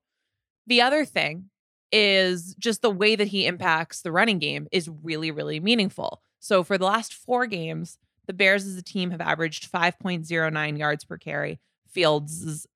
The 0.67 0.81
other 0.81 1.05
thing 1.05 1.49
is 1.91 2.53
just 2.59 2.81
the 2.81 2.89
way 2.89 3.15
that 3.15 3.29
he 3.29 3.45
impacts 3.45 4.01
the 4.01 4.11
running 4.11 4.39
game 4.39 4.67
is 4.71 4.89
really, 4.89 5.31
really 5.31 5.59
meaningful. 5.59 6.21
So 6.39 6.63
for 6.63 6.77
the 6.77 6.85
last 6.85 7.13
four 7.13 7.45
games, 7.45 7.97
the 8.27 8.33
Bears 8.33 8.65
as 8.65 8.75
a 8.75 8.83
team 8.83 9.11
have 9.11 9.21
averaged 9.21 9.71
5.09 9.71 10.77
yards 10.77 11.05
per 11.05 11.17
carry. 11.17 11.59
Fields' 11.89 12.67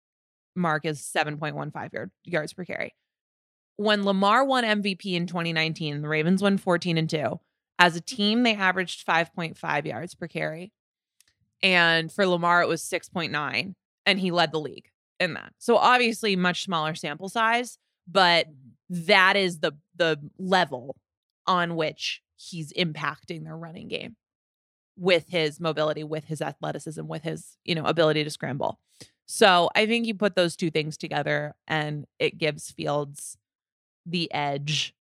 mark 0.55 0.85
is 0.85 1.01
7.15 1.01 1.93
yard, 1.93 2.11
yards 2.23 2.53
per 2.53 2.63
carry. 2.63 2.95
When 3.75 4.05
Lamar 4.05 4.45
won 4.45 4.63
MVP 4.63 5.13
in 5.13 5.27
2019, 5.27 6.01
the 6.01 6.07
Ravens 6.07 6.41
won 6.41 6.57
14 6.57 6.97
and 6.97 7.09
2. 7.09 7.39
As 7.77 7.95
a 7.95 8.01
team, 8.01 8.43
they 8.43 8.55
averaged 8.55 9.05
5.5 9.05 9.85
yards 9.85 10.15
per 10.15 10.27
carry. 10.27 10.71
And 11.61 12.11
for 12.11 12.25
Lamar, 12.25 12.61
it 12.61 12.67
was 12.67 12.83
6.9. 12.83 13.73
And 14.05 14.19
he 14.19 14.31
led 14.31 14.51
the 14.51 14.59
league 14.59 14.90
in 15.21 15.35
that. 15.35 15.53
So 15.59 15.77
obviously 15.77 16.35
much 16.35 16.63
smaller 16.63 16.95
sample 16.95 17.29
size, 17.29 17.77
but 18.07 18.47
mm-hmm. 18.47 19.05
that 19.05 19.37
is 19.37 19.59
the 19.59 19.73
the 19.95 20.19
level 20.37 20.95
on 21.47 21.75
which 21.75 22.21
he's 22.35 22.73
impacting 22.73 23.43
their 23.43 23.55
running 23.55 23.87
game 23.87 24.15
with 24.97 25.29
his 25.29 25.59
mobility, 25.59 26.03
with 26.03 26.25
his 26.25 26.41
athleticism, 26.41 27.05
with 27.05 27.23
his, 27.23 27.57
you 27.63 27.75
know, 27.75 27.85
ability 27.85 28.23
to 28.23 28.29
scramble. 28.29 28.79
So 29.25 29.69
I 29.75 29.85
think 29.85 30.05
you 30.05 30.13
put 30.13 30.35
those 30.35 30.55
two 30.55 30.69
things 30.69 30.97
together 30.97 31.55
and 31.67 32.05
it 32.19 32.37
gives 32.37 32.71
Fields 32.71 33.37
the 34.05 34.31
edge. 34.33 34.93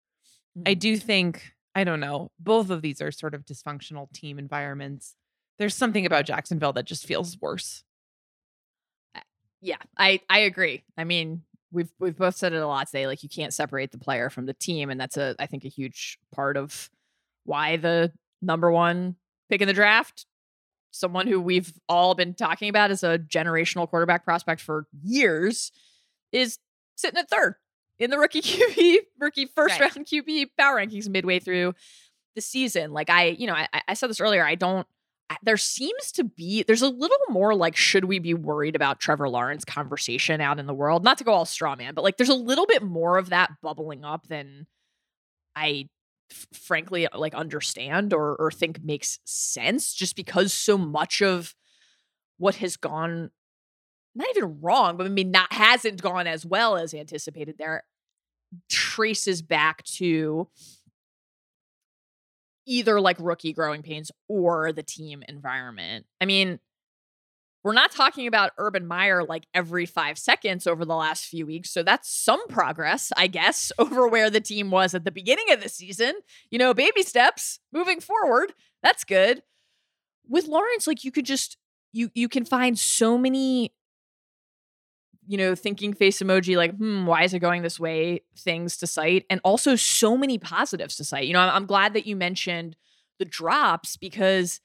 I 0.65 0.71
mm-hmm. 0.71 0.79
do 0.79 0.97
think, 0.97 1.53
I 1.73 1.83
don't 1.83 1.99
know, 1.99 2.31
both 2.39 2.69
of 2.69 2.81
these 2.81 3.01
are 3.01 3.11
sort 3.11 3.33
of 3.33 3.45
dysfunctional 3.45 4.11
team 4.13 4.37
environments. 4.37 5.15
There's 5.57 5.75
something 5.75 6.05
about 6.05 6.25
Jacksonville 6.25 6.73
that 6.73 6.85
just 6.85 7.05
feels 7.05 7.37
worse. 7.39 7.83
Yeah, 9.61 9.77
I 9.97 10.21
I 10.29 10.39
agree. 10.39 10.83
I 10.97 11.03
mean, 11.03 11.43
we've 11.71 11.91
we've 11.99 12.15
both 12.17 12.35
said 12.35 12.53
it 12.53 12.61
a 12.61 12.67
lot 12.67 12.87
today. 12.87 13.07
Like 13.07 13.23
you 13.23 13.29
can't 13.29 13.53
separate 13.53 13.91
the 13.91 13.97
player 13.97 14.29
from 14.29 14.45
the 14.45 14.53
team, 14.53 14.89
and 14.89 14.99
that's 14.99 15.17
a 15.17 15.35
I 15.39 15.45
think 15.47 15.65
a 15.65 15.69
huge 15.69 16.17
part 16.33 16.57
of 16.57 16.89
why 17.45 17.77
the 17.77 18.11
number 18.41 18.71
one 18.71 19.15
pick 19.49 19.61
in 19.61 19.67
the 19.67 19.73
draft, 19.73 20.25
someone 20.91 21.27
who 21.27 21.41
we've 21.41 21.73
all 21.89 22.15
been 22.15 22.33
talking 22.33 22.69
about 22.69 22.91
as 22.91 23.03
a 23.03 23.19
generational 23.19 23.87
quarterback 23.89 24.23
prospect 24.23 24.61
for 24.61 24.87
years, 25.03 25.71
is 26.31 26.57
sitting 26.95 27.17
at 27.19 27.29
third 27.29 27.55
in 27.97 28.09
the 28.11 28.17
rookie 28.19 28.41
QB 28.43 28.97
rookie 29.19 29.45
first 29.47 29.79
Right. 29.79 29.93
round 29.95 30.07
QB 30.07 30.51
power 30.57 30.77
rankings 30.77 31.09
midway 31.09 31.39
through 31.39 31.73
the 32.35 32.41
season. 32.41 32.93
Like 32.93 33.09
I, 33.09 33.25
you 33.25 33.47
know, 33.47 33.55
I, 33.55 33.67
I 33.89 33.93
said 33.95 34.09
this 34.09 34.21
earlier. 34.21 34.45
I 34.45 34.55
don't. 34.55 34.87
There 35.43 35.57
seems 35.57 36.11
to 36.13 36.23
be 36.23 36.63
there's 36.63 36.81
a 36.81 36.89
little 36.89 37.17
more 37.29 37.53
like 37.55 37.75
should 37.75 38.05
we 38.05 38.19
be 38.19 38.33
worried 38.33 38.75
about 38.75 38.99
Trevor 38.99 39.29
Lawrence 39.29 39.63
conversation 39.63 40.41
out 40.41 40.59
in 40.59 40.65
the 40.65 40.73
world? 40.73 41.03
Not 41.03 41.17
to 41.19 41.23
go 41.23 41.33
all 41.33 41.45
straw 41.45 41.75
man, 41.75 41.93
but 41.93 42.03
like 42.03 42.17
there's 42.17 42.29
a 42.29 42.35
little 42.35 42.65
bit 42.65 42.81
more 42.81 43.17
of 43.17 43.29
that 43.29 43.51
bubbling 43.61 44.03
up 44.03 44.27
than 44.27 44.65
I 45.55 45.87
f- 46.31 46.47
frankly 46.53 47.07
like 47.13 47.35
understand 47.35 48.13
or 48.13 48.35
or 48.37 48.51
think 48.51 48.83
makes 48.83 49.19
sense 49.25 49.93
just 49.93 50.15
because 50.15 50.53
so 50.53 50.77
much 50.77 51.21
of 51.21 51.55
what 52.37 52.55
has 52.55 52.75
gone 52.75 53.29
not 54.15 54.27
even 54.35 54.59
wrong, 54.61 54.97
but 54.97 55.05
I 55.05 55.09
mean 55.09 55.31
not 55.31 55.53
hasn't 55.53 56.01
gone 56.01 56.25
as 56.27 56.45
well 56.45 56.75
as 56.75 56.93
anticipated 56.93 57.57
there 57.57 57.83
traces 58.67 59.41
back 59.41 59.83
to 59.83 60.47
either 62.69 63.01
like 63.01 63.17
rookie 63.19 63.51
growing 63.51 63.81
pains 63.81 64.11
or 64.29 64.71
the 64.71 64.83
team 64.83 65.23
environment. 65.27 66.05
I 66.21 66.25
mean, 66.25 66.59
we're 67.63 67.73
not 67.73 67.91
talking 67.91 68.27
about 68.27 68.51
Urban 68.57 68.87
Meyer 68.87 69.23
like 69.23 69.47
every 69.53 69.85
five 69.85 70.17
seconds 70.17 70.65
over 70.67 70.85
the 70.85 70.95
last 70.95 71.25
few 71.25 71.45
weeks. 71.45 71.71
So 71.71 71.83
that's 71.83 72.09
some 72.09 72.47
progress, 72.47 73.11
I 73.17 73.27
guess, 73.27 73.71
over 73.79 74.07
where 74.07 74.29
the 74.29 74.39
team 74.39 74.71
was 74.71 74.93
at 74.93 75.03
the 75.03 75.11
beginning 75.11 75.51
of 75.51 75.61
the 75.61 75.67
season. 75.67 76.13
You 76.51 76.59
know, 76.59 76.73
baby 76.73 77.01
steps 77.01 77.59
moving 77.73 77.99
forward. 77.99 78.53
That's 78.81 79.03
good. 79.03 79.41
With 80.27 80.47
Lawrence, 80.47 80.85
like 80.87 81.03
you 81.03 81.11
could 81.11 81.25
just 81.25 81.57
you 81.91 82.11
you 82.13 82.29
can 82.29 82.45
find 82.45 82.77
so 82.77 83.17
many 83.17 83.73
you 85.29 85.37
know, 85.37 85.53
thinking 85.53 85.93
face 85.93 86.23
emoji, 86.23 86.57
like, 86.57 86.75
hmm, 86.75 87.05
why 87.05 87.21
is 87.21 87.35
it 87.35 87.39
going 87.39 87.61
this 87.61 87.79
way? 87.79 88.23
Things 88.35 88.77
to 88.77 88.87
cite, 88.87 89.27
and 89.29 89.39
also 89.43 89.75
so 89.75 90.17
many 90.17 90.39
positives 90.39 90.95
to 90.95 91.03
cite. 91.03 91.27
You 91.27 91.33
know, 91.33 91.39
I'm, 91.39 91.67
glad 91.67 91.93
that 91.93 92.07
you 92.07 92.15
mentioned 92.15 92.75
the 93.19 93.25
drops 93.25 93.95
because 93.95 94.59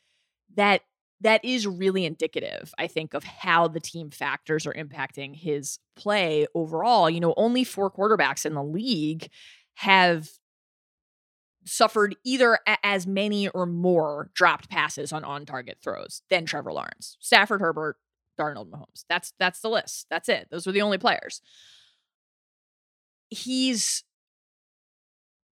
that 0.57 0.81
that 1.21 1.45
is 1.45 1.67
really 1.67 2.07
indicative, 2.07 2.73
I 2.79 2.87
think, 2.87 3.13
of 3.13 3.25
how 3.25 3.69
the 3.69 3.79
team 3.79 4.09
factors 4.09 4.67
are 4.67 4.73
impacting 4.73 5.37
his 5.37 5.79
play 5.97 6.47
overall. 6.55 7.11
You 7.11 7.21
know, 7.21 7.35
only 7.37 7.63
four 7.63 7.91
quarterbacks 7.91 8.47
in 8.47 8.55
the 8.55 8.65
league 8.65 9.29
have 9.75 10.31
suffered 11.67 12.17
either 12.25 12.59
a- 12.67 12.79
as 12.83 13.07
many 13.07 13.49
or 13.51 13.67
more 13.67 14.31
dropped 14.33 14.71
passes 14.71 15.13
on 15.13 15.25
on-target 15.25 15.77
throws 15.83 16.23
than 16.31 16.47
Trevor 16.47 16.73
Lawrence. 16.73 17.19
Stafford, 17.21 17.61
Herbert, 17.61 17.97
Darnold, 18.39 18.71
Mahomes. 18.71 19.05
That's 19.09 19.33
that's 19.39 19.61
the 19.61 19.69
list. 19.69 20.07
That's 20.11 20.29
it. 20.29 20.49
Those 20.51 20.67
were 20.67 20.73
the 20.73 20.83
only 20.83 20.99
players. 20.99 21.41
He's 23.31 24.05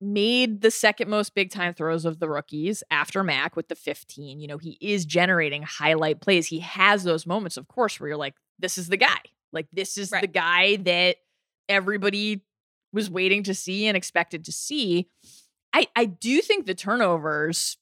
made 0.03 0.63
the 0.63 0.71
second 0.71 1.09
most 1.09 1.35
big 1.35 1.51
time 1.51 1.73
throws 1.73 2.05
of 2.05 2.19
the 2.19 2.29
rookies 2.29 2.83
after 2.91 3.23
Mac 3.23 3.55
with 3.55 3.69
the 3.69 3.77
15. 3.77 4.41
You 4.41 4.49
know, 4.49 4.59
he 4.59 4.77
is 4.81 5.07
generating 5.07 5.63
highlight 5.63 6.21
plays. 6.21 6.49
He 6.49 6.59
has 6.59 7.05
those 7.05 7.25
moments, 7.25 7.57
of 7.57 7.69
course, 7.69 8.01
where 8.01 8.09
you're 8.09 8.17
like, 8.17 8.35
this 8.59 8.77
is 8.79 8.89
the 8.89 8.97
guy. 8.97 9.21
Like, 9.53 9.69
this 9.73 9.97
is 9.97 10.11
the 10.11 10.27
guy 10.27 10.77
that 10.77 11.19
everybody 11.69 12.43
was 12.93 13.11
waiting 13.11 13.45
to 13.45 13.55
see 13.55 13.87
and 13.87 13.97
expected 13.97 14.45
to 14.47 14.53
see. 14.53 15.09
I, 15.73 15.87
I 15.95 16.07
do 16.07 16.41
think 16.41 16.67
the 16.67 16.75
turnovers 16.75 17.77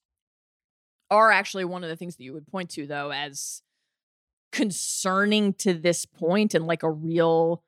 are 1.11 1.31
actually 1.31 1.65
one 1.65 1.83
of 1.83 1.91
the 1.91 1.97
things 1.97 2.17
that 2.17 2.25
you 2.25 2.33
would 2.35 2.47
point 2.47 2.71
to, 2.71 2.87
though, 2.87 3.11
as 3.11 3.63
concerning 4.53 5.53
to 5.55 5.75
this 5.75 6.05
point 6.05 6.55
and 6.55 6.67
like 6.67 6.83
a 6.83 6.91
real 6.91 7.63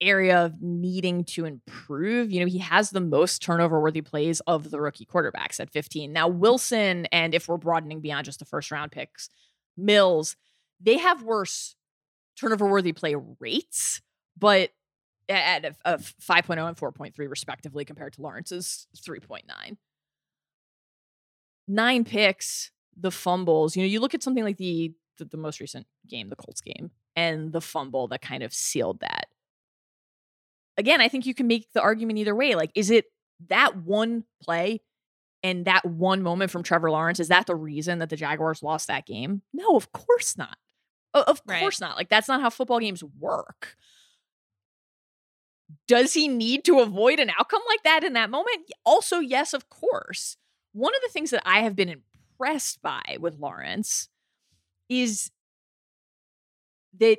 area 0.00 0.44
of 0.44 0.60
needing 0.60 1.24
to 1.24 1.44
improve. 1.44 2.30
You 2.30 2.40
know, 2.40 2.46
he 2.46 2.58
has 2.58 2.90
the 2.90 3.00
most 3.00 3.42
turnover 3.42 3.80
worthy 3.80 4.02
plays 4.02 4.40
of 4.40 4.70
the 4.70 4.80
rookie 4.80 5.06
quarterbacks 5.06 5.60
at 5.60 5.70
15. 5.70 6.12
Now, 6.12 6.28
Wilson, 6.28 7.06
and 7.06 7.34
if 7.34 7.48
we're 7.48 7.56
broadening 7.56 8.00
beyond 8.00 8.26
just 8.26 8.38
the 8.38 8.44
first 8.44 8.70
round 8.70 8.92
picks, 8.92 9.28
Mills, 9.76 10.36
they 10.80 10.98
have 10.98 11.22
worse 11.22 11.76
turnover 12.38 12.68
worthy 12.68 12.92
play 12.92 13.16
rates, 13.40 14.00
but 14.38 14.70
at 15.28 15.64
a, 15.64 15.74
a 15.84 15.98
5.0 15.98 16.68
and 16.68 16.76
4.3 16.76 17.12
respectively 17.30 17.84
compared 17.84 18.12
to 18.14 18.22
Lawrence's 18.22 18.86
3.9. 18.96 19.42
Nine 21.66 22.04
picks, 22.04 22.70
the 22.96 23.10
fumbles. 23.10 23.74
You 23.74 23.82
know, 23.82 23.88
you 23.88 24.00
look 24.00 24.14
at 24.14 24.22
something 24.22 24.44
like 24.44 24.58
the, 24.58 24.92
the 25.18 25.24
the 25.24 25.36
most 25.36 25.60
recent 25.60 25.86
game, 26.08 26.28
the 26.28 26.36
Colts 26.36 26.60
game, 26.60 26.90
and 27.16 27.52
the 27.52 27.60
fumble 27.60 28.08
that 28.08 28.22
kind 28.22 28.42
of 28.42 28.52
sealed 28.52 29.00
that. 29.00 29.26
Again, 30.76 31.00
I 31.00 31.08
think 31.08 31.26
you 31.26 31.34
can 31.34 31.46
make 31.46 31.72
the 31.72 31.80
argument 31.82 32.18
either 32.18 32.34
way. 32.34 32.54
Like, 32.54 32.72
is 32.74 32.90
it 32.90 33.06
that 33.48 33.76
one 33.76 34.24
play 34.42 34.80
and 35.42 35.66
that 35.66 35.84
one 35.84 36.22
moment 36.22 36.50
from 36.50 36.62
Trevor 36.62 36.90
Lawrence? 36.90 37.20
Is 37.20 37.28
that 37.28 37.46
the 37.46 37.54
reason 37.54 38.00
that 38.00 38.10
the 38.10 38.16
Jaguars 38.16 38.62
lost 38.62 38.88
that 38.88 39.06
game? 39.06 39.42
No, 39.52 39.76
of 39.76 39.92
course 39.92 40.36
not. 40.36 40.56
Of 41.14 41.40
Right. 41.46 41.60
course 41.60 41.80
not. 41.80 41.96
Like, 41.96 42.08
that's 42.08 42.26
not 42.26 42.40
how 42.40 42.50
football 42.50 42.80
games 42.80 43.04
work. 43.20 43.76
Does 45.86 46.12
he 46.14 46.28
need 46.28 46.64
to 46.64 46.80
avoid 46.80 47.18
an 47.20 47.30
outcome 47.38 47.62
like 47.68 47.82
that 47.84 48.04
in 48.04 48.14
that 48.14 48.30
moment? 48.30 48.58
Also, 48.84 49.18
yes, 49.20 49.52
of 49.54 49.68
course. 49.68 50.36
One 50.72 50.94
of 50.94 51.00
the 51.02 51.10
things 51.12 51.30
that 51.30 51.42
I 51.46 51.60
have 51.60 51.76
been 51.76 51.88
impressed 51.88 52.82
by 52.82 53.16
with 53.20 53.38
Lawrence 53.38 54.08
is 54.88 55.30
that 56.98 57.18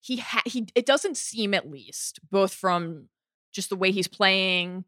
he 0.00 0.18
ha- 0.18 0.42
he 0.46 0.66
it 0.74 0.86
doesn't 0.86 1.16
seem 1.16 1.54
at 1.54 1.70
least 1.70 2.20
both 2.30 2.54
from 2.54 3.08
just 3.52 3.70
the 3.70 3.76
way 3.76 3.90
he's 3.90 4.08
playing 4.08 4.84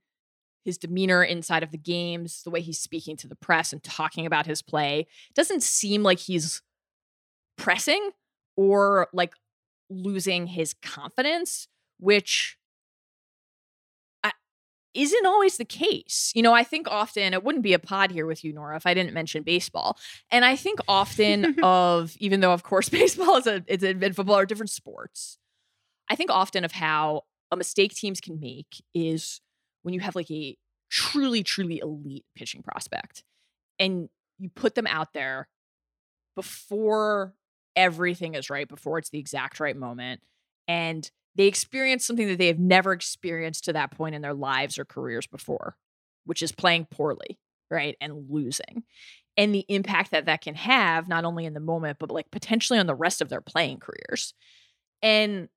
his 0.64 0.78
demeanor 0.78 1.24
inside 1.24 1.62
of 1.62 1.70
the 1.70 1.78
games 1.78 2.42
the 2.44 2.50
way 2.50 2.60
he's 2.60 2.78
speaking 2.78 3.16
to 3.16 3.26
the 3.26 3.36
press 3.36 3.72
and 3.72 3.82
talking 3.82 4.26
about 4.26 4.46
his 4.46 4.62
play 4.62 5.06
doesn't 5.34 5.62
seem 5.62 6.02
like 6.02 6.18
he's 6.18 6.62
pressing 7.56 8.10
or 8.56 9.08
like 9.12 9.32
losing 9.90 10.46
his 10.46 10.74
confidence 10.82 11.68
which 11.98 12.57
isn't 14.94 15.26
always 15.26 15.56
the 15.56 15.64
case. 15.64 16.32
You 16.34 16.42
know, 16.42 16.52
I 16.52 16.64
think 16.64 16.88
often 16.90 17.34
it 17.34 17.44
wouldn't 17.44 17.62
be 17.62 17.72
a 17.72 17.78
pod 17.78 18.10
here 18.10 18.26
with 18.26 18.44
you, 18.44 18.52
Nora, 18.52 18.76
if 18.76 18.86
I 18.86 18.94
didn't 18.94 19.12
mention 19.12 19.42
baseball. 19.42 19.98
And 20.30 20.44
I 20.44 20.56
think 20.56 20.80
often 20.88 21.56
of, 21.62 22.16
even 22.18 22.40
though 22.40 22.52
of 22.52 22.62
course 22.62 22.88
baseball 22.90 23.36
is 23.36 23.46
a 23.46 23.62
it's 23.66 23.84
a, 23.84 23.90
and 23.90 24.16
football 24.16 24.36
are 24.36 24.46
different 24.46 24.70
sports. 24.70 25.38
I 26.08 26.16
think 26.16 26.30
often 26.30 26.64
of 26.64 26.72
how 26.72 27.24
a 27.50 27.56
mistake 27.56 27.94
teams 27.94 28.20
can 28.20 28.40
make 28.40 28.82
is 28.94 29.40
when 29.82 29.94
you 29.94 30.00
have 30.00 30.16
like 30.16 30.30
a 30.30 30.56
truly, 30.90 31.42
truly 31.42 31.78
elite 31.78 32.24
pitching 32.34 32.62
prospect 32.62 33.24
and 33.78 34.08
you 34.38 34.48
put 34.48 34.74
them 34.74 34.86
out 34.86 35.12
there 35.12 35.48
before 36.34 37.34
everything 37.76 38.34
is 38.34 38.50
right, 38.50 38.68
before 38.68 38.98
it's 38.98 39.10
the 39.10 39.18
exact 39.18 39.60
right 39.60 39.76
moment. 39.76 40.20
And 40.66 41.10
they 41.38 41.46
experience 41.46 42.04
something 42.04 42.26
that 42.26 42.36
they 42.36 42.48
have 42.48 42.58
never 42.58 42.92
experienced 42.92 43.64
to 43.64 43.72
that 43.72 43.92
point 43.92 44.16
in 44.16 44.22
their 44.22 44.34
lives 44.34 44.76
or 44.76 44.84
careers 44.84 45.26
before, 45.26 45.76
which 46.24 46.42
is 46.42 46.52
playing 46.52 46.88
poorly, 46.90 47.38
right? 47.70 47.96
And 48.00 48.28
losing. 48.28 48.82
And 49.36 49.54
the 49.54 49.64
impact 49.68 50.10
that 50.10 50.26
that 50.26 50.40
can 50.40 50.56
have, 50.56 51.08
not 51.08 51.24
only 51.24 51.46
in 51.46 51.54
the 51.54 51.60
moment, 51.60 51.98
but 52.00 52.10
like 52.10 52.28
potentially 52.32 52.78
on 52.80 52.88
the 52.88 52.94
rest 52.94 53.22
of 53.22 53.28
their 53.28 53.40
playing 53.40 53.78
careers. 53.78 54.34
And 55.00 55.48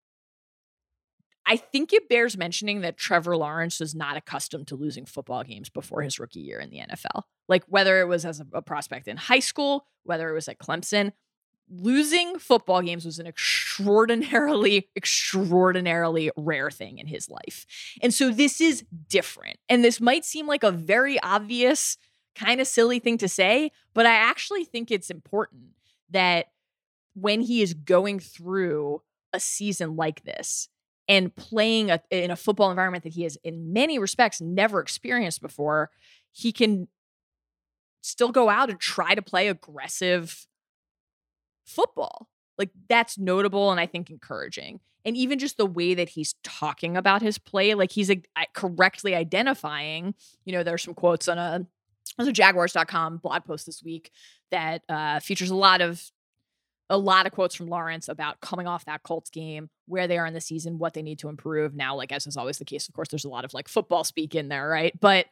I 1.48 1.58
think 1.58 1.94
it 1.94 2.08
bears 2.08 2.38
mentioning 2.38 2.82
that 2.82 2.98
Trevor 2.98 3.36
Lawrence 3.36 3.80
was 3.80 3.96
not 3.96 4.16
accustomed 4.16 4.68
to 4.68 4.76
losing 4.76 5.08
football 5.08 5.44
games 5.44 5.70
before 5.70 6.04
his 6.04 6.20
rookie 6.20 6.42
year 6.42 6.60
in 6.60 6.70
the 6.70 6.78
NFL. 6.78 7.24
Like 7.50 7.64
whether 7.66 8.00
it 8.00 8.08
was 8.08 8.24
as 8.24 8.40
a, 8.54 8.62
prospect 8.62 9.08
in 9.08 9.18
high 9.18 9.40
school, 9.40 9.88
whether 10.04 10.30
it 10.30 10.34
was 10.34 10.48
at 10.48 10.60
Clemson, 10.60 11.14
losing 11.72 12.38
football 12.38 12.82
games 12.82 13.06
was 13.06 13.18
an 13.18 13.28
extraordinarily, 13.28 14.90
extraordinarily 14.96 16.32
rare 16.36 16.70
thing 16.70 16.98
in 16.98 17.08
his 17.08 17.30
life. 17.30 17.66
And 18.02 18.14
so 18.14 18.30
this 18.30 18.60
is 18.60 18.84
different. 19.10 19.58
And 19.70 19.84
this 19.84 20.02
might 20.02 20.26
seem 20.26 20.48
like 20.48 20.64
a 20.64 20.72
very 20.72 21.20
obvious, 21.22 21.98
kind 22.36 22.60
of 22.60 22.68
silly 22.68 23.00
thing 23.00 23.18
to 23.20 23.28
say, 23.28 23.72
but 23.94 24.06
I 24.06 24.14
actually 24.14 24.66
think 24.66 24.92
it's 24.92 25.10
important 25.10 25.72
that 26.10 26.48
when 27.14 27.42
he 27.42 27.62
is 27.62 27.74
going 27.74 28.20
through 28.20 29.02
a 29.34 29.40
season 29.40 29.96
like 29.96 30.24
this 30.24 30.68
and 31.08 31.36
playing 31.36 31.90
a, 31.90 32.02
in 32.10 32.32
a 32.32 32.36
football 32.36 32.70
environment 32.70 33.04
that 33.04 33.14
he 33.14 33.24
has, 33.24 33.38
in 33.44 33.74
many 33.74 33.98
respects, 33.98 34.42
never 34.42 34.80
experienced 34.80 35.42
before, 35.42 35.90
he 36.32 36.52
can 36.52 36.88
still 38.02 38.32
go 38.32 38.50
out 38.50 38.70
and 38.70 38.80
try 38.80 39.16
to 39.16 39.22
play 39.22 39.48
aggressive 39.48 40.48
football. 41.66 42.28
Like 42.58 42.70
that's 42.90 43.18
notable 43.18 43.72
and 43.72 43.80
I 43.80 43.86
think 43.86 44.10
encouraging. 44.10 44.80
And 45.04 45.18
even 45.18 45.40
just 45.40 45.58
the 45.58 45.66
way 45.66 45.96
that 45.96 46.10
he's 46.10 46.36
talking 46.44 46.96
about 46.96 47.22
his 47.22 47.40
play, 47.40 47.74
like 47.74 47.92
he's 47.92 48.12
I- 48.12 48.48
correctly 48.54 49.16
identifying, 49.16 50.14
you 50.46 50.54
know, 50.54 50.64
there's 50.64 50.84
some 50.84 50.94
quotes 50.94 51.28
on 51.28 51.38
a 51.38 51.66
there's 52.18 52.28
a 52.28 52.34
jaguars.com 52.34 53.18
blog 53.18 53.46
post 53.46 53.66
this 53.66 53.82
week 53.84 54.12
that 54.52 54.84
uh, 54.90 55.20
features 55.20 55.50
a 55.50 55.56
lot 55.56 55.82
of 55.82 56.04
a 56.90 56.98
lot 56.98 57.26
of 57.26 57.32
quotes 57.32 57.56
from 57.56 57.68
Lawrence 57.68 58.10
about 58.10 58.42
coming 58.42 58.68
off 58.68 58.84
that 58.84 59.02
Colts 59.02 59.30
game, 59.30 59.70
where 59.86 60.08
they 60.08 60.18
are 60.18 60.26
in 60.26 60.34
the 60.34 60.42
season, 60.42 60.78
what 60.78 60.94
they 60.94 61.02
need 61.02 61.20
to 61.20 61.30
improve. 61.30 61.74
Now, 61.74 61.96
like 61.96 62.12
as 62.12 62.28
is 62.28 62.36
always 62.36 62.58
the 62.58 62.66
case, 62.66 62.90
of 62.90 62.94
course, 62.94 63.08
there's 63.08 63.24
a 63.24 63.30
lot 63.30 63.46
of 63.46 63.54
like 63.54 63.70
football 63.70 64.04
speak 64.04 64.36
in 64.36 64.50
there, 64.50 64.68
right? 64.68 64.94
But 65.00 65.28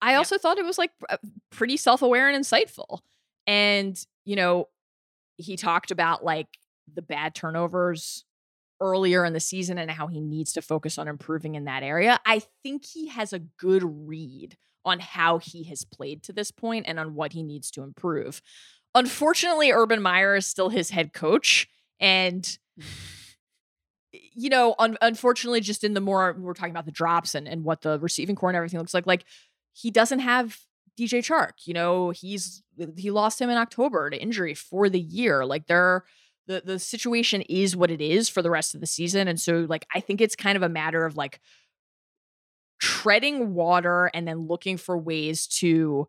I 0.00 0.14
also 0.14 0.38
thought 0.38 0.56
it 0.56 0.64
was 0.64 0.78
like 0.78 0.92
pretty 1.50 1.76
self-aware 1.76 2.30
and 2.30 2.42
insightful. 2.42 3.00
And, 3.46 4.02
you 4.24 4.34
know, 4.34 4.68
he 5.36 5.56
talked 5.56 5.90
about 5.90 6.24
like 6.24 6.48
the 6.92 7.02
bad 7.02 7.34
turnovers 7.34 8.24
earlier 8.80 9.24
in 9.24 9.32
the 9.32 9.40
season 9.40 9.78
and 9.78 9.90
how 9.90 10.06
he 10.06 10.20
needs 10.20 10.52
to 10.52 10.62
focus 10.62 10.98
on 10.98 11.08
improving 11.08 11.54
in 11.54 11.64
that 11.64 11.82
area. 11.82 12.20
I 12.26 12.42
think 12.62 12.84
he 12.84 13.08
has 13.08 13.32
a 13.32 13.38
good 13.38 13.82
read 13.84 14.56
on 14.84 15.00
how 15.00 15.38
he 15.38 15.64
has 15.64 15.84
played 15.84 16.22
to 16.24 16.32
this 16.32 16.50
point 16.50 16.84
and 16.86 17.00
on 17.00 17.14
what 17.14 17.32
he 17.32 17.42
needs 17.42 17.70
to 17.72 17.82
improve. 17.82 18.42
Unfortunately, 18.94 19.72
Urban 19.72 20.02
Meyer 20.02 20.36
is 20.36 20.46
still 20.46 20.68
his 20.68 20.90
head 20.90 21.12
coach. 21.12 21.68
And, 22.00 22.58
you 24.12 24.50
know, 24.50 24.74
un- 24.78 24.98
unfortunately, 25.00 25.60
just 25.60 25.84
in 25.84 25.94
the 25.94 26.00
more 26.00 26.36
we're 26.38 26.54
talking 26.54 26.72
about 26.72 26.84
the 26.84 26.92
drops 26.92 27.34
and, 27.34 27.48
and 27.48 27.64
what 27.64 27.80
the 27.80 27.98
receiving 28.00 28.36
corps 28.36 28.50
and 28.50 28.56
everything 28.56 28.78
looks 28.78 28.94
like, 28.94 29.06
like 29.06 29.24
he 29.72 29.90
doesn't 29.90 30.20
have 30.20 30.58
DJ 30.98 31.18
Chark. 31.20 31.66
You 31.66 31.74
know, 31.74 32.10
he's 32.10 32.62
he 32.96 33.10
lost 33.10 33.40
him 33.40 33.50
in 33.50 33.56
October 33.56 34.10
to 34.10 34.20
injury 34.20 34.54
for 34.54 34.88
the 34.88 35.00
year. 35.00 35.44
Like 35.44 35.66
they're 35.66 36.04
the 36.46 36.62
the 36.64 36.78
situation 36.78 37.42
is 37.42 37.76
what 37.76 37.90
it 37.90 38.00
is 38.00 38.28
for 38.28 38.42
the 38.42 38.50
rest 38.50 38.74
of 38.74 38.80
the 38.80 38.86
season. 38.86 39.28
And 39.28 39.40
so 39.40 39.66
like 39.68 39.86
I 39.94 40.00
think 40.00 40.20
it's 40.20 40.36
kind 40.36 40.56
of 40.56 40.62
a 40.62 40.68
matter 40.68 41.04
of 41.04 41.16
like 41.16 41.40
treading 42.80 43.54
water 43.54 44.10
and 44.12 44.26
then 44.26 44.46
looking 44.46 44.76
for 44.76 44.98
ways 44.98 45.46
to 45.46 46.08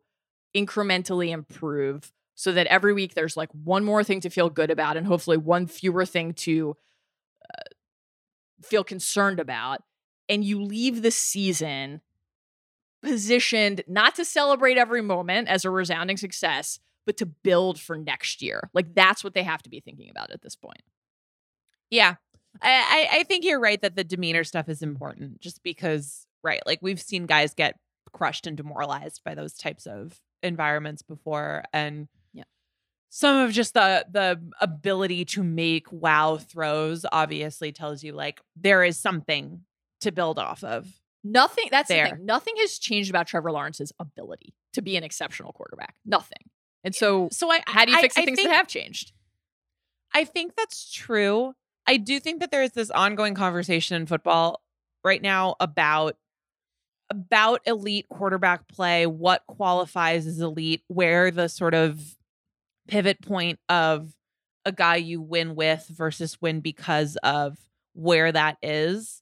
incrementally 0.55 1.29
improve 1.29 2.11
so 2.35 2.51
that 2.51 2.67
every 2.67 2.93
week 2.93 3.13
there's 3.13 3.37
like 3.37 3.49
one 3.51 3.83
more 3.83 4.03
thing 4.03 4.19
to 4.21 4.29
feel 4.29 4.49
good 4.49 4.69
about 4.69 4.97
and 4.97 5.07
hopefully 5.07 5.37
one 5.37 5.67
fewer 5.67 6.05
thing 6.05 6.33
to 6.33 6.75
uh, 7.57 7.63
feel 8.61 8.83
concerned 8.83 9.39
about 9.39 9.81
and 10.27 10.43
you 10.43 10.61
leave 10.61 11.01
the 11.01 11.11
season 11.11 12.01
positioned 13.05 13.83
not 13.87 14.15
to 14.15 14.25
celebrate 14.25 14.77
every 14.77 15.01
moment 15.01 15.47
as 15.47 15.65
a 15.65 15.69
resounding 15.69 16.17
success 16.17 16.79
but 17.05 17.17
to 17.17 17.25
build 17.25 17.79
for 17.79 17.97
next 17.97 18.41
year 18.41 18.69
like 18.73 18.93
that's 18.95 19.23
what 19.23 19.33
they 19.33 19.43
have 19.43 19.63
to 19.63 19.69
be 19.69 19.79
thinking 19.79 20.09
about 20.09 20.31
at 20.31 20.41
this 20.41 20.55
point 20.55 20.81
Yeah. 21.89 22.15
I, 22.61 23.07
I 23.11 23.23
think 23.23 23.43
you're 23.43 23.59
right 23.59 23.81
that 23.81 23.95
the 23.95 24.03
demeanor 24.03 24.43
stuff 24.43 24.69
is 24.69 24.81
important 24.81 25.41
just 25.41 25.61
because, 25.61 26.25
right, 26.43 26.61
like 26.65 26.79
we've 26.81 27.01
seen 27.01 27.25
guys 27.25 27.53
get 27.53 27.77
crushed 28.13 28.47
and 28.47 28.55
demoralized 28.55 29.21
by 29.25 29.35
those 29.35 29.55
types 29.55 29.85
of 29.85 30.19
environments 30.41 31.01
before. 31.01 31.63
And 31.73 32.07
Yeah. 32.33 32.43
some 33.09 33.37
of 33.37 33.51
just 33.51 33.73
the 33.73 34.05
the 34.11 34.41
ability 34.61 35.25
to 35.25 35.43
make 35.43 35.91
wow 35.91 36.37
throws 36.37 37.05
obviously 37.11 37.71
tells 37.71 38.03
you 38.03 38.13
like 38.13 38.41
there 38.55 38.83
is 38.83 38.97
something 38.97 39.61
to 40.01 40.11
build 40.11 40.39
off 40.39 40.63
of. 40.63 40.87
Nothing. 41.27 41.65
That's 41.71 41.87
the 41.89 41.95
thing. 41.95 42.25
Nothing 42.25 42.53
has 42.59 42.77
changed 42.77 43.09
about 43.09 43.25
Trevor 43.27 43.51
Lawrence's 43.51 43.91
ability 43.99 44.53
to 44.73 44.81
be 44.81 44.95
an 44.95 45.03
exceptional 45.03 45.51
quarterback. 45.53 45.95
Nothing. 46.05 46.49
And 46.83 46.93
so, 46.93 47.29
So 47.31 47.51
I 47.51 47.61
how 47.65 47.83
do 47.83 47.91
you 47.91 47.97
I- 47.97 48.01
fix 48.01 48.13
the 48.15 48.21
I 48.21 48.25
things 48.25 48.37
think- 48.37 48.49
that 48.49 48.55
have 48.55 48.67
changed? 48.67 49.11
I 50.13 50.23
think 50.23 50.55
that's 50.55 50.89
true. 50.93 51.53
I 51.87 51.97
do 51.97 52.19
think 52.19 52.39
that 52.41 52.51
there 52.51 52.63
is 52.63 52.71
this 52.71 52.91
ongoing 52.91 53.33
conversation 53.33 53.95
in 53.95 54.05
football 54.05 54.61
right 55.03 55.21
now 55.21 55.55
about 55.59 56.15
about 57.11 57.61
elite 57.67 58.07
quarterback 58.09 58.67
play, 58.67 59.05
what 59.05 59.45
qualifies 59.47 60.25
as 60.25 60.39
elite, 60.39 60.81
where 60.87 61.29
the 61.31 61.47
sort 61.47 61.73
of 61.75 62.15
pivot 62.87 63.21
point 63.21 63.59
of 63.69 64.13
a 64.65 64.71
guy 64.71 64.95
you 64.95 65.21
win 65.21 65.53
with 65.55 65.85
versus 65.89 66.41
win 66.41 66.61
because 66.61 67.15
of 67.17 67.57
where 67.93 68.31
that 68.31 68.57
is. 68.63 69.21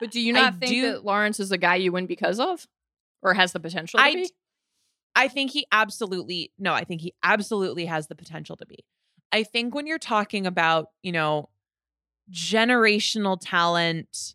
But 0.00 0.10
do 0.10 0.20
you 0.20 0.32
I 0.36 0.42
not 0.42 0.54
think 0.58 0.72
do- 0.72 0.82
that 0.92 1.04
Lawrence 1.04 1.40
is 1.40 1.52
a 1.52 1.58
guy 1.58 1.76
you 1.76 1.92
win 1.92 2.06
because 2.06 2.40
of, 2.40 2.66
or 3.22 3.34
has 3.34 3.52
the 3.52 3.60
potential 3.60 3.98
to 3.98 4.04
I 4.04 4.14
be? 4.14 4.30
I 5.16 5.28
think 5.28 5.50
he 5.50 5.66
absolutely 5.72 6.52
no, 6.58 6.74
I 6.74 6.84
think 6.84 7.00
he 7.00 7.14
absolutely 7.22 7.86
has 7.86 8.06
the 8.08 8.14
potential 8.14 8.56
to 8.56 8.66
be. 8.66 8.84
I 9.32 9.42
think 9.42 9.74
when 9.74 9.86
you're 9.86 9.98
talking 9.98 10.46
about, 10.46 10.88
you 11.02 11.12
know, 11.12 11.48
generational 12.30 13.38
talent, 13.40 14.34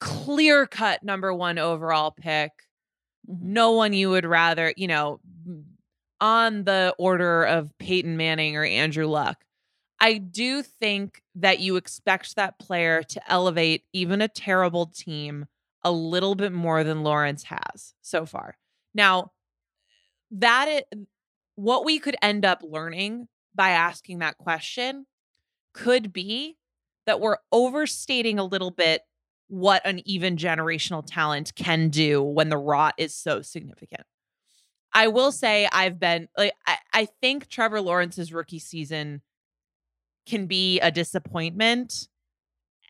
clear 0.00 0.66
cut 0.66 1.02
number 1.02 1.32
1 1.32 1.58
overall 1.58 2.10
pick, 2.10 2.52
Mhm. 3.28 3.40
no 3.42 3.72
one 3.72 3.92
you 3.92 4.10
would 4.10 4.24
rather, 4.24 4.74
you 4.76 4.88
know, 4.88 5.20
on 6.20 6.64
the 6.64 6.94
order 6.98 7.44
of 7.44 7.76
Peyton 7.78 8.16
Manning 8.16 8.56
or 8.56 8.64
Andrew 8.64 9.06
Luck. 9.06 9.44
I 10.02 10.18
do 10.18 10.64
think 10.64 11.22
that 11.36 11.60
you 11.60 11.76
expect 11.76 12.34
that 12.34 12.58
player 12.58 13.04
to 13.04 13.32
elevate 13.32 13.84
even 13.92 14.20
a 14.20 14.26
terrible 14.26 14.86
team 14.86 15.46
a 15.84 15.92
little 15.92 16.34
bit 16.34 16.52
more 16.52 16.82
than 16.82 17.04
Lawrence 17.04 17.44
has 17.44 17.94
so 18.02 18.26
far. 18.26 18.58
Now, 18.94 19.30
that 20.32 20.66
is, 20.66 20.82
what 21.54 21.84
we 21.84 22.00
could 22.00 22.16
end 22.20 22.44
up 22.44 22.62
learning 22.64 23.28
by 23.54 23.70
asking 23.70 24.18
that 24.18 24.38
question 24.38 25.06
could 25.72 26.12
be 26.12 26.56
that 27.06 27.20
we're 27.20 27.38
overstating 27.52 28.40
a 28.40 28.44
little 28.44 28.72
bit 28.72 29.02
what 29.46 29.82
an 29.84 30.00
even 30.04 30.36
generational 30.36 31.04
talent 31.06 31.54
can 31.54 31.90
do 31.90 32.20
when 32.20 32.48
the 32.48 32.58
rot 32.58 32.94
is 32.98 33.14
so 33.14 33.40
significant. 33.40 34.02
I 34.92 35.08
will 35.08 35.30
say 35.30 35.68
I've 35.72 36.00
been 36.00 36.28
like 36.36 36.54
I, 36.66 36.78
I 36.92 37.08
think 37.20 37.48
Trevor 37.48 37.80
Lawrence's 37.80 38.32
rookie 38.32 38.58
season 38.58 39.22
can 40.26 40.46
be 40.46 40.80
a 40.80 40.90
disappointment 40.90 42.08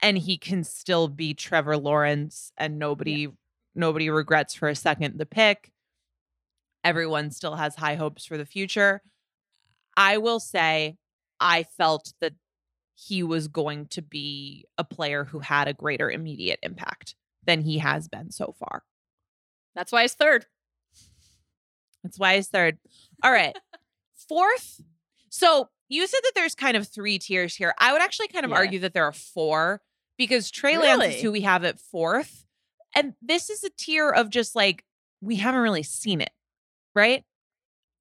and 0.02 0.18
he 0.18 0.36
can 0.36 0.64
still 0.64 1.08
be 1.08 1.32
Trevor 1.32 1.76
Lawrence 1.76 2.52
and 2.56 2.78
nobody 2.78 3.12
yeah. 3.12 3.28
nobody 3.74 4.10
regrets 4.10 4.54
for 4.54 4.68
a 4.68 4.74
second 4.74 5.18
the 5.18 5.26
pick. 5.26 5.72
Everyone 6.84 7.30
still 7.30 7.54
has 7.54 7.76
high 7.76 7.94
hopes 7.94 8.26
for 8.26 8.36
the 8.36 8.44
future. 8.44 9.02
I 9.96 10.18
will 10.18 10.40
say 10.40 10.96
I 11.38 11.62
felt 11.62 12.12
that 12.20 12.34
he 12.94 13.22
was 13.22 13.48
going 13.48 13.86
to 13.86 14.02
be 14.02 14.66
a 14.78 14.84
player 14.84 15.24
who 15.24 15.38
had 15.40 15.68
a 15.68 15.74
greater 15.74 16.10
immediate 16.10 16.58
impact 16.62 17.14
than 17.44 17.62
he 17.62 17.78
has 17.78 18.08
been 18.08 18.30
so 18.30 18.54
far. 18.58 18.84
That's 19.74 19.92
why 19.92 20.02
he's 20.02 20.14
third. 20.14 20.46
That's 22.02 22.18
why 22.18 22.36
he's 22.36 22.48
third. 22.48 22.78
All 23.22 23.32
right. 23.32 23.56
Fourth. 24.28 24.80
So 25.30 25.70
you 25.92 26.06
said 26.06 26.20
that 26.22 26.32
there's 26.34 26.54
kind 26.54 26.76
of 26.76 26.88
three 26.88 27.18
tiers 27.18 27.54
here. 27.54 27.74
I 27.78 27.92
would 27.92 28.00
actually 28.00 28.28
kind 28.28 28.46
of 28.46 28.52
argue 28.52 28.78
that 28.80 28.94
there 28.94 29.04
are 29.04 29.12
four 29.12 29.82
because 30.16 30.50
Trey 30.50 30.76
really? 30.76 30.96
Lance 30.96 31.16
is 31.16 31.22
who 31.22 31.30
we 31.30 31.42
have 31.42 31.64
at 31.64 31.78
fourth. 31.78 32.46
And 32.94 33.12
this 33.20 33.50
is 33.50 33.62
a 33.62 33.70
tier 33.76 34.10
of 34.10 34.30
just 34.30 34.56
like, 34.56 34.84
we 35.20 35.36
haven't 35.36 35.60
really 35.60 35.82
seen 35.82 36.22
it. 36.22 36.32
Right? 36.94 37.24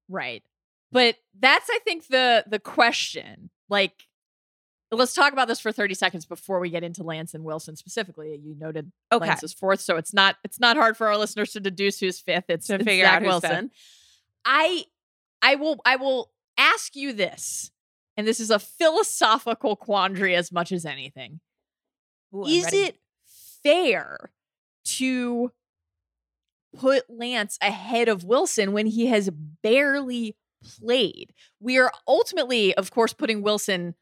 Right. 0.08 0.42
But 0.90 1.16
that's, 1.38 1.68
I 1.70 1.80
think, 1.84 2.08
the 2.08 2.44
the 2.46 2.58
question. 2.58 3.50
Like, 3.68 4.06
let's 4.90 5.14
talk 5.14 5.32
about 5.32 5.48
this 5.48 5.60
for 5.60 5.72
30 5.72 5.94
seconds 5.94 6.24
before 6.24 6.60
we 6.60 6.70
get 6.70 6.84
into 6.84 7.02
Lance 7.02 7.34
and 7.34 7.44
Wilson 7.44 7.76
specifically. 7.76 8.38
You 8.42 8.54
noted 8.58 8.90
okay. 9.10 9.26
Lance 9.26 9.42
is 9.42 9.52
fourth, 9.52 9.80
so 9.80 9.96
it's 9.96 10.14
not 10.14 10.36
it's 10.44 10.60
not 10.60 10.76
hard 10.76 10.96
for 10.96 11.08
our 11.08 11.18
listeners 11.18 11.52
to 11.52 11.60
deduce 11.60 12.00
who's 12.00 12.20
fifth. 12.20 12.44
It's 12.48 12.66
to 12.68 12.78
figure 12.78 13.04
Zach 13.04 13.22
out 13.22 13.22
Wilson. 13.22 13.68
Fifth. 13.68 13.78
I 14.44 14.84
I 15.40 15.54
will 15.56 15.80
I 15.84 15.96
will 15.96 16.30
ask 16.58 16.94
you 16.94 17.12
this, 17.12 17.70
and 18.16 18.26
this 18.26 18.40
is 18.40 18.50
a 18.50 18.58
philosophical 18.58 19.76
quandary 19.76 20.34
as 20.34 20.52
much 20.52 20.72
as 20.72 20.84
anything. 20.84 21.40
Ooh, 22.34 22.44
is 22.44 22.64
ready. 22.64 22.78
it 22.78 22.98
fair 23.62 24.30
to 24.84 25.52
put 26.76 27.04
Lance 27.08 27.58
ahead 27.60 28.08
of 28.08 28.24
Wilson 28.24 28.72
when 28.72 28.86
he 28.86 29.06
has 29.06 29.30
barely 29.30 30.36
played? 30.62 31.32
We 31.60 31.78
are 31.78 31.92
ultimately, 32.06 32.74
of 32.74 32.90
course, 32.90 33.12
putting 33.12 33.42
Wilson 33.42 33.94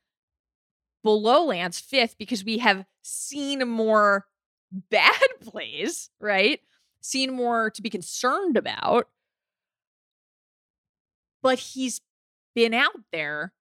below 1.02 1.46
Lance 1.46 1.80
fifth 1.80 2.16
because 2.18 2.44
we 2.44 2.58
have 2.58 2.84
seen 3.02 3.66
more 3.68 4.26
bad 4.90 5.20
plays, 5.40 6.10
right? 6.20 6.60
Seen 7.00 7.32
more 7.32 7.70
to 7.70 7.82
be 7.82 7.90
concerned 7.90 8.56
about. 8.56 9.08
But 11.42 11.58
he's 11.58 12.00
been 12.54 12.74
out 12.74 13.00
there. 13.12 13.54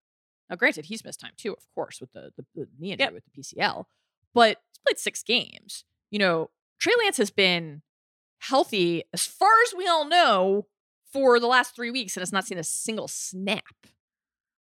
Now, 0.50 0.56
granted, 0.56 0.86
he's 0.86 1.04
missed 1.06 1.20
time 1.20 1.34
too, 1.38 1.54
of 1.54 1.66
course, 1.76 2.02
with 2.02 2.12
the, 2.14 2.32
the, 2.36 2.46
the 2.56 2.68
knee 2.80 2.92
injury 2.92 3.06
yep. 3.06 3.14
with 3.14 3.24
the 3.26 3.42
PCL, 3.42 3.86
but 4.34 4.58
he's 4.72 4.80
played 4.86 5.00
six 5.00 5.24
games. 5.24 5.84
You 6.10 6.20
know, 6.20 6.50
Trey 6.80 6.94
Lance 7.04 7.18
has 7.18 7.30
been 7.30 7.82
healthy, 8.40 9.04
as 9.14 9.26
far 9.26 9.52
as 9.68 9.74
we 9.78 9.88
all 9.88 10.06
know, 10.08 10.66
for 11.12 11.40
the 11.40 11.48
last 11.48 11.76
three 11.76 11.92
weeks 11.92 12.16
and 12.16 12.22
has 12.22 12.32
not 12.32 12.46
seen 12.46 12.58
a 12.58 12.64
single 12.64 13.08
snap 13.08 13.66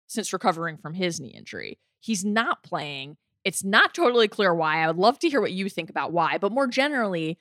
since 0.07 0.33
recovering 0.33 0.77
from 0.77 0.95
his 0.95 1.19
knee 1.19 1.29
injury. 1.29 1.79
He's 1.99 2.25
not 2.25 2.63
playing. 2.63 3.17
It's 3.43 3.63
not 3.63 3.93
totally 3.93 4.27
clear 4.27 4.53
why. 4.53 4.83
I 4.83 4.87
would 4.87 4.97
love 4.97 5.19
to 5.19 5.29
hear 5.29 5.41
what 5.41 5.51
you 5.51 5.69
think 5.69 5.89
about 5.89 6.11
why, 6.11 6.37
but 6.37 6.51
more 6.51 6.67
generally, 6.67 7.37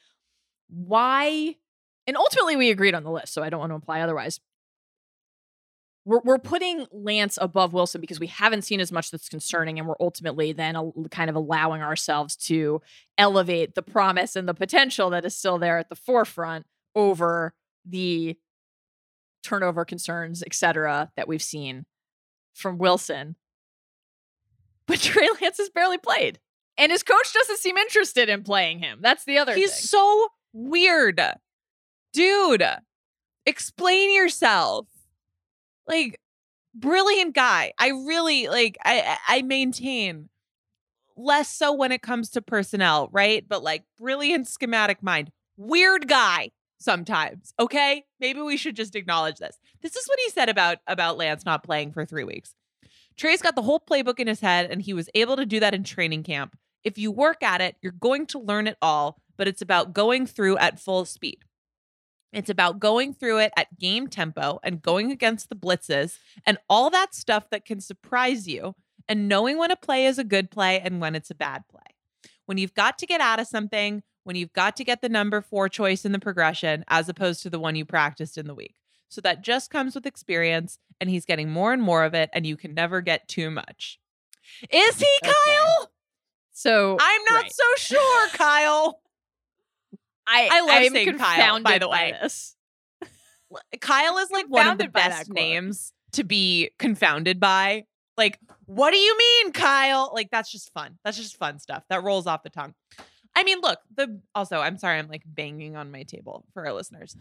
why? 0.69 1.57
And 2.07 2.17
ultimately, 2.17 2.57
we 2.57 2.71
agreed 2.71 2.95
on 2.95 3.05
the 3.05 3.11
list, 3.11 3.33
so 3.33 3.43
I 3.43 3.51
don't 3.51 3.61
want 3.61 3.71
to 3.71 3.77
imply 3.77 4.01
otherwise. 4.01 4.41
We're, 6.09 6.21
we're 6.25 6.39
putting 6.39 6.87
Lance 6.91 7.39
above 7.39 7.75
Wilson 7.75 8.01
because 8.01 8.19
we 8.19 8.29
haven't 8.29 8.63
seen 8.63 8.81
as 8.81 8.91
much 8.91 9.11
that's 9.11 9.29
concerning, 9.29 9.79
and 9.79 9.87
we're 9.87 9.95
ultimately 10.01 10.53
then 10.53 10.75
a, 10.75 10.91
kind 11.11 11.29
of 11.29 11.37
allowing 11.37 11.83
ourselves 11.83 12.35
to 12.47 12.81
elevate 13.19 13.75
the 13.75 13.83
promise 13.83 14.35
and 14.35 14.49
the 14.49 14.55
potential 14.55 15.11
that 15.11 15.27
is 15.27 15.37
still 15.37 15.59
there 15.59 15.77
at 15.77 15.91
the 15.91 15.95
forefront 15.95 16.65
over 16.95 17.53
the 17.85 18.39
turnover 19.43 19.85
concerns, 19.85 20.43
et 20.43 20.55
cetera, 20.55 21.13
that 21.19 21.29
we've 21.29 21.43
seen 21.43 21.85
from 22.55 22.79
Wilson. 22.79 23.37
But 24.87 25.01
Trey 25.03 25.29
Lance 25.43 25.59
has 25.59 25.69
barely 25.69 25.99
played. 25.99 26.39
And 26.79 26.91
his 26.91 27.03
coach 27.03 27.35
doesn't 27.35 27.59
seem 27.59 27.77
interested 27.77 28.31
in 28.31 28.45
playing 28.45 28.79
him. 28.79 29.01
That's 29.03 29.25
the 29.25 29.37
other 29.37 29.55
He's 29.55 29.75
thing. 29.75 29.83
so 29.83 30.29
weird. 30.55 31.21
Dude, 32.15 32.65
explain 33.45 34.15
yourself. 34.15 34.87
Like, 35.89 36.21
brilliant 36.75 37.35
guy. 37.35 37.73
I 37.79 37.89
really 37.89 38.49
like 38.49 38.77
I 38.85 39.17
I 39.27 39.43
maintain 39.43 40.29
less 41.17 41.49
so 41.49 41.73
when 41.73 41.91
it 41.91 42.03
comes 42.03 42.31
to 42.31 42.43
personnel, 42.43 43.09
right? 43.11 43.45
But 43.49 43.63
like 43.63 43.85
brilliant 43.99 44.47
schematic 44.47 45.03
mind. 45.03 45.33
Weird 45.57 46.07
guy 46.07 46.51
sometimes. 46.79 47.53
Okay? 47.59 48.05
Maybe 48.21 48.41
we 48.41 48.57
should 48.57 48.77
just 48.77 48.95
acknowledge 48.95 49.39
this. 49.39 49.59
This 49.83 49.97
is 49.97 50.07
what 50.07 50.19
he 50.25 50.31
said 50.31 50.49
about 50.49 50.79
about 50.87 51.17
Lance 51.17 51.45
not 51.45 51.65
playing 51.65 51.93
for 51.93 52.05
3 52.05 52.23
weeks. 52.25 52.55
Trey's 53.17 53.43
got 53.43 53.57
the 53.57 53.63
whole 53.63 53.81
playbook 53.81 54.21
in 54.21 54.29
his 54.29 54.41
head, 54.41 54.71
and 54.71 54.81
he 54.81 54.95
was 54.95 55.11
able 55.15 55.37
to 55.37 55.45
do 55.45 55.59
that 55.59 55.75
in 55.75 55.83
training 55.83 56.23
camp. 56.23 56.57
If 56.85 56.99
you 56.99 57.11
work 57.11 57.43
at 57.43 57.61
it, 57.61 57.75
you're 57.83 57.91
going 57.91 58.27
to 58.27 58.39
learn 58.39 58.69
it 58.69 58.77
all, 58.81 59.21
but 59.37 59.49
it's 59.49 59.61
about 59.61 59.93
going 59.93 60.25
through 60.25 60.57
at 60.59 60.79
full 60.79 61.05
speed. 61.05 61.39
It's 62.33 62.51
about 62.51 62.79
going 62.79 63.15
through 63.15 63.39
it 63.39 63.53
at 63.57 63.79
game 63.79 64.07
tempo 64.09 64.61
and 64.63 64.83
going 64.83 65.11
against 65.11 65.49
the 65.49 65.57
blitzes 65.57 66.19
and 66.47 66.59
all 66.69 66.91
that 66.91 67.15
stuff 67.15 67.49
that 67.51 67.65
can 67.65 67.81
surprise 67.81 68.47
you 68.47 68.75
and 69.09 69.29
knowing 69.29 69.57
when 69.59 69.71
a 69.71 69.77
play 69.77 70.07
is 70.07 70.19
a 70.19 70.25
good 70.25 70.51
play 70.51 70.81
and 70.81 71.01
when 71.01 71.15
it's 71.15 71.31
a 71.31 71.35
bad 71.35 71.65
play. 71.69 71.81
When 72.47 72.59
you've 72.59 72.75
got 72.75 72.99
to 72.99 73.07
get 73.07 73.21
out 73.21 73.41
of 73.41 73.47
something, 73.47 74.03
when 74.25 74.37
you've 74.37 74.53
got 74.53 74.77
to 74.77 74.85
get 74.85 75.01
the 75.01 75.09
number 75.09 75.41
four 75.41 75.69
choice 75.69 76.05
in 76.05 76.13
the 76.13 76.19
progression 76.19 76.85
as 76.89 77.09
opposed 77.09 77.43
to 77.43 77.51
the 77.51 77.59
one 77.59 77.77
you 77.77 77.87
practiced 77.87 78.37
in 78.37 78.47
the 78.47 78.55
week. 78.55 78.75
So 79.09 79.23
that 79.23 79.43
just 79.43 79.71
comes 79.71 79.95
with 79.95 80.05
experience, 80.05 80.79
and 81.01 81.09
he's 81.09 81.25
getting 81.25 81.49
more 81.49 81.73
and 81.73 81.83
more 81.83 82.05
of 82.05 82.13
it, 82.13 82.29
and 82.35 82.47
you 82.47 82.59
can 82.59 82.75
never 82.75 83.01
get 83.01 83.27
too 83.27 83.51
much. 83.51 83.99
Is 84.71 84.99
he, 84.99 85.07
okay. 85.25 85.33
Kyle? 85.47 85.91
So 86.53 86.99
I'm 87.01 87.23
not 87.31 87.43
right. 87.43 87.53
so 87.53 87.65
sure, 87.79 88.29
Kyle. 88.29 89.01
I 90.29 90.49
I 90.53 90.61
love 90.61 90.71
I'm 90.71 90.93
saying 90.93 91.19
Kyle. 91.19 91.63
By 91.63 91.79
the 91.79 91.89
way, 91.89 92.15
this. 92.21 92.55
Kyle 93.81 94.19
is 94.19 94.31
like 94.31 94.47
one 94.49 94.67
of 94.67 94.79
the 94.79 94.89
best 94.89 95.31
names 95.31 95.93
to 96.13 96.25
be 96.25 96.71
confounded 96.79 97.41
by. 97.41 97.85
Like, 98.17 98.39
what 98.67 98.91
do 98.91 98.97
you 98.97 99.17
mean, 99.17 99.53
Kyle? 99.53 100.11
Like, 100.13 100.29
that's 100.31 100.51
just 100.51 100.73
fun. 100.73 100.99
That's 101.05 101.17
just 101.17 101.37
fun 101.37 101.59
stuff 101.61 101.85
that 101.89 102.03
rolls 102.03 102.27
off 102.27 102.43
the 102.43 102.51
tongue. 102.51 102.75
I 103.35 103.45
mean, 103.45 103.61
look, 103.63 103.79
the 103.95 104.21
also, 104.35 104.59
I'm 104.59 104.77
sorry, 104.77 104.99
I'm 104.99 105.09
like 105.09 105.23
banging 105.25 105.77
on 105.77 105.93
my 105.93 106.03
table 106.03 106.45
for 106.53 106.67
our 106.67 106.73
listeners 106.73 107.17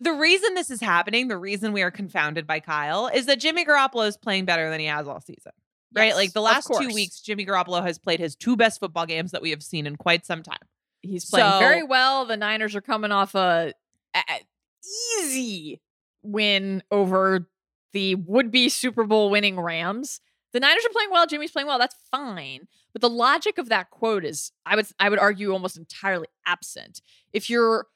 the 0.00 0.12
reason 0.12 0.54
this 0.54 0.70
is 0.70 0.80
happening, 0.80 1.28
the 1.28 1.36
reason 1.36 1.72
we 1.72 1.82
are 1.82 1.90
confounded 1.90 2.46
by 2.46 2.60
Kyle 2.60 3.08
is 3.08 3.26
that 3.26 3.40
Jimmy 3.40 3.64
Garoppolo 3.64 4.06
is 4.06 4.16
playing 4.16 4.44
better 4.44 4.70
than 4.70 4.80
he 4.80 4.86
has 4.86 5.08
all 5.08 5.20
season. 5.20 5.52
Right? 5.92 6.08
Yes, 6.08 6.16
like 6.16 6.32
the 6.32 6.42
last 6.42 6.68
two 6.78 6.88
weeks, 6.92 7.20
Jimmy 7.20 7.46
Garoppolo 7.46 7.82
has 7.82 7.98
played 7.98 8.20
his 8.20 8.36
two 8.36 8.56
best 8.56 8.78
football 8.78 9.06
games 9.06 9.32
that 9.32 9.42
we 9.42 9.50
have 9.50 9.62
seen 9.62 9.86
in 9.86 9.96
quite 9.96 10.26
some 10.26 10.42
time. 10.42 10.58
He's 11.02 11.24
playing 11.24 11.50
so, 11.50 11.58
very 11.58 11.82
well. 11.82 12.24
The 12.24 12.36
Niners 12.36 12.74
are 12.74 12.80
coming 12.80 13.12
off 13.12 13.34
a, 13.34 13.72
a 14.14 14.20
easy 15.20 15.80
win 16.22 16.82
over 16.90 17.48
the 17.92 18.16
would-be 18.16 18.68
Super 18.68 19.04
Bowl 19.04 19.30
winning 19.30 19.58
Rams. 19.58 20.20
The 20.52 20.60
Niners 20.60 20.84
are 20.84 20.92
playing 20.92 21.10
well, 21.10 21.26
Jimmy's 21.26 21.50
playing 21.50 21.68
well. 21.68 21.78
That's 21.78 21.96
fine. 22.10 22.68
But 22.92 23.02
the 23.02 23.10
logic 23.10 23.58
of 23.58 23.68
that 23.68 23.90
quote 23.90 24.24
is 24.24 24.52
I 24.64 24.76
would 24.76 24.86
I 24.98 25.08
would 25.08 25.18
argue 25.18 25.52
almost 25.52 25.76
entirely 25.76 26.26
absent. 26.46 27.02
If 27.32 27.50
you're 27.50 27.86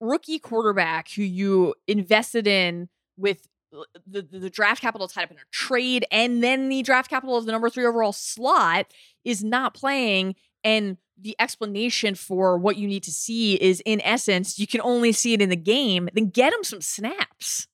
rookie 0.00 0.38
quarterback 0.38 1.10
who 1.12 1.22
you 1.22 1.74
invested 1.86 2.46
in 2.46 2.88
with 3.16 3.46
uh, 3.76 3.82
the, 4.06 4.22
the, 4.22 4.38
the, 4.38 4.50
draft 4.50 4.80
capital 4.80 5.06
tied 5.06 5.24
up 5.24 5.30
in 5.30 5.36
a 5.36 5.40
trade 5.52 6.06
and 6.10 6.42
then 6.42 6.70
the 6.70 6.82
draft 6.82 7.10
capital 7.10 7.36
of 7.36 7.44
the 7.44 7.52
number 7.52 7.68
three 7.68 7.84
overall 7.84 8.12
slot 8.12 8.86
is 9.24 9.44
not 9.44 9.74
playing 9.74 10.34
and 10.64 10.96
the 11.20 11.36
explanation 11.38 12.14
for 12.14 12.56
what 12.58 12.76
you 12.76 12.86
need 12.86 13.02
to 13.02 13.12
see 13.12 13.54
is 13.54 13.82
in 13.84 14.00
essence 14.02 14.58
you 14.58 14.66
can 14.66 14.80
only 14.82 15.12
see 15.12 15.34
it 15.34 15.42
in 15.42 15.48
the 15.50 15.56
game 15.56 16.08
then 16.14 16.28
get 16.28 16.52
him 16.52 16.64
some 16.64 16.80
snaps 16.80 17.66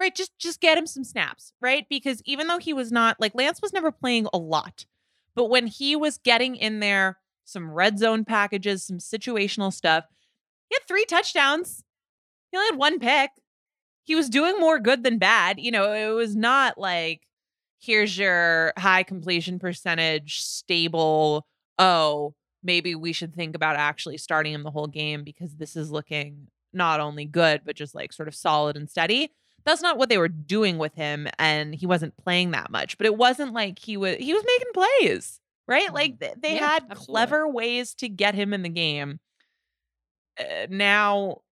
Right, 0.00 0.14
just 0.14 0.36
just 0.38 0.60
get 0.60 0.76
him 0.76 0.86
some 0.86 1.04
snaps, 1.04 1.52
right? 1.60 1.86
Because 1.88 2.20
even 2.26 2.48
though 2.48 2.58
he 2.58 2.72
was 2.72 2.90
not 2.90 3.20
like 3.20 3.34
Lance 3.34 3.62
was 3.62 3.72
never 3.72 3.92
playing 3.92 4.26
a 4.32 4.38
lot, 4.38 4.86
but 5.36 5.46
when 5.48 5.66
he 5.68 5.94
was 5.94 6.18
getting 6.18 6.56
in 6.56 6.80
there, 6.80 7.18
some 7.44 7.70
red 7.70 7.98
zone 7.98 8.24
packages, 8.24 8.84
some 8.84 8.98
situational 8.98 9.72
stuff, 9.72 10.04
he 10.68 10.76
had 10.76 10.86
three 10.88 11.04
touchdowns. 11.04 11.84
He 12.50 12.58
only 12.58 12.70
had 12.70 12.78
one 12.78 12.98
pick. 12.98 13.30
He 14.04 14.14
was 14.16 14.28
doing 14.28 14.58
more 14.58 14.80
good 14.80 15.04
than 15.04 15.18
bad. 15.18 15.60
You 15.60 15.70
know, 15.70 15.92
it 15.92 16.12
was 16.12 16.34
not 16.34 16.76
like 16.76 17.22
here's 17.78 18.18
your 18.18 18.72
high 18.76 19.04
completion 19.04 19.58
percentage, 19.60 20.40
stable. 20.40 21.46
Oh, 21.78 22.34
maybe 22.64 22.94
we 22.94 23.12
should 23.12 23.34
think 23.34 23.54
about 23.54 23.76
actually 23.76 24.16
starting 24.18 24.52
him 24.52 24.62
the 24.62 24.70
whole 24.70 24.86
game 24.86 25.22
because 25.24 25.54
this 25.56 25.76
is 25.76 25.90
looking 25.90 26.48
not 26.72 27.00
only 27.00 27.24
good, 27.24 27.62
but 27.64 27.76
just 27.76 27.94
like 27.94 28.12
sort 28.12 28.28
of 28.28 28.34
solid 28.34 28.76
and 28.76 28.90
steady. 28.90 29.30
That's 29.64 29.80
not 29.82 29.96
what 29.96 30.08
they 30.08 30.18
were 30.18 30.28
doing 30.28 30.76
with 30.78 30.94
him, 30.94 31.26
and 31.38 31.74
he 31.74 31.86
wasn't 31.86 32.16
playing 32.18 32.50
that 32.50 32.70
much. 32.70 32.98
But 32.98 33.06
it 33.06 33.16
wasn't 33.16 33.52
like 33.54 33.78
he 33.78 33.96
was 33.96 34.16
he 34.16 34.34
was 34.34 34.44
making 34.44 34.72
plays, 34.74 35.40
right? 35.68 35.92
Like 35.94 36.20
th- 36.20 36.34
they 36.42 36.54
Yeah, 36.56 36.68
had 36.68 36.82
absolutely. 36.90 37.06
clever 37.06 37.48
ways 37.48 37.94
to 37.96 38.08
get 38.08 38.34
him 38.34 38.52
in 38.52 38.62
the 38.62 38.68
game. 38.68 39.20
Uh, 40.38 40.66
now, 40.68 41.42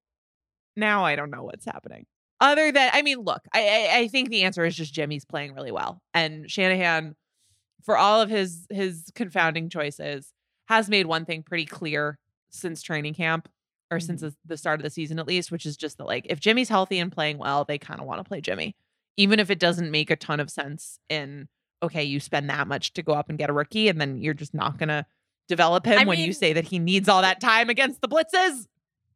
now 0.77 1.05
I 1.05 1.17
don't 1.17 1.31
know 1.31 1.45
what's 1.45 1.65
happening. 1.65 2.07
Other 2.41 2.73
than, 2.73 2.91
I 2.93 3.03
mean, 3.03 3.19
look, 3.21 3.43
I, 3.55 3.69
I 3.93 3.99
I 4.01 4.09
think 4.09 4.29
the 4.29 4.43
answer 4.43 4.65
is 4.65 4.75
just 4.75 4.93
Jimmy's 4.93 5.25
playing 5.25 5.55
really 5.55 5.71
well, 5.71 6.03
and 6.13 6.51
Shanahan, 6.51 7.15
for 7.85 7.97
all 7.97 8.21
of 8.21 8.29
his 8.31 8.67
his 8.69 9.11
confounding 9.15 9.69
choices, 9.71 10.33
has 10.67 10.89
made 10.89 11.07
one 11.07 11.25
thing 11.25 11.43
pretty 11.43 11.67
clear 11.67 12.19
since 12.51 12.83
training 12.83 13.15
camp 13.15 13.49
or 13.91 14.01
since 14.01 14.25
the- 14.47 14.57
start 14.57 14.81
of 14.81 14.85
the 14.85 14.91
season 14.91 15.19
at 15.19 15.27
least, 15.27 15.51
which 15.53 15.67
is 15.67 15.77
just 15.77 15.99
that 15.99 16.07
like 16.07 16.27
if 16.31 16.41
Jimmy's 16.41 16.69
healthy 16.69 16.99
and 16.99 17.13
playing 17.13 17.39
well, 17.39 17.65
they 17.65 17.79
kind 17.79 18.01
of 18.01 18.07
want 18.07 18.21
to 18.21 18.25
play 18.25 18.41
Jimmy, 18.41 18.75
even 19.17 19.39
if 19.41 19.51
it 19.51 19.59
doesn't 19.59 19.91
make 19.91 20.11
a 20.11 20.17
ton 20.17 20.41
of 20.41 20.51
sense. 20.51 20.99
In 21.09 21.49
okay, 21.83 22.05
you 22.05 22.21
spend 22.21 22.49
that 22.49 22.69
much 22.69 22.93
to 22.95 23.03
go 23.03 23.13
up 23.13 23.29
and 23.29 23.39
get 23.39 23.51
a 23.51 23.53
rookie, 23.53 23.89
and 23.89 24.01
then 24.01 24.17
you're 24.19 24.35
just 24.35 24.55
not 24.55 24.79
gonna 24.79 25.05
develop 25.49 25.85
him 25.85 25.99
I 25.99 26.05
when 26.05 26.21
you 26.21 26.33
say 26.33 26.53
that 26.53 26.65
he 26.65 26.79
needs 26.79 27.09
all 27.09 27.21
that 27.23 27.41
time 27.41 27.69
against 27.69 28.01
the 28.01 28.09
blitzes. 28.09 28.67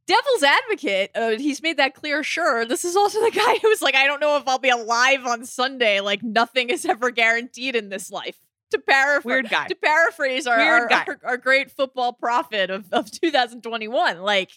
devil's 0.06 0.42
advocate, 0.42 1.10
uh, 1.14 1.30
he's 1.38 1.62
made 1.62 1.76
that 1.78 1.94
clear. 1.94 2.22
Sure, 2.22 2.64
this 2.64 2.84
is 2.84 2.96
also 2.96 3.20
the 3.20 3.30
guy 3.34 3.58
who's 3.62 3.80
like, 3.80 3.94
I 3.94 4.06
don't 4.06 4.20
know 4.20 4.36
if 4.36 4.46
I'll 4.46 4.58
be 4.58 4.68
alive 4.68 5.24
on 5.24 5.44
Sunday. 5.46 6.00
Like 6.00 6.22
nothing 6.22 6.68
is 6.70 6.84
ever 6.84 7.10
guaranteed 7.10 7.76
in 7.76 7.88
this 7.88 8.10
life. 8.10 8.38
To 8.72 8.78
paraphrase, 8.78 9.24
Weird 9.24 9.48
guy. 9.48 9.66
To 9.68 9.74
paraphrase 9.76 10.46
our 10.46 10.58
our, 10.58 10.88
guy. 10.88 11.04
our, 11.06 11.18
our 11.24 11.36
great 11.36 11.70
football 11.70 12.12
prophet 12.12 12.70
of 12.70 12.86
of 12.92 13.10
2021, 13.10 14.20
like 14.22 14.50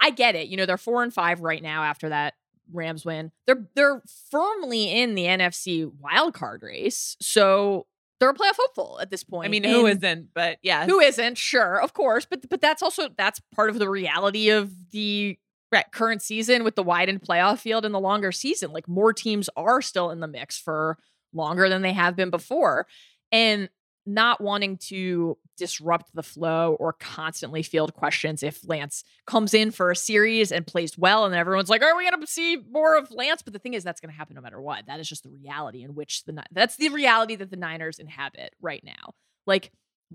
I 0.00 0.10
get 0.10 0.34
it. 0.36 0.48
You 0.48 0.56
know, 0.56 0.66
they're 0.66 0.76
four 0.78 1.02
and 1.02 1.12
five 1.12 1.40
right 1.40 1.62
now 1.62 1.82
after 1.84 2.08
that 2.10 2.34
Rams 2.72 3.04
win. 3.04 3.32
They're 3.46 3.66
they're 3.74 4.02
firmly 4.30 4.92
in 5.00 5.14
the 5.14 5.24
NFC 5.24 5.90
wild 6.00 6.34
card 6.34 6.62
race, 6.62 7.16
so 7.20 7.86
they're 8.20 8.30
a 8.30 8.34
playoff 8.34 8.56
hopeful 8.56 8.98
at 9.02 9.10
this 9.10 9.24
point. 9.24 9.46
I 9.46 9.48
mean, 9.48 9.64
who 9.64 9.86
And- 9.86 9.98
isn't? 10.02 10.28
But 10.34 10.58
yeah, 10.62 10.86
who 10.86 11.00
isn't 11.00 11.36
sure 11.36 11.80
of 11.82 11.92
course 11.94 12.24
but 12.24 12.48
but 12.48 12.60
that's 12.60 12.82
also 12.82 13.08
that's 13.16 13.40
part 13.54 13.70
of 13.70 13.78
the 13.80 13.90
reality 13.90 14.50
of 14.50 14.72
the 14.92 15.36
right, 15.72 15.84
current 15.90 16.22
season 16.22 16.62
with 16.62 16.76
the 16.76 16.82
widened 16.84 17.22
playoff 17.22 17.58
field 17.58 17.84
and 17.84 17.92
the 17.94 18.00
longer 18.00 18.30
season 18.30 18.70
like 18.70 18.86
more 18.88 19.12
teams 19.12 19.50
are 19.56 19.82
still 19.82 20.10
in 20.10 20.20
the 20.20 20.28
mix 20.28 20.56
for 20.58 20.96
longer 21.34 21.68
than 21.68 21.82
they 21.82 21.94
have 21.94 22.14
been 22.14 22.28
before 22.30 22.86
and 23.32 23.68
not 24.04 24.40
wanting 24.40 24.76
to 24.76 25.38
disrupt 25.56 26.12
the 26.14 26.24
flow 26.24 26.76
or 26.80 26.92
constantly 26.92 27.62
field 27.62 27.94
questions 27.94 28.42
if 28.42 28.68
Lance 28.68 29.04
comes 29.26 29.54
in 29.54 29.70
for 29.70 29.90
a 29.90 29.96
series 29.96 30.50
and 30.50 30.66
plays 30.66 30.98
well 30.98 31.24
and 31.24 31.34
everyone's 31.34 31.70
like 31.70 31.82
are 31.82 31.96
we 31.96 32.08
going 32.08 32.20
to 32.20 32.26
see 32.26 32.58
more 32.70 32.96
of 32.96 33.10
Lance 33.12 33.42
but 33.42 33.52
the 33.52 33.60
thing 33.60 33.74
is 33.74 33.84
that's 33.84 34.00
going 34.00 34.10
to 34.10 34.16
happen 34.16 34.34
no 34.34 34.40
matter 34.40 34.60
what 34.60 34.86
that 34.86 34.98
is 34.98 35.08
just 35.08 35.22
the 35.22 35.30
reality 35.30 35.84
in 35.84 35.94
which 35.94 36.24
the 36.24 36.42
that's 36.50 36.76
the 36.76 36.88
reality 36.88 37.36
that 37.36 37.50
the 37.50 37.56
Niners 37.56 38.00
inhabit 38.00 38.54
right 38.60 38.82
now 38.82 39.14
like 39.46 39.70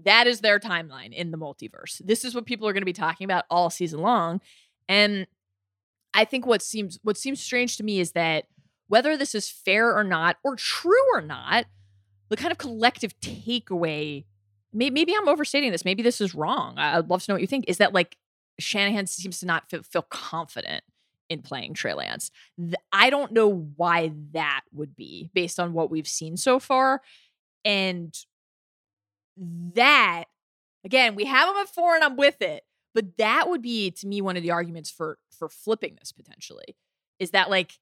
that 0.06 0.28
is 0.28 0.42
their 0.42 0.60
timeline 0.60 1.14
in 1.14 1.32
the 1.32 1.38
multiverse. 1.38 2.02
This 2.04 2.24
is 2.24 2.36
what 2.36 2.46
people 2.46 2.68
are 2.68 2.74
going 2.74 2.82
to 2.82 2.86
be 2.86 2.94
talking 2.94 3.26
about 3.26 3.46
all 3.50 3.70
season 3.70 4.02
long. 4.02 4.42
And 4.88 5.28
I 6.14 6.26
think 6.26 6.46
what 6.46 6.62
seems 6.62 7.00
what 7.04 7.18
seems 7.18 7.42
strange 7.42 7.78
to 7.78 7.84
me 7.84 8.00
is 8.00 8.12
that 8.14 8.46
whether 8.88 9.18
this 9.18 9.36
is 9.36 9.50
fair 9.50 9.96
or 9.96 10.04
not 10.04 10.38
or 10.44 10.56
true 10.56 11.14
or 11.14 11.22
not, 11.22 11.66
the 12.30 12.38
kind 12.38 12.52
of 12.52 12.58
collective 12.58 13.18
takeaway 13.20 14.26
may- 14.74 14.90
maybe 14.90 15.14
I'm 15.16 15.28
overstating 15.28 15.72
this, 15.72 15.86
maybe 15.86 16.04
this 16.04 16.22
is 16.22 16.36
wrong. 16.36 16.78
I'd 16.78 17.10
love 17.10 17.24
to 17.24 17.32
know 17.32 17.36
what 17.36 17.42
you 17.42 17.48
think 17.48 17.66
is 17.68 17.78
that 17.78 17.94
like 17.94 18.18
Shanahan 18.60 19.08
seems 19.08 19.40
to 19.40 19.46
not 19.46 19.70
feel, 19.70 19.84
feel 19.84 20.04
confident 20.04 20.84
in 21.30 21.42
playing 21.42 21.74
Trey 21.74 21.94
Lance. 21.94 22.32
I 22.92 23.10
don't 23.10 23.32
know 23.32 23.48
why 23.76 24.12
that 24.34 24.62
would 24.74 24.96
be 24.96 25.30
based 25.34 25.60
on 25.60 25.74
what 25.74 25.92
we've 25.92 26.08
seen 26.08 26.38
so 26.38 26.60
far. 26.60 27.02
And 27.66 28.16
that 29.38 30.26
again, 30.86 31.16
we 31.16 31.26
have 31.26 31.50
him 31.50 31.58
at 31.58 31.70
four 31.70 31.96
and 31.96 32.04
I'm 32.04 32.16
with 32.16 32.42
it. 32.42 32.64
But 32.96 33.18
that 33.18 33.48
would 33.50 33.62
be 33.62 33.92
to 33.92 34.08
me 34.08 34.22
one 34.22 34.38
of 34.38 34.44
the 34.44 34.52
arguments 34.52 34.90
for 34.90 35.20
for 35.30 35.50
flipping 35.50 35.98
this 36.00 36.12
potentially. 36.12 36.76
Is 37.20 37.32
that 37.32 37.50
like 37.50 37.74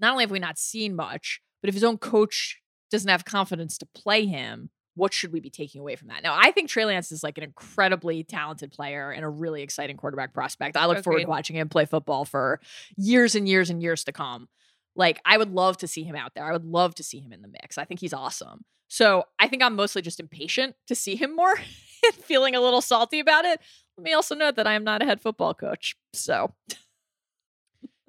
not 0.00 0.12
only 0.12 0.24
have 0.24 0.30
we 0.30 0.38
not 0.38 0.58
seen 0.58 0.94
much, 0.94 1.40
but 1.62 1.68
if 1.68 1.74
his 1.74 1.84
own 1.84 1.98
coach 1.98 2.60
doesn't 2.90 3.08
have 3.08 3.24
confidence 3.24 3.78
to 3.78 3.86
play 3.86 4.26
him, 4.26 4.70
what 4.94 5.14
should 5.14 5.32
we 5.32 5.40
be 5.40 5.50
taking 5.50 5.80
away 5.80 5.96
from 5.96 6.08
that? 6.08 6.22
Now, 6.22 6.36
I 6.36 6.50
think 6.50 6.68
Trey 6.68 6.84
Lance 6.84 7.12
is 7.12 7.22
like 7.22 7.38
an 7.38 7.44
incredibly 7.44 8.24
talented 8.24 8.72
player 8.72 9.10
and 9.10 9.24
a 9.24 9.28
really 9.28 9.62
exciting 9.62 9.96
quarterback 9.96 10.34
prospect. 10.34 10.76
I 10.76 10.86
look 10.86 11.04
forward 11.04 11.20
to 11.20 11.28
watching 11.28 11.56
him 11.56 11.68
play 11.68 11.84
football 11.84 12.24
for 12.24 12.60
years 12.96 13.34
and 13.34 13.48
years 13.48 13.70
and 13.70 13.80
years 13.80 14.04
to 14.04 14.12
come. 14.12 14.48
Like, 14.96 15.20
I 15.24 15.38
would 15.38 15.52
love 15.52 15.76
to 15.78 15.86
see 15.86 16.02
him 16.02 16.16
out 16.16 16.32
there. 16.34 16.44
I 16.44 16.52
would 16.52 16.64
love 16.64 16.96
to 16.96 17.04
see 17.04 17.20
him 17.20 17.32
in 17.32 17.42
the 17.42 17.48
mix. 17.48 17.78
I 17.78 17.84
think 17.84 18.00
he's 18.00 18.12
awesome. 18.12 18.64
So 18.88 19.24
I 19.38 19.46
think 19.46 19.62
I'm 19.62 19.76
mostly 19.76 20.02
just 20.02 20.18
impatient 20.18 20.74
to 20.88 20.94
see 20.94 21.14
him 21.14 21.36
more 21.36 21.54
and 22.04 22.14
feeling 22.14 22.56
a 22.56 22.60
little 22.60 22.80
salty 22.80 23.20
about 23.20 23.44
it. 23.44 23.60
Let 23.96 24.04
me 24.04 24.12
also 24.12 24.34
note 24.34 24.56
that 24.56 24.66
I 24.66 24.74
am 24.74 24.84
not 24.84 25.02
a 25.02 25.04
head 25.04 25.20
football 25.20 25.54
coach. 25.54 25.94
So 26.12 26.52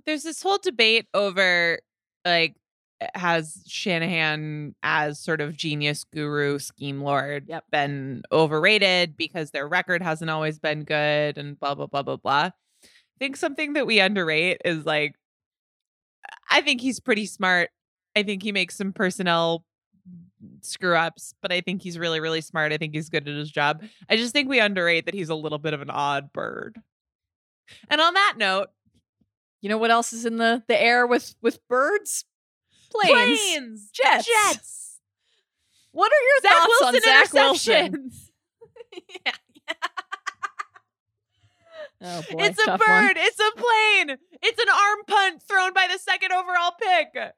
there's 0.06 0.24
this 0.24 0.42
whole 0.42 0.58
debate 0.58 1.08
over 1.14 1.80
like 2.26 2.56
has 3.16 3.64
Shanahan 3.68 4.76
as 4.84 5.20
sort 5.20 5.40
of 5.42 5.56
genius 5.56 6.04
guru 6.14 6.60
scheme 6.60 7.02
lord 7.02 7.46
Yep. 7.48 7.64
been 7.72 8.24
overrated 8.32 9.16
because 9.16 9.52
their 9.52 9.68
record 9.68 10.02
hasn't 10.02 10.30
always 10.30 10.60
been 10.60 10.84
good 10.84 11.38
and 11.38 11.60
blah 11.60 11.76
blah 11.76 11.88
blah 11.88 12.04
blah 12.04 12.18
blah. 12.18 12.50
I 12.52 13.18
think 13.20 13.38
something 13.38 13.74
that 13.74 13.88
we 13.88 14.00
underrate 14.00 14.62
is 14.66 14.86
like 14.86 15.16
I 16.50 16.62
think 16.62 16.82
he's 16.82 17.00
pretty 17.00 17.26
smart. 17.26 17.70
I 18.16 18.24
think 18.24 18.44
he 18.44 18.52
makes 18.52 18.76
some 18.76 18.92
personnel 18.94 19.64
screw 20.62 20.96
ups, 20.96 21.34
but 21.42 21.52
I 21.52 21.62
think 21.62 21.82
he's 21.82 21.98
really 21.98 22.20
really 22.20 22.42
smart. 22.42 22.74
I 22.74 22.78
think 22.78 22.94
he's 22.94 23.10
good 23.10 23.28
at 23.28 23.36
his 23.36 23.52
job. 23.52 23.84
I 24.10 24.16
just 24.18 24.34
think 24.34 24.50
we 24.50 24.60
underrate 24.60 25.06
that 25.06 25.14
he's 25.14 25.30
a 25.30 25.36
little 25.36 25.58
bit 25.60 25.74
of 25.74 25.82
an 25.82 25.90
odd 25.90 26.34
bird. 26.34 26.78
And 27.90 28.02
on 28.02 28.14
that 28.16 28.34
note, 28.38 28.70
you 29.62 29.70
know 29.70 29.78
what 29.78 29.92
else 29.92 30.12
is 30.14 30.26
in 30.26 30.38
the 30.38 30.64
the 30.68 30.82
air 30.82 31.06
with 31.08 31.36
with 31.42 31.60
birds? 31.68 32.26
Planes, 32.92 33.40
planes, 33.40 33.90
jets. 33.92 34.28
jets. 34.28 35.00
What 35.92 36.12
are 36.12 36.24
your 36.24 36.42
Zach 36.42 36.58
thoughts 36.58 36.74
Wilson 36.80 36.96
on 36.96 37.02
Zach 37.02 37.34
Wilson? 37.34 38.12
yeah. 39.26 39.32
oh 42.02 42.22
boy, 42.32 42.44
it's 42.44 42.60
a 42.66 42.78
bird. 42.78 42.80
one. 42.88 43.14
It's 43.18 43.40
a 43.40 43.52
plane. 43.56 44.18
It's 44.42 44.62
an 44.62 44.70
arm 44.70 45.00
punt 45.08 45.44
thrown 45.44 45.74
by 45.74 45.88
the 45.92 46.00
second 46.00 46.32
overall 46.32 46.72
pick. 46.80 47.34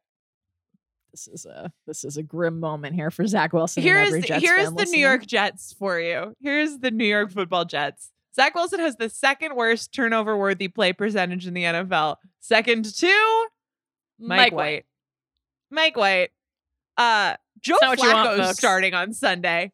This 1.11 1.27
is 1.27 1.45
a 1.45 1.71
this 1.87 2.03
is 2.05 2.17
a 2.17 2.23
grim 2.23 2.59
moment 2.59 2.95
here 2.95 3.11
for 3.11 3.25
Zach 3.27 3.53
Wilson. 3.53 3.83
Here's 3.83 4.13
here's 4.25 4.71
the 4.71 4.85
New. 4.85 4.99
York 4.99 5.25
Jets 5.25 5.73
for 5.77 5.99
you. 5.99 6.35
Here's 6.41 6.77
the 6.77 6.91
New 6.91 7.05
York 7.05 7.31
Football 7.31 7.65
Jets. 7.65 8.11
Zach 8.33 8.55
Wilson 8.55 8.79
has 8.79 8.95
the 8.95 9.09
second 9.09 9.55
worst 9.55 9.93
turnover 9.93 10.37
worthy 10.37 10.69
play 10.69 10.93
percentage 10.93 11.47
in 11.47 11.53
the 11.53 11.63
NFL. 11.63 12.15
Second 12.39 12.85
to 12.85 13.47
Mike, 14.19 14.53
White. 14.53 14.85
Mike 15.71 15.95
White. 15.97 16.29
Uh 16.97 17.35
Joe 17.61 17.75
not 17.81 17.89
what 17.97 18.01
you 18.01 18.13
want, 18.13 18.29
Flacco 18.29 18.43
folks. 18.45 18.57
starting 18.57 18.93
on 18.93 19.13
Sunday. 19.13 19.71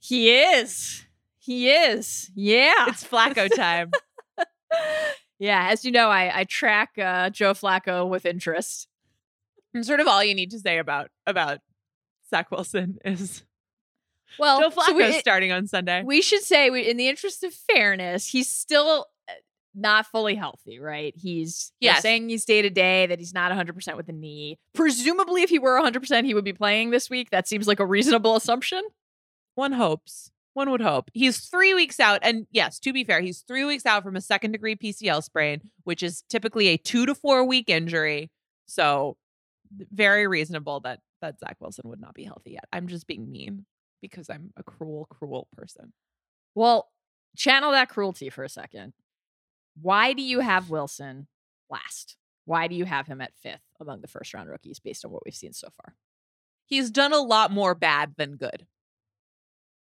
He 0.00 0.30
is. 0.30 1.04
He 1.38 1.70
is. 1.70 2.30
Yeah. 2.34 2.86
It's 2.88 3.04
Flacco 3.04 3.48
time. 3.54 3.90
yeah. 5.38 5.68
As 5.70 5.84
you 5.84 5.90
know, 5.92 6.08
I 6.10 6.40
I 6.40 6.44
track 6.44 6.90
uh, 6.98 7.30
Joe 7.30 7.52
Flacco 7.54 8.08
with 8.08 8.26
interest. 8.26 8.88
and 9.74 9.84
sort 9.84 10.00
of 10.00 10.06
all 10.08 10.22
you 10.24 10.34
need 10.34 10.50
to 10.52 10.58
say 10.58 10.78
about 10.78 11.10
about 11.26 11.58
Zach 12.30 12.50
Wilson 12.50 12.98
is 13.04 13.42
Well, 14.38 14.60
Joe 14.60 14.70
so 14.70 14.94
we- 14.94 15.02
Flacco 15.04 15.18
starting 15.20 15.52
on 15.52 15.66
Sunday. 15.66 16.02
we 16.04 16.22
should 16.22 16.42
say, 16.42 16.70
we, 16.70 16.88
in 16.88 16.96
the 16.96 17.08
interest 17.08 17.42
of 17.44 17.52
fairness, 17.54 18.28
he's 18.28 18.50
still 18.50 19.06
not 19.74 20.06
fully 20.06 20.34
healthy, 20.34 20.78
right? 20.80 21.14
He's 21.16 21.72
Yes. 21.80 22.02
saying 22.02 22.28
he's 22.28 22.44
day 22.44 22.62
to 22.62 22.70
day, 22.70 23.06
that 23.06 23.18
he's 23.18 23.32
not 23.32 23.52
100% 23.52 23.96
with 23.96 24.06
the 24.06 24.12
knee. 24.12 24.58
Presumably, 24.74 25.42
if 25.42 25.50
he 25.50 25.58
were 25.58 25.76
100%, 25.76 26.24
he 26.26 26.34
would 26.34 26.44
be 26.44 26.52
playing 26.52 26.90
this 26.90 27.08
week. 27.08 27.30
That 27.30 27.46
seems 27.48 27.66
like 27.68 27.80
a 27.80 27.86
reasonable 27.86 28.34
assumption. 28.36 28.82
One 29.54 29.72
hopes. 29.72 30.30
One 30.54 30.70
would 30.70 30.80
hope. 30.80 31.10
He's 31.14 31.46
three 31.48 31.74
weeks 31.74 32.00
out. 32.00 32.18
And 32.22 32.46
yes, 32.50 32.80
to 32.80 32.92
be 32.92 33.04
fair, 33.04 33.20
he's 33.20 33.40
three 33.46 33.64
weeks 33.64 33.86
out 33.86 34.02
from 34.02 34.16
a 34.16 34.20
second 34.20 34.52
degree 34.52 34.74
PCL 34.74 35.22
sprain, 35.22 35.60
which 35.84 36.02
is 36.02 36.22
typically 36.28 36.66
a 36.68 36.76
two 36.76 37.06
to 37.06 37.14
four 37.14 37.44
week 37.44 37.68
injury. 37.70 38.30
So 38.66 39.16
very 39.72 40.26
reasonable 40.26 40.80
that 40.80 40.98
that 41.22 41.38
Zach 41.38 41.56
Wilson 41.60 41.88
would 41.88 42.00
not 42.00 42.14
be 42.14 42.24
healthy 42.24 42.52
yet. 42.52 42.64
I'm 42.72 42.88
just 42.88 43.06
being 43.06 43.30
mean 43.30 43.66
because 44.02 44.28
I'm 44.30 44.52
a 44.56 44.62
cruel, 44.64 45.06
cruel 45.10 45.46
person. 45.56 45.92
Well, 46.54 46.88
channel 47.36 47.70
that 47.72 47.88
cruelty 47.90 48.30
for 48.30 48.42
a 48.42 48.48
second. 48.48 48.94
Why 49.82 50.12
do 50.12 50.22
you 50.22 50.40
have 50.40 50.70
Wilson 50.70 51.26
last? 51.68 52.16
Why 52.44 52.66
do 52.68 52.74
you 52.74 52.84
have 52.84 53.06
him 53.06 53.20
at 53.20 53.34
fifth 53.36 53.62
among 53.80 54.00
the 54.00 54.08
first 54.08 54.34
round 54.34 54.48
rookies 54.48 54.80
based 54.80 55.04
on 55.04 55.10
what 55.10 55.22
we've 55.24 55.34
seen 55.34 55.52
so 55.52 55.68
far? 55.70 55.94
He's 56.64 56.90
done 56.90 57.12
a 57.12 57.18
lot 57.20 57.50
more 57.50 57.74
bad 57.74 58.14
than 58.16 58.36
good. 58.36 58.66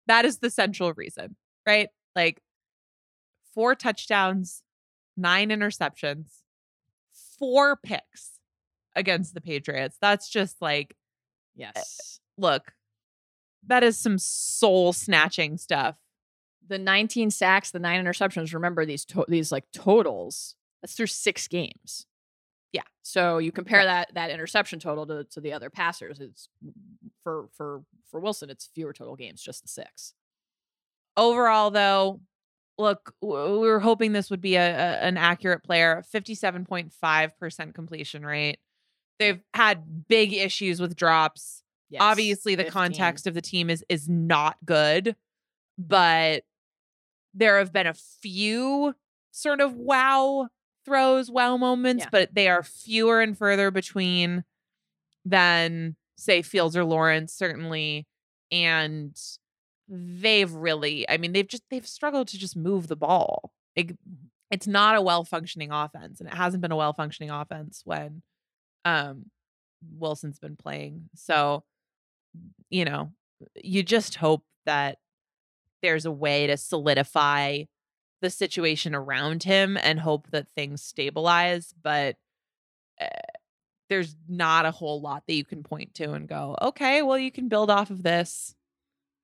That 0.07 0.24
is 0.24 0.38
the 0.38 0.51
central 0.51 0.92
reason, 0.92 1.36
right? 1.66 1.88
Like 2.14 2.40
four 3.55 3.74
touchdowns, 3.74 4.62
nine 5.16 5.49
interceptions, 5.51 6.28
four 7.38 7.76
picks 7.76 8.40
against 8.95 9.34
the 9.34 9.40
Patriots. 9.40 9.97
That's 10.01 10.28
just 10.28 10.61
like, 10.61 10.95
eh, 11.59 11.70
Yes. 11.74 12.20
look, 12.36 12.72
that 13.66 13.82
is 13.82 13.99
some 13.99 14.18
soul 14.18 14.92
snatching 14.92 15.57
stuff. 15.57 15.97
The 16.68 16.78
19 16.78 17.30
sacks, 17.30 17.70
the 17.70 17.78
nine 17.78 18.02
interceptions, 18.04 18.54
remember 18.54 18.86
these 18.86 19.04
to- 19.06 19.26
these 19.28 19.52
like 19.52 19.64
totals. 19.72 20.54
That's 20.82 20.94
through 20.94 21.06
6 21.06 21.48
games. 21.48 22.06
Yeah. 22.72 22.82
So 23.02 23.38
you 23.38 23.52
compare 23.52 23.84
that 23.84 24.12
that 24.14 24.30
interception 24.30 24.80
total 24.80 25.06
to, 25.06 25.24
to 25.24 25.40
the 25.40 25.52
other 25.52 25.70
passers, 25.70 26.20
it's 26.20 26.48
for 27.22 27.48
for 27.56 27.82
for 28.10 28.20
Wilson, 28.20 28.50
it's 28.50 28.68
fewer 28.74 28.92
total 28.92 29.16
games, 29.16 29.42
just 29.42 29.62
the 29.62 29.68
6. 29.68 30.14
Overall, 31.16 31.70
though, 31.70 32.20
look, 32.78 33.14
we 33.20 33.28
were 33.28 33.80
hoping 33.80 34.12
this 34.12 34.30
would 34.30 34.40
be 34.40 34.56
a, 34.56 34.68
a 34.68 34.98
an 35.02 35.16
accurate 35.16 35.62
player. 35.62 36.02
Fifty-seven 36.10 36.64
point 36.64 36.92
five 36.92 37.38
percent 37.38 37.74
completion 37.74 38.26
rate. 38.26 38.58
They've 39.18 39.40
had 39.54 40.08
big 40.08 40.32
issues 40.32 40.80
with 40.80 40.96
drops. 40.96 41.62
Yes. 41.90 42.02
Obviously, 42.02 42.56
the 42.56 42.64
15. 42.64 42.72
context 42.72 43.26
of 43.28 43.34
the 43.34 43.40
team 43.42 43.70
is 43.70 43.84
is 43.88 44.08
not 44.08 44.56
good, 44.64 45.14
but 45.78 46.42
there 47.35 47.59
have 47.59 47.72
been 47.72 47.87
a 47.87 47.95
few 47.95 48.95
sort 49.32 49.61
of 49.61 49.74
wow 49.74 50.49
throws, 50.85 51.30
wow 51.30 51.57
moments, 51.57 52.05
Yeah. 52.05 52.09
but 52.12 52.35
they 52.35 52.49
are 52.49 52.62
fewer 52.62 53.20
and 53.20 53.37
further 53.37 53.70
between 53.70 54.45
than 55.24 55.97
say 56.16 56.43
Fields 56.43 56.76
or 56.76 56.85
Lawrence, 56.85 57.32
certainly. 57.32 58.07
And 58.53 59.18
they've 59.89 60.53
really, 60.53 61.09
I 61.09 61.16
mean, 61.16 61.32
they've 61.32 61.49
just 61.49 61.64
they've 61.70 61.87
struggled 61.87 62.28
to 62.28 62.39
just 62.39 62.57
move 62.57 62.87
the 62.89 62.97
ball. 62.97 63.53
Like, 63.76 63.97
it's 64.51 64.66
not 64.66 64.97
a 64.97 65.03
well 65.03 65.24
functioning 65.24 65.70
offense, 65.72 66.20
and 66.20 66.28
it 66.28 66.35
hasn't 66.35 66.61
been 66.61 66.70
a 66.72 66.76
well 66.76 66.93
functioning 66.93 67.30
offense 67.30 67.82
when 67.85 68.22
um 68.85 69.26
Wilson's 69.99 70.39
been 70.39 70.57
playing. 70.57 71.09
So, 71.16 71.64
you 72.70 72.85
know, 72.85 73.12
you 73.57 73.82
just 73.82 74.14
hope 74.16 74.45
that 74.66 74.99
there's 75.85 76.07
a 76.07 76.11
way 76.11 76.47
to 76.47 76.57
solidify 76.57 77.64
the 78.22 78.30
situation 78.30 78.95
around 78.95 79.43
him 79.43 79.76
and 79.76 80.01
hope 80.01 80.30
that 80.30 80.47
things 80.57 80.82
stabilize. 80.82 81.74
But 81.82 82.16
uh, 82.99 83.07
there's 83.91 84.16
not 84.26 84.64
a 84.64 84.70
whole 84.70 85.03
lot 85.03 85.24
that 85.26 85.35
you 85.35 85.45
can 85.45 85.62
point 85.62 85.93
to 85.97 86.12
and 86.12 86.26
go, 86.26 86.57
okay, 86.62 87.03
well, 87.03 87.18
you 87.18 87.30
can 87.30 87.49
build 87.49 87.70
off 87.70 87.91
of 87.91 88.03
this. 88.03 88.55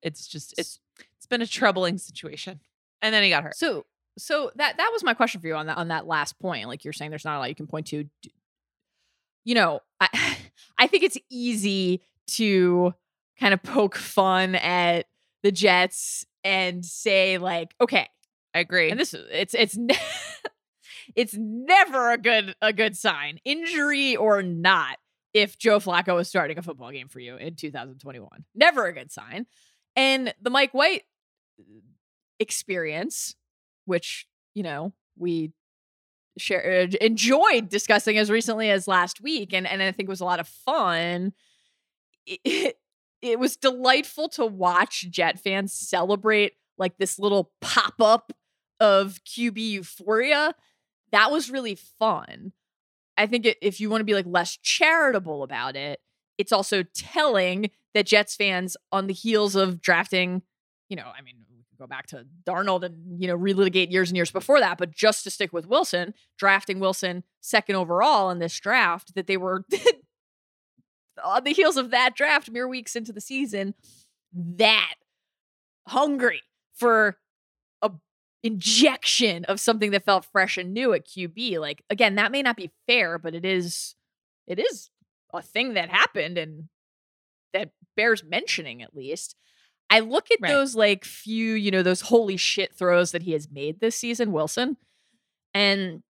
It's 0.03 0.29
just 0.29 0.55
it's 0.59 0.81
it's 1.17 1.27
been 1.27 1.41
a 1.41 1.47
troubling 1.47 1.97
situation. 1.97 2.61
And 3.01 3.15
then 3.15 3.23
he 3.23 3.31
got 3.31 3.43
hurt. 3.43 3.57
So 3.57 3.87
so 4.19 4.51
that 4.57 4.77
that 4.77 4.91
was 4.93 5.03
my 5.03 5.15
question 5.15 5.41
for 5.41 5.47
you 5.47 5.55
on 5.55 5.67
that 5.67 5.79
on 5.79 5.89
that 5.89 6.07
last 6.07 6.39
point. 6.39 6.69
Like 6.69 6.85
you're 6.85 6.93
saying 6.93 7.11
there's 7.11 7.25
not 7.25 7.37
a 7.37 7.39
lot 7.39 7.49
you 7.49 7.55
can 7.55 7.67
point 7.67 7.87
to. 7.87 8.05
You 9.47 9.55
know, 9.55 9.81
I 9.99 10.37
I 10.79 10.87
think 10.89 11.05
it's 11.05 11.19
easy 11.31 12.03
to 12.33 12.93
kind 13.39 13.55
of 13.55 13.63
poke 13.63 13.97
fun 13.97 14.57
at 14.57 15.07
the 15.43 15.51
Jets 15.51 16.27
and 16.45 16.85
say 16.85 17.39
like, 17.39 17.75
okay, 17.81 18.09
I 18.55 18.61
agree. 18.61 18.91
and 18.91 18.99
this 18.99 19.15
is 19.15 19.27
it's 19.31 19.55
it's 19.55 19.77
ne- 19.77 19.95
it's 21.17 21.35
never 21.37 22.13
a 22.13 22.19
good 22.19 22.55
a 22.61 22.73
good 22.73 22.97
sign, 22.97 23.39
injury 23.45 24.17
or 24.17 24.43
not, 24.43 24.97
if 25.33 25.59
Joe 25.59 25.79
Flacco 25.79 26.21
is 26.21 26.29
starting 26.29 26.59
a 26.59 26.63
football 26.63 26.91
game 26.91 27.09
for 27.09 27.21
you 27.21 27.37
in 27.37 27.55
2021. 27.55 28.29
Never 28.55 28.87
a 28.87 28.93
good 28.93 29.13
sign. 29.13 29.47
And 29.97 30.35
the 30.41 30.51
Mike 30.51 30.73
White 30.73 31.03
uh, 31.59 31.81
experience, 32.39 33.35
which 33.85 34.27
you 34.55 34.63
know 34.63 34.93
we 35.17 35.53
share 36.39 36.83
uh, 36.83 36.97
enjoyed 37.01 37.69
discussing 37.69 38.19
as 38.19 38.31
recently 38.31 38.71
as 38.71 38.89
last 38.89 39.21
week, 39.21 39.53
and 39.53 39.67
and 39.67 39.83
I 39.83 39.93
think 39.93 40.09
was 40.09 40.21
a 40.21 40.25
lot 40.25 40.41
of 40.41 40.49
fun. 40.49 41.33
It, 42.27 42.77
it 43.23 43.39
was 43.39 43.57
delightful 43.57 44.29
to 44.31 44.47
watch 44.47 45.07
Jet 45.11 45.39
fans 45.39 45.73
celebrate 45.73 46.55
like 46.79 46.97
this 46.99 47.19
little 47.19 47.53
pop 47.61 48.01
up 48.01 48.33
of 48.79 49.19
QB 49.27 49.59
euphoria. 49.59 50.55
That 51.13 51.31
was 51.31 51.51
really 51.51 51.75
fun. 51.75 52.53
I 53.17 53.27
think 53.27 53.47
if 53.61 53.81
you 53.81 53.91
want 53.91 54.01
to 54.01 54.07
be 54.07 54.15
like 54.15 54.27
less 54.27 54.57
charitable 54.57 55.43
about 55.43 55.77
it, 55.77 56.01
it's 56.39 56.53
also 56.53 56.83
telling 56.95 57.71
that 57.93 58.07
Jets 58.07 58.35
fans 58.35 58.77
on 58.93 59.07
the 59.07 59.13
heels 59.13 59.55
of 59.55 59.83
drafting, 59.83 60.43
you 60.89 60.97
know, 60.97 61.13
I 61.17 61.21
mean, 61.21 61.37
go 61.79 61.87
back 61.87 62.07
to 62.09 62.27
Darnold 62.47 62.83
and, 62.83 63.21
you 63.21 63.27
know, 63.27 63.37
relitigate 63.37 63.91
years 63.91 64.11
and 64.11 64.17
years 64.17 64.31
before 64.31 64.61
that, 64.61 64.79
but 64.79 64.91
just 64.91 65.25
to 65.25 65.31
stick 65.31 65.53
with 65.53 65.67
Wilson, 65.67 66.15
drafting 66.39 66.79
Wilson 66.79 67.25
second 67.41 67.75
overall 67.75 68.31
in 68.31 68.39
this 68.39 68.59
draft, 68.61 69.15
that 69.15 69.27
they 69.27 69.37
were 69.37 69.65
on 71.25 71.45
the 71.45 71.53
heels 71.53 71.77
of 71.77 71.91
that 71.91 72.15
draft, 72.15 72.51
mere 72.51 72.69
weeks 72.69 72.97
into 72.97 73.13
the 73.13 73.21
season, 73.21 73.75
that 74.33 74.95
hungry 75.89 76.43
for 76.75 77.19
a 77.83 77.91
injection 78.43 79.45
of 79.47 79.61
something 79.61 79.91
that 79.91 80.05
felt 80.05 80.25
fresh 80.25 80.57
and 80.57 80.73
new 80.73 80.93
at 80.93 81.07
QB. 81.07 81.59
Like 81.59 81.83
again, 81.91 82.15
that 82.17 82.33
may 82.33 82.43
not 82.43 82.57
be 82.57 82.71
fair, 82.87 83.19
but 83.19 83.35
it 83.35 83.45
is 83.45 83.95
it 84.47 84.59
is 84.59 84.91
a 85.33 85.43
thing 85.43 85.75
that 85.75 85.89
happened 85.91 86.39
and 86.39 86.69
that 87.53 87.71
bears 87.97 88.23
mentioning 88.25 88.83
at 88.83 88.95
least. 88.95 89.35
I 89.93 90.01
look 90.01 90.31
at 90.31 90.39
Right. 90.41 90.51
those 90.53 90.77
like 90.77 91.05
few, 91.05 91.55
you 91.55 91.71
know, 91.73 91.83
those 91.83 92.03
holy 92.03 92.37
shit 92.37 92.75
throws 92.75 93.11
that 93.13 93.23
he 93.23 93.33
has 93.33 93.51
made 93.51 93.81
this 93.81 93.97
season, 93.97 94.31
Wilson. 94.31 94.77
And 95.53 96.03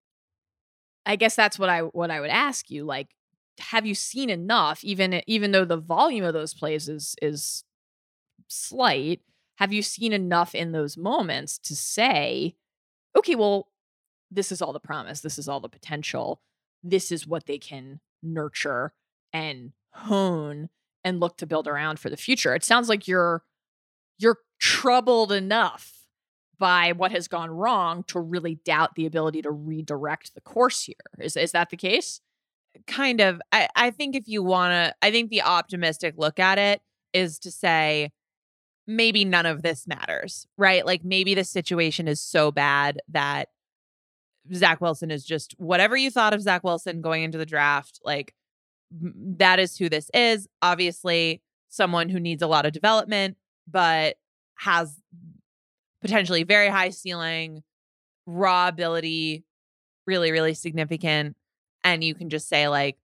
I 1.07 1.17
guess 1.17 1.35
that's 1.35 1.59
what 1.59 1.71
I 1.71 1.81
what 1.81 2.11
I 2.11 2.21
would 2.21 2.31
ask 2.31 2.71
you 2.71 2.85
like 2.85 3.09
have 3.61 3.87
you 3.87 3.95
seen 3.95 4.31
enough 4.31 4.83
even 4.85 5.23
even 5.27 5.53
though 5.53 5.65
the 5.65 5.77
volume 5.77 6.25
of 6.25 6.35
those 6.35 6.55
plays 6.55 6.89
is 6.89 7.15
is 7.23 7.65
slight 8.49 9.21
have 9.57 9.73
you 9.73 9.83
seen 9.83 10.13
enough 10.13 10.55
in 10.55 10.73
those 10.73 10.97
moments 10.97 11.59
to 11.59 11.77
say 11.77 12.55
okay 13.17 13.35
well 13.35 13.69
this 14.31 14.51
is 14.51 14.63
all 14.63 14.73
the 14.73 14.81
promise 14.81 15.21
this 15.21 15.39
is 15.39 15.49
all 15.49 15.61
the 15.61 15.69
potential 15.69 16.41
this 16.83 17.13
is 17.13 17.27
what 17.27 17.47
they 17.47 17.59
can 17.59 18.01
nurture 18.23 18.93
and 19.33 19.73
hone 19.93 20.69
and 21.05 21.21
look 21.21 21.37
to 21.37 21.47
build 21.47 21.69
around 21.69 21.99
for 21.99 22.11
the 22.11 22.17
future 22.17 22.55
it 22.55 22.65
sounds 22.65 22.89
like 22.89 23.07
you're 23.07 23.43
you're 24.19 24.39
troubled 24.59 25.33
enough 25.33 26.01
by 26.61 26.93
what 26.93 27.11
has 27.11 27.27
gone 27.27 27.51
wrong 27.51 28.05
to 28.05 28.21
really 28.21 28.57
doubt 28.67 28.95
the 28.95 29.07
ability 29.07 29.41
to 29.43 29.51
redirect 29.51 30.35
the 30.35 30.43
course 30.43 30.85
here. 30.85 30.95
Is 31.19 31.37
is 31.37 31.53
that 31.53 31.71
the 31.71 31.77
case 31.77 32.21
kind 32.87 33.20
of 33.20 33.41
I, 33.53 33.68
I 33.76 33.91
think 33.91 34.14
if 34.14 34.26
you 34.26 34.43
want 34.43 34.72
to 34.72 34.95
i 35.03 35.11
think 35.11 35.31
the 35.31 35.43
optimistic 35.43 36.14
look 36.16 36.39
at 36.39 36.59
it 36.59 36.81
is 37.12 37.39
to 37.41 37.51
say 37.51 38.11
maybe 38.87 39.24
none 39.24 39.47
of 39.47 39.62
this 39.62 39.87
matters 39.87 40.47
right? 40.59 40.85
Like 40.85 41.05
maybe 41.05 41.35
the 41.35 41.45
situation 41.45 42.09
is 42.09 42.20
so 42.20 42.51
bad 42.51 43.01
that 43.09 43.49
zach 44.53 44.81
wilson 44.81 45.11
is 45.11 45.24
just 45.24 45.55
whatever 45.59 45.97
you 45.97 46.11
thought 46.11 46.35
of 46.35 46.43
zach 46.43 46.64
wilson 46.64 47.01
going 47.01 47.22
into 47.22 47.39
the 47.39 47.47
draft 47.47 48.01
like 48.05 48.35
that 48.93 49.61
is 49.61 49.76
who 49.76 49.89
this 49.89 50.11
is. 50.12 50.49
Obviously 50.62 51.41
someone 51.68 52.09
who 52.09 52.18
needs 52.18 52.43
a 52.43 52.49
lot 52.49 52.66
of 52.66 52.72
development 52.72 53.37
but 53.70 54.16
has 54.57 54.97
potentially 56.01 56.43
very 56.43 56.68
high 56.68 56.91
ceiling 56.91 57.62
raw 58.26 58.68
ability 58.68 59.45
really 60.07 60.33
really 60.33 60.55
significant 60.55 61.37
and 61.85 62.03
you 62.05 62.14
can 62.14 62.31
just 62.31 62.49
say 62.49 62.68
like 62.68 62.97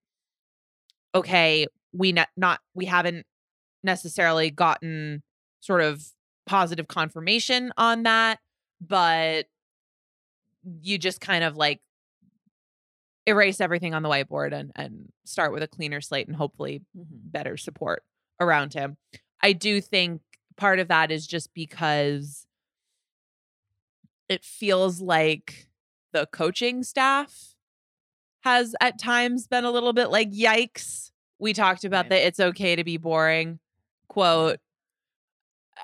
okay 1.14 1.66
we 1.92 2.12
ne- 2.12 2.26
not 2.36 2.60
we 2.74 2.84
haven't 2.84 3.26
necessarily 3.82 4.50
gotten 4.50 5.22
sort 5.60 5.80
of 5.80 6.04
positive 6.46 6.88
confirmation 6.88 7.72
on 7.76 8.04
that 8.04 8.38
but 8.80 9.46
you 10.82 10.98
just 10.98 11.20
kind 11.20 11.44
of 11.44 11.56
like 11.56 11.80
erase 13.26 13.60
everything 13.60 13.92
on 13.92 14.02
the 14.02 14.08
whiteboard 14.08 14.52
and 14.52 14.70
and 14.76 15.12
start 15.24 15.52
with 15.52 15.62
a 15.62 15.68
cleaner 15.68 16.00
slate 16.00 16.28
and 16.28 16.36
hopefully 16.36 16.82
mm-hmm. 16.96 17.04
better 17.10 17.56
support 17.56 18.04
around 18.40 18.74
him. 18.74 18.96
I 19.42 19.52
do 19.52 19.80
think 19.80 20.22
part 20.56 20.78
of 20.78 20.88
that 20.88 21.10
is 21.10 21.26
just 21.26 21.52
because 21.52 22.46
it 24.28 24.44
feels 24.44 25.00
like 25.00 25.68
the 26.12 26.26
coaching 26.32 26.82
staff 26.82 27.55
has 28.46 28.74
at 28.80 28.98
times 28.98 29.46
been 29.48 29.64
a 29.64 29.70
little 29.70 29.92
bit 29.92 30.08
like 30.10 30.30
yikes 30.32 31.10
We 31.38 31.52
talked 31.52 31.84
about 31.84 32.04
Right. 32.06 32.10
the 32.10 32.26
it's 32.26 32.40
okay 32.40 32.76
to 32.76 32.84
be 32.84 32.96
boring 32.96 33.58
quote. 34.08 34.58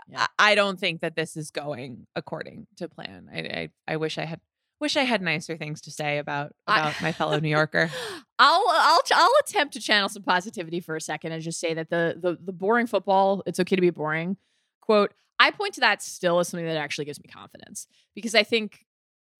Yeah. 0.08 0.26
I, 0.38 0.52
I 0.52 0.54
don't 0.54 0.78
think 0.80 1.00
that 1.02 1.16
this 1.16 1.36
is 1.36 1.50
going 1.50 2.06
according 2.16 2.66
to 2.78 2.88
plan. 2.88 3.28
I, 3.32 3.38
I 3.38 3.68
I 3.86 3.96
wish 3.96 4.16
I 4.18 4.24
had 4.24 4.40
wish 4.80 4.96
I 4.96 5.02
had 5.02 5.22
nicer 5.22 5.56
things 5.56 5.80
to 5.82 5.90
say 5.90 6.18
about 6.18 6.52
I- 6.66 6.80
about 6.80 7.02
my 7.02 7.12
fellow 7.12 7.38
New 7.38 7.48
Yorker. 7.58 7.90
I'll 8.38 8.64
I'll 8.70 9.00
I'll 9.14 9.32
attempt 9.46 9.74
to 9.74 9.80
channel 9.80 10.08
some 10.08 10.22
positivity 10.22 10.80
for 10.80 10.96
a 10.96 11.00
second 11.00 11.32
and 11.32 11.42
just 11.42 11.60
say 11.60 11.74
that 11.74 11.90
the 11.90 12.16
the 12.20 12.38
the 12.42 12.52
boring 12.52 12.86
football, 12.86 13.42
it's 13.46 13.60
okay 13.60 13.76
to 13.76 13.82
be 13.82 13.90
boring. 13.90 14.36
Quote, 14.80 15.12
I 15.38 15.50
point 15.50 15.74
to 15.74 15.80
that 15.80 16.02
still 16.02 16.38
as 16.40 16.48
something 16.48 16.66
that 16.66 16.76
actually 16.76 17.04
gives 17.04 17.20
me 17.20 17.26
confidence 17.32 17.86
because 18.14 18.34
I 18.34 18.44
think 18.44 18.86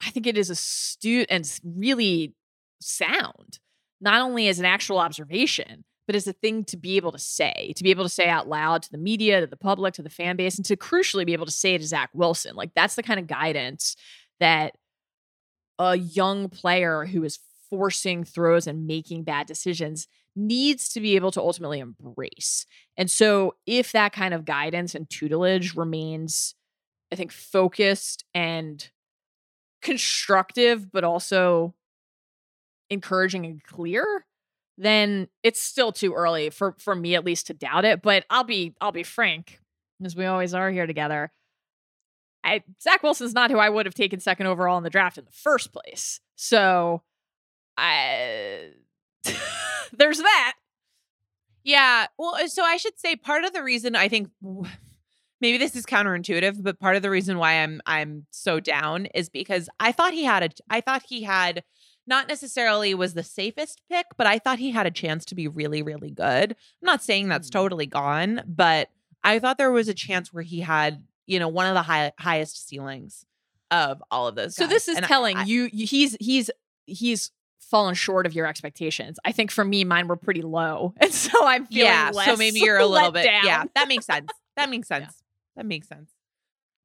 I 0.06 0.10
think 0.10 0.26
it 0.26 0.36
is 0.36 0.50
astute 0.50 1.28
and 1.30 1.48
really 1.64 2.34
sound, 2.82 3.58
not 4.00 4.20
only 4.20 4.48
as 4.48 4.58
an 4.58 4.64
actual 4.64 4.98
observation, 4.98 5.84
but 6.06 6.16
as 6.16 6.26
a 6.26 6.32
thing 6.32 6.64
to 6.64 6.76
be 6.76 6.96
able 6.96 7.12
to 7.12 7.18
say, 7.18 7.72
to 7.76 7.84
be 7.84 7.90
able 7.90 8.04
to 8.04 8.08
say 8.08 8.28
out 8.28 8.48
loud 8.48 8.82
to 8.82 8.90
the 8.90 8.98
media, 8.98 9.40
to 9.40 9.46
the 9.46 9.56
public, 9.56 9.94
to 9.94 10.02
the 10.02 10.10
fan 10.10 10.36
base, 10.36 10.56
and 10.56 10.64
to 10.66 10.76
crucially 10.76 11.24
be 11.24 11.32
able 11.32 11.46
to 11.46 11.52
say 11.52 11.74
it 11.74 11.78
to 11.78 11.86
Zach 11.86 12.10
Wilson. 12.12 12.56
Like 12.56 12.72
that's 12.74 12.96
the 12.96 13.02
kind 13.02 13.20
of 13.20 13.26
guidance 13.26 13.96
that 14.40 14.74
a 15.78 15.96
young 15.96 16.48
player 16.48 17.04
who 17.04 17.22
is 17.24 17.38
forcing 17.70 18.24
throws 18.24 18.66
and 18.66 18.86
making 18.86 19.24
bad 19.24 19.46
decisions 19.46 20.08
needs 20.34 20.88
to 20.90 21.00
be 21.00 21.16
able 21.16 21.30
to 21.30 21.40
ultimately 21.40 21.78
embrace. 21.78 22.66
And 22.96 23.10
so, 23.10 23.54
if 23.66 23.92
that 23.92 24.12
kind 24.12 24.34
of 24.34 24.44
guidance 24.44 24.94
and 24.94 25.08
tutelage 25.08 25.74
remains, 25.74 26.54
I 27.12 27.16
think, 27.16 27.32
focused 27.32 28.24
and 28.34 28.88
constructive, 29.82 30.90
but 30.90 31.04
also 31.04 31.74
encouraging 32.92 33.46
and 33.46 33.62
clear, 33.64 34.24
then 34.78 35.28
it's 35.42 35.62
still 35.62 35.92
too 35.92 36.14
early 36.14 36.50
for 36.50 36.74
for 36.78 36.94
me 36.94 37.14
at 37.14 37.24
least 37.24 37.46
to 37.48 37.54
doubt 37.54 37.84
it. 37.84 38.02
But 38.02 38.24
I'll 38.30 38.44
be 38.44 38.74
I'll 38.80 38.92
be 38.92 39.02
frank, 39.02 39.60
as 40.04 40.16
we 40.16 40.26
always 40.26 40.54
are 40.54 40.70
here 40.70 40.86
together. 40.86 41.32
I 42.44 42.62
Zach 42.82 43.02
Wilson's 43.02 43.34
not 43.34 43.50
who 43.50 43.58
I 43.58 43.68
would 43.68 43.86
have 43.86 43.94
taken 43.94 44.20
second 44.20 44.46
overall 44.46 44.78
in 44.78 44.84
the 44.84 44.90
draft 44.90 45.18
in 45.18 45.24
the 45.24 45.32
first 45.32 45.72
place. 45.72 46.20
So 46.36 47.02
I 47.76 48.70
there's 49.92 50.18
that. 50.18 50.54
Yeah. 51.64 52.06
Well, 52.18 52.34
uh, 52.34 52.48
so 52.48 52.64
I 52.64 52.76
should 52.76 52.98
say 52.98 53.14
part 53.16 53.44
of 53.44 53.52
the 53.52 53.62
reason 53.62 53.94
I 53.94 54.08
think 54.08 54.30
maybe 55.40 55.58
this 55.58 55.76
is 55.76 55.86
counterintuitive, 55.86 56.62
but 56.62 56.80
part 56.80 56.96
of 56.96 57.02
the 57.02 57.10
reason 57.10 57.38
why 57.38 57.54
I'm 57.62 57.80
I'm 57.86 58.26
so 58.30 58.60
down 58.60 59.06
is 59.06 59.28
because 59.28 59.68
I 59.78 59.92
thought 59.92 60.12
he 60.12 60.24
had 60.24 60.42
a 60.42 60.50
I 60.68 60.80
thought 60.80 61.04
he 61.08 61.22
had 61.22 61.62
not 62.06 62.28
necessarily 62.28 62.94
was 62.94 63.14
the 63.14 63.22
safest 63.22 63.80
pick, 63.90 64.06
but 64.16 64.26
I 64.26 64.38
thought 64.38 64.58
he 64.58 64.70
had 64.72 64.86
a 64.86 64.90
chance 64.90 65.24
to 65.26 65.34
be 65.34 65.48
really 65.48 65.82
really 65.82 66.10
good. 66.10 66.52
I'm 66.52 66.56
not 66.86 67.02
saying 67.02 67.28
that's 67.28 67.48
Mm. 67.48 67.52
totally 67.52 67.86
gone, 67.86 68.42
but 68.46 68.90
I 69.24 69.38
thought 69.38 69.58
there 69.58 69.70
was 69.70 69.88
a 69.88 69.94
chance 69.94 70.32
where 70.32 70.42
he 70.42 70.60
had, 70.60 71.04
you 71.26 71.38
know, 71.38 71.48
one 71.48 71.66
of 71.66 71.74
the 71.74 71.82
high, 71.82 72.12
highest 72.18 72.66
ceilings 72.68 73.24
of 73.70 74.02
all 74.10 74.26
of 74.28 74.34
those 74.34 74.54
So 74.56 74.64
guys. 74.64 74.70
this 74.70 74.88
is 74.88 74.96
And 74.96 75.06
telling 75.06 75.36
I- 75.36 75.44
you, 75.44 75.68
you 75.72 75.86
he's 75.86 76.16
he's 76.20 76.50
he's 76.86 77.30
fallen 77.60 77.94
short 77.94 78.26
of 78.26 78.34
your 78.34 78.46
expectations. 78.46 79.18
I 79.24 79.32
think 79.32 79.50
for 79.50 79.64
me 79.64 79.84
mine 79.84 80.08
were 80.08 80.16
pretty 80.16 80.42
low. 80.42 80.92
And 81.00 81.12
so 81.14 81.46
I'm 81.46 81.66
feeling 81.66 81.86
yeah, 81.86 82.10
so 82.10 82.36
maybe 82.36 82.58
you're 82.60 82.76
a 82.78 82.86
little 82.86 83.12
bit 83.12 83.24
down. 83.24 83.44
yeah, 83.46 83.64
that 83.74 83.88
makes 83.88 84.04
sense. 84.06 84.28
That 84.56 84.68
makes 84.68 84.88
Yeah. 84.90 84.98
sense. 85.04 85.22
That 85.56 85.64
makes 85.66 85.88
sense. 85.88 86.10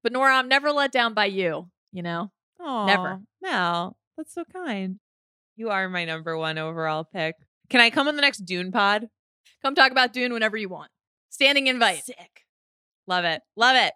But 0.03 0.13
Nora, 0.13 0.35
I'm 0.35 0.47
never 0.47 0.71
let 0.71 0.91
down 0.93 1.13
by 1.13 1.25
you, 1.25 1.69
you 1.91 2.03
know? 2.03 2.31
Oh, 2.59 2.85
Never. 2.85 3.19
Mal, 3.41 3.97
that's 4.15 4.33
so 4.33 4.45
kind. 4.45 4.99
You 5.59 5.71
are 5.71 5.89
my 5.89 6.05
number 6.05 6.37
one 6.37 6.59
overall 6.59 7.03
pick. 7.03 7.33
Can 7.67 7.81
I 7.81 7.89
come 7.89 8.07
on 8.07 8.15
the 8.15 8.21
next 8.21 8.45
Dune 8.45 8.71
pod? 8.71 9.09
Come 9.63 9.73
talk 9.73 9.91
about 9.91 10.13
Dune 10.13 10.31
whenever 10.31 10.55
you 10.55 10.69
want. 10.69 10.91
Standing 11.31 11.65
invite. 11.65 12.05
Sick. 12.05 12.45
Love 13.07 13.25
it. 13.25 13.41
Love 13.55 13.75
it. 13.75 13.93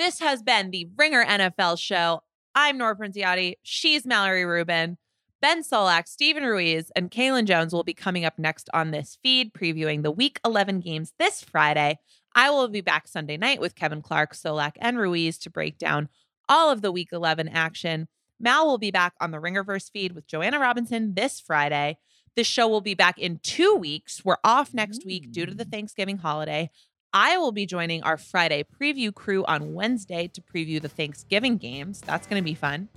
This 0.00 0.18
has 0.18 0.42
been 0.42 0.72
the 0.72 0.88
Ringer 0.96 1.24
NFL 1.24 1.78
show. 1.78 2.22
I'm 2.56 2.76
Nora 2.76 2.96
Princiotti. 2.96 3.54
She's 3.62 4.04
Mallory 4.04 4.44
Rubin. 4.44 4.98
Ben 5.40 5.62
Solak, 5.62 6.08
Steven 6.08 6.42
Ruiz, 6.42 6.90
and 6.96 7.08
Kaelen 7.08 7.44
Jones 7.44 7.72
will 7.72 7.84
be 7.84 7.94
coming 7.94 8.24
up 8.24 8.36
next 8.36 8.68
on 8.74 8.90
this 8.90 9.16
feed, 9.22 9.54
previewing 9.54 10.02
the 10.02 10.10
Week 10.10 10.40
11 10.44 10.80
games 10.80 11.12
this 11.20 11.40
Friday. 11.40 12.00
I 12.34 12.50
will 12.50 12.66
be 12.66 12.80
back 12.80 13.06
Sunday 13.06 13.36
night 13.36 13.60
with 13.60 13.76
Kevin 13.76 14.02
Clark, 14.02 14.34
Solak, 14.34 14.72
and 14.80 14.98
Ruiz 14.98 15.38
to 15.38 15.50
break 15.50 15.78
down 15.78 16.08
all 16.48 16.68
of 16.72 16.82
the 16.82 16.90
Week 16.90 17.10
11 17.12 17.46
action. 17.48 18.08
Mal 18.38 18.66
will 18.66 18.78
be 18.78 18.90
back 18.90 19.14
on 19.20 19.30
the 19.30 19.38
Ringerverse 19.38 19.90
feed 19.90 20.12
with 20.12 20.26
Joanna 20.26 20.58
Robinson 20.58 21.14
this 21.14 21.40
Friday. 21.40 21.98
This 22.34 22.46
show 22.46 22.68
will 22.68 22.82
be 22.82 22.94
back 22.94 23.18
in 23.18 23.40
two 23.42 23.74
weeks. 23.74 24.24
We're 24.24 24.36
off 24.44 24.74
next 24.74 25.06
week 25.06 25.32
due 25.32 25.46
to 25.46 25.54
the 25.54 25.64
Thanksgiving 25.64 26.18
holiday. 26.18 26.70
I 27.14 27.38
will 27.38 27.52
be 27.52 27.64
joining 27.64 28.02
our 28.02 28.18
Friday 28.18 28.62
preview 28.62 29.14
crew 29.14 29.42
on 29.46 29.72
Wednesday 29.72 30.28
to 30.28 30.42
preview 30.42 30.82
the 30.82 30.88
Thanksgiving 30.88 31.56
games. 31.56 32.02
That's 32.02 32.26
going 32.26 32.42
to 32.42 32.44
be 32.44 32.54
fun. 32.54 32.90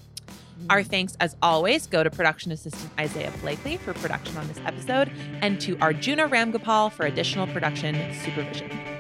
Our 0.70 0.82
mm. 0.82 0.88
thanks, 0.88 1.16
as 1.22 1.38
always, 1.42 1.88
go 1.88 2.04
to 2.04 2.10
production 2.10 2.52
assistant 2.52 2.92
Isaiah 3.00 3.32
Blakely 3.40 3.78
for 3.78 3.94
production 3.94 4.36
on 4.36 4.48
this 4.50 4.60
episode 4.66 5.10
and 5.42 5.62
to 5.62 5.78
Arjuna 5.80 6.28
Ramgopal 6.28 6.92
for 6.92 7.06
additional 7.06 7.48
production 7.48 7.96
supervision. 8.26 8.99